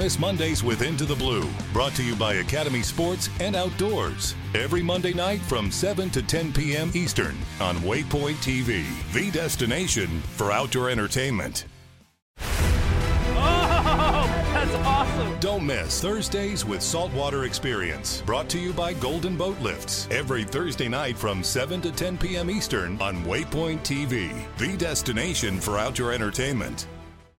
Miss 0.00 0.18
Mondays 0.18 0.64
with 0.64 0.80
Into 0.80 1.04
the 1.04 1.14
Blue, 1.14 1.46
brought 1.74 1.92
to 1.92 2.02
you 2.02 2.16
by 2.16 2.36
Academy 2.36 2.80
Sports 2.80 3.28
and 3.38 3.54
Outdoors. 3.54 4.34
Every 4.54 4.82
Monday 4.82 5.12
night 5.12 5.42
from 5.42 5.70
7 5.70 6.08
to 6.10 6.22
10 6.22 6.54
p.m. 6.54 6.90
Eastern 6.94 7.36
on 7.60 7.76
Waypoint 7.80 8.36
TV, 8.36 8.86
the 9.12 9.30
destination 9.30 10.22
for 10.22 10.52
outdoor 10.52 10.88
entertainment. 10.88 11.66
Oh, 13.42 14.24
that's 14.54 14.74
awesome. 14.86 15.38
Don't 15.38 15.66
miss 15.66 16.00
Thursdays 16.00 16.64
with 16.64 16.80
Saltwater 16.80 17.44
Experience, 17.44 18.22
brought 18.22 18.48
to 18.48 18.58
you 18.58 18.72
by 18.72 18.94
Golden 18.94 19.36
Boat 19.36 19.60
Lifts, 19.60 20.08
every 20.10 20.44
Thursday 20.44 20.88
night 20.88 21.18
from 21.18 21.44
7 21.44 21.78
to 21.82 21.92
10 21.92 22.16
p.m. 22.16 22.50
Eastern 22.50 22.98
on 23.02 23.22
Waypoint 23.24 23.80
TV, 23.80 24.32
the 24.56 24.78
destination 24.78 25.60
for 25.60 25.76
outdoor 25.76 26.12
entertainment. 26.12 26.86